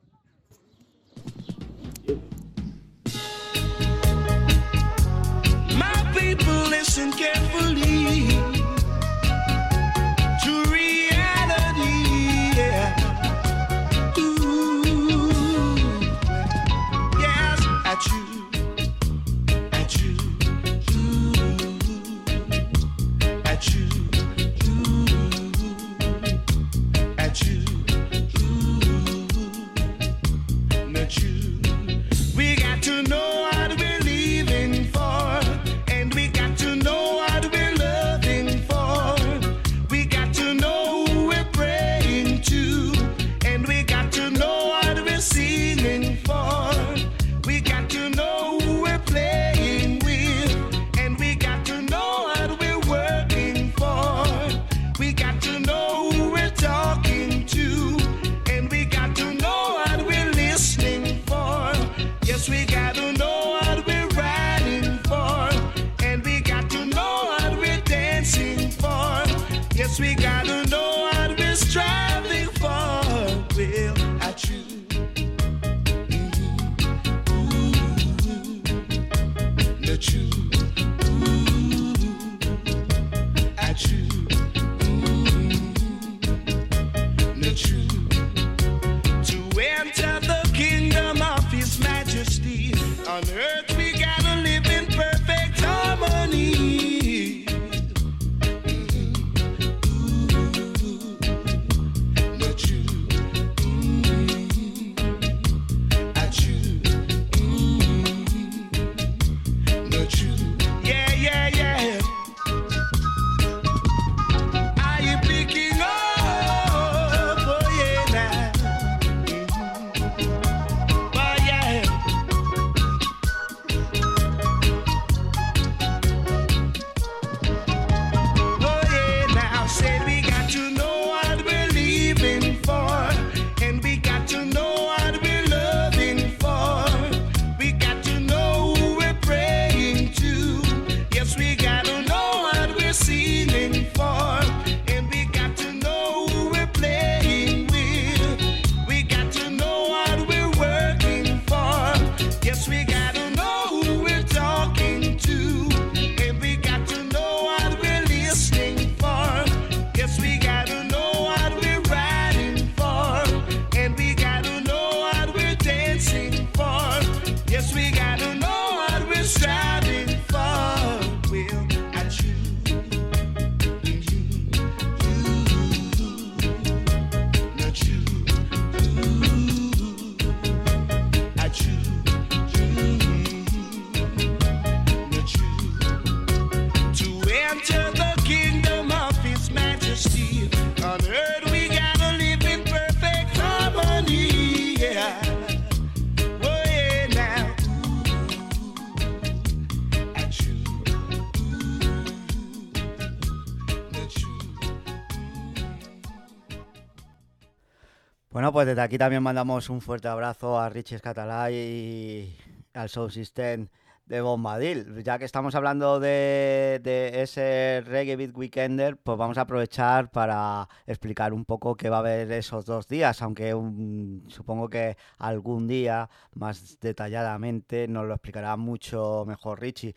Bueno, 208.30 208.52
pues 208.52 208.66
desde 208.66 208.80
aquí 208.82 208.96
también 208.96 209.22
mandamos 209.24 209.68
un 209.70 209.80
fuerte 209.80 210.06
abrazo 210.06 210.58
a 210.58 210.68
Richie 210.68 210.94
Escatalay 210.96 211.54
y 211.54 212.36
al 212.74 212.88
Soul 212.88 213.10
System 213.10 213.66
de 214.06 214.20
Bombadil. 214.20 215.02
Ya 215.02 215.18
que 215.18 215.24
estamos 215.24 215.54
hablando 215.56 215.98
de, 215.98 216.80
ese 217.14 217.82
Reggae 217.84 218.14
Beat 218.16 218.36
Weekender, 218.36 218.96
pues 218.98 219.18
vamos 219.18 219.36
a 219.38 219.42
aprovechar 219.42 220.10
para 220.12 220.68
explicar 220.86 221.32
un 221.32 221.44
poco 221.44 221.76
qué 221.76 221.90
va 221.90 221.96
a 221.96 222.00
haber 222.00 222.30
esos 222.30 222.64
dos 222.66 222.86
días, 222.86 223.20
aunque 223.22 223.52
un- 223.54 224.24
supongo 224.28 224.68
que 224.68 224.96
algún 225.18 225.66
día 225.66 226.08
más 226.34 226.78
detalladamente 226.80 227.88
nos 227.88 228.06
lo 228.06 228.14
explicará 228.14 228.56
mucho 228.56 229.24
mejor 229.26 229.60
Richie. 229.60 229.94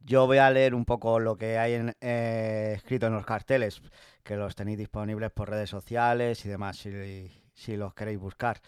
Yo 0.00 0.26
voy 0.26 0.38
a 0.38 0.50
leer 0.50 0.74
un 0.74 0.84
poco 0.84 1.18
lo 1.20 1.36
que 1.36 1.58
hay 1.58 1.74
en- 1.74 1.96
eh, 2.00 2.74
escrito 2.76 3.06
en 3.06 3.14
los 3.14 3.26
carteles, 3.26 3.82
que 4.24 4.36
los 4.36 4.54
tenéis 4.56 4.78
disponibles 4.78 5.30
por 5.30 5.50
redes 5.50 5.70
sociales 5.70 6.44
y 6.46 6.48
demás, 6.50 6.84
si 7.60 7.76
los 7.76 7.94
queréis 7.94 8.18
buscar. 8.18 8.60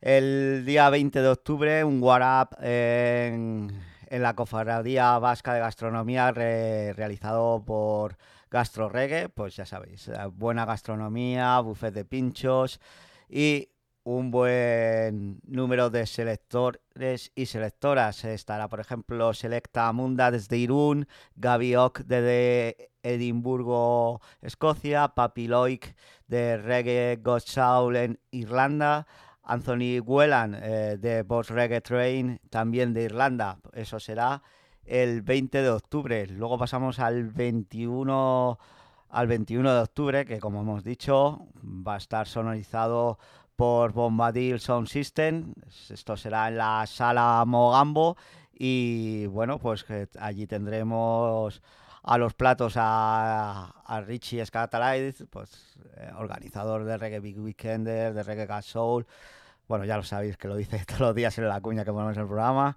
El 0.00 0.64
día 0.64 0.88
20 0.90 1.20
de 1.20 1.28
octubre, 1.28 1.82
un 1.84 2.00
Warap 2.02 2.52
en, 2.62 3.68
en 4.06 4.22
la 4.22 4.34
Cofradía 4.34 5.18
Vasca 5.18 5.54
de 5.54 5.60
Gastronomía 5.60 6.30
re- 6.30 6.92
realizado 6.92 7.64
por 7.64 8.16
Gastro 8.50 8.88
Reggae, 8.88 9.28
pues 9.28 9.56
ya 9.56 9.66
sabéis, 9.66 10.08
eh, 10.08 10.12
buena 10.32 10.64
gastronomía, 10.64 11.58
buffet 11.60 11.92
de 11.92 12.04
pinchos 12.04 12.80
y 13.28 13.68
un 14.08 14.30
buen 14.30 15.38
número 15.46 15.90
de 15.90 16.06
selectores 16.06 17.30
y 17.34 17.44
selectoras. 17.44 18.24
Estará, 18.24 18.66
por 18.66 18.80
ejemplo, 18.80 19.34
Selecta 19.34 19.92
Munda 19.92 20.30
desde 20.30 20.56
Irún, 20.56 21.06
Gaby 21.36 21.76
Ock 21.76 22.00
desde 22.06 22.90
Edimburgo, 23.02 24.22
Escocia, 24.40 25.08
Papi 25.08 25.46
Loic 25.46 25.94
de 26.26 26.56
Reggae 26.56 27.20
God 27.22 27.42
en 27.96 28.18
Irlanda, 28.30 29.06
Anthony 29.42 30.00
Whelan 30.02 30.54
eh, 30.54 30.96
de 30.98 31.22
Boss 31.22 31.50
Reggae 31.50 31.82
Train 31.82 32.40
también 32.48 32.94
de 32.94 33.02
Irlanda. 33.02 33.58
Eso 33.74 34.00
será 34.00 34.42
el 34.86 35.20
20 35.20 35.60
de 35.60 35.68
octubre. 35.68 36.26
Luego 36.28 36.56
pasamos 36.56 36.98
al 36.98 37.24
21 37.24 38.58
al 39.10 39.26
21 39.26 39.74
de 39.74 39.80
octubre, 39.80 40.24
que 40.24 40.38
como 40.38 40.60
hemos 40.60 40.84
dicho, 40.84 41.46
va 41.62 41.94
a 41.94 41.98
estar 41.98 42.26
sonorizado 42.26 43.18
por 43.58 43.92
Bombadil 43.92 44.60
Sound 44.60 44.86
System. 44.86 45.52
Esto 45.90 46.16
será 46.16 46.46
en 46.46 46.58
la 46.58 46.86
sala 46.86 47.42
Mogambo. 47.44 48.16
Y 48.52 49.26
bueno, 49.26 49.58
pues 49.58 49.82
que 49.82 50.06
allí 50.20 50.46
tendremos 50.46 51.60
a 52.04 52.18
los 52.18 52.34
platos 52.34 52.74
a, 52.76 53.74
Richie 54.06 54.46
Scatalize, 54.46 55.26
pues 55.26 55.76
eh, 55.96 56.08
organizador 56.16 56.84
de 56.84 56.98
Reggae 56.98 57.18
Big 57.18 57.40
Weekender, 57.40 58.14
de 58.14 58.22
Reggae 58.22 58.46
Gas 58.46 58.66
Soul. 58.66 59.08
Bueno, 59.66 59.84
ya 59.84 59.96
lo 59.96 60.04
sabéis 60.04 60.36
que 60.36 60.46
lo 60.46 60.54
dice 60.54 60.84
todos 60.86 61.00
los 61.00 61.14
días 61.16 61.36
en 61.38 61.48
la 61.48 61.60
cuña 61.60 61.84
que 61.84 61.90
ponemos 61.92 62.14
en 62.14 62.22
el 62.22 62.28
programa. 62.28 62.76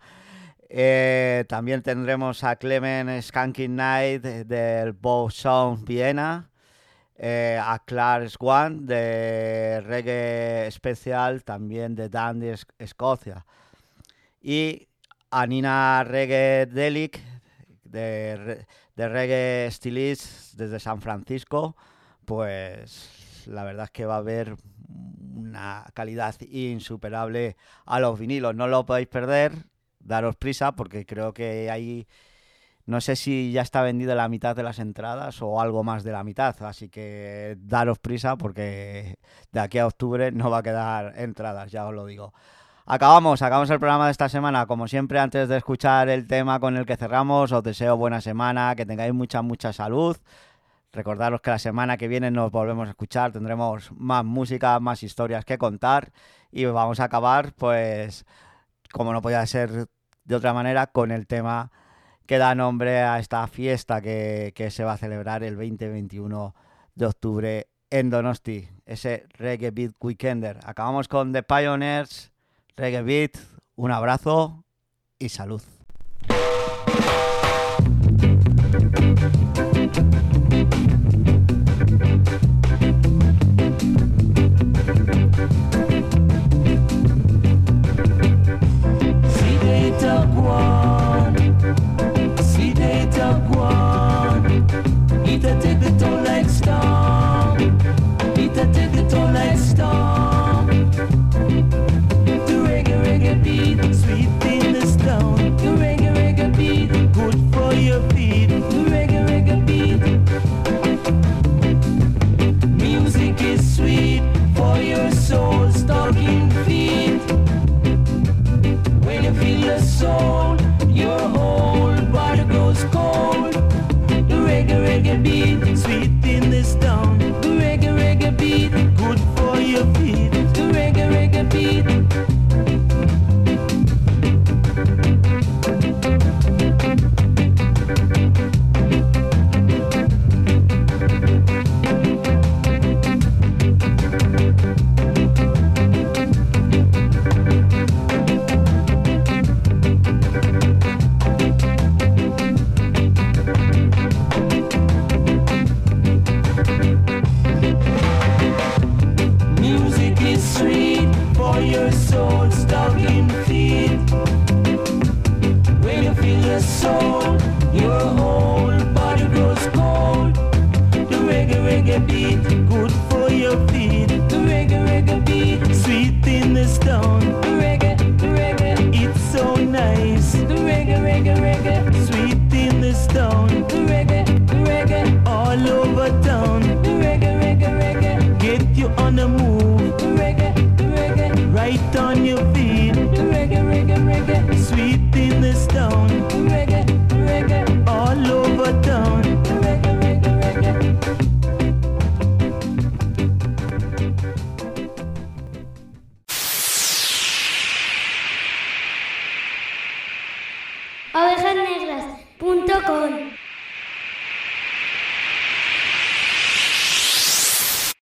Eh, 0.68 1.46
también 1.48 1.84
tendremos 1.84 2.44
a 2.44 2.56
Clement 2.56 3.22
Skanking 3.22 3.76
Night 3.76 4.24
del 4.24 4.94
Bow 4.94 5.30
Sound 5.30 5.86
Viena, 5.86 6.50
eh, 7.24 7.60
a 7.62 7.78
Clark 7.86 8.32
Swan 8.32 8.88
de 8.88 9.80
Reggae 9.86 10.66
Especial, 10.66 11.44
también 11.44 11.94
de 11.94 12.10
Dundee, 12.10 12.54
Es- 12.54 12.66
Escocia, 12.80 13.46
y 14.42 14.88
a 15.30 15.46
Nina 15.46 16.04
Reggae 16.04 16.66
Delic 16.66 17.20
de, 17.84 18.66
de 18.96 19.08
Reggae 19.08 19.70
Stylist 19.70 20.56
desde 20.56 20.80
San 20.80 21.00
Francisco, 21.00 21.76
pues 22.26 23.44
la 23.46 23.64
verdad 23.66 23.86
es 23.86 23.92
que 23.92 24.06
va 24.06 24.16
a 24.16 24.18
haber 24.18 24.56
una 25.36 25.86
calidad 25.94 26.36
insuperable 26.42 27.56
a 27.86 28.00
los 28.00 28.18
vinilos. 28.18 28.56
No 28.56 28.68
lo 28.68 28.84
podéis 28.86 29.08
perder, 29.10 29.52
daros 30.00 30.36
prisa 30.38 30.72
porque 30.72 31.06
creo 31.06 31.34
que 31.34 31.70
hay, 31.70 32.08
no 32.86 33.02
sé 33.02 33.16
si 33.16 33.52
ya 33.52 33.62
está 33.62 33.82
vendido 33.82 34.16
la 34.16 34.30
mitad 34.30 34.56
de 34.56 34.64
las 34.64 34.80
entradas 34.80 35.42
o 35.42 35.62
algo 35.62 35.84
más 35.84 36.04
de 36.04 36.12
la 36.12 36.24
mitad, 36.24 36.56
así 36.64 36.90
que 36.90 37.58
daros 37.60 38.00
prisa 38.00 38.38
porque 38.38 39.18
de 39.52 39.60
aquí 39.60 39.78
a 39.78 39.88
octubre 39.88 40.32
no 40.32 40.50
va 40.50 40.60
a 40.60 40.64
quedar 40.64 41.14
entradas, 41.18 41.72
ya 41.72 41.86
os 41.86 41.94
lo 41.94 42.06
digo. 42.06 42.34
Acabamos, 42.86 43.42
acabamos 43.42 43.70
el 43.70 43.80
programa 43.80 44.06
de 44.06 44.12
esta 44.12 44.28
semana. 44.28 44.66
Como 44.66 44.88
siempre, 44.88 45.20
antes 45.20 45.48
de 45.48 45.58
escuchar 45.58 46.10
el 46.10 46.28
tema 46.28 46.60
con 46.60 46.76
el 46.76 46.86
que 46.86 46.98
cerramos, 46.98 47.52
os 47.52 47.64
deseo 47.64 47.96
buena 47.96 48.22
semana, 48.22 48.76
que 48.76 48.86
tengáis 48.86 49.14
mucha, 49.14 49.42
mucha 49.42 49.72
salud. 49.72 50.18
Recordaros 50.92 51.42
que 51.42 51.52
la 51.52 51.60
semana 51.60 51.96
que 51.96 52.08
viene 52.10 52.32
nos 52.32 52.52
volvemos 52.52 52.88
a 52.88 52.92
escuchar, 52.92 53.32
tendremos 53.32 53.92
más 53.94 54.26
música, 54.26 54.80
más 54.80 55.04
historias 55.04 55.46
que 55.46 55.58
contar 55.58 56.12
y 56.52 56.66
vamos 56.66 57.00
a 57.00 57.06
acabar, 57.06 57.54
pues, 57.54 58.26
como 58.92 59.14
no 59.14 59.22
podía 59.22 59.46
ser 59.46 59.88
de 60.26 60.36
otra 60.36 60.54
manera, 60.54 60.88
con 60.88 61.12
el 61.12 61.28
tema 61.28 61.72
que 62.26 62.38
da 62.38 62.56
nombre 62.56 63.02
a 63.02 63.20
esta 63.20 63.46
fiesta 63.48 64.02
que, 64.02 64.54
que 64.56 64.72
se 64.72 64.84
va 64.84 64.94
a 64.94 64.98
celebrar 64.98 65.44
el 65.44 65.58
20-21 65.58 66.54
de 66.96 67.06
octubre 67.06 67.68
en 67.90 68.10
Donosti, 68.10 68.70
ese 68.86 69.26
Reggae 69.34 69.72
Beat 69.72 69.94
Weekender. 70.00 70.60
Acabamos 70.64 71.08
con 71.08 71.34
The 71.34 71.44
Pioneers, 71.44 72.32
Reggae 72.78 73.02
Beat, 73.02 73.38
un 73.76 73.92
abrazo 73.92 74.64
y 75.20 75.30
salud. 75.30 75.62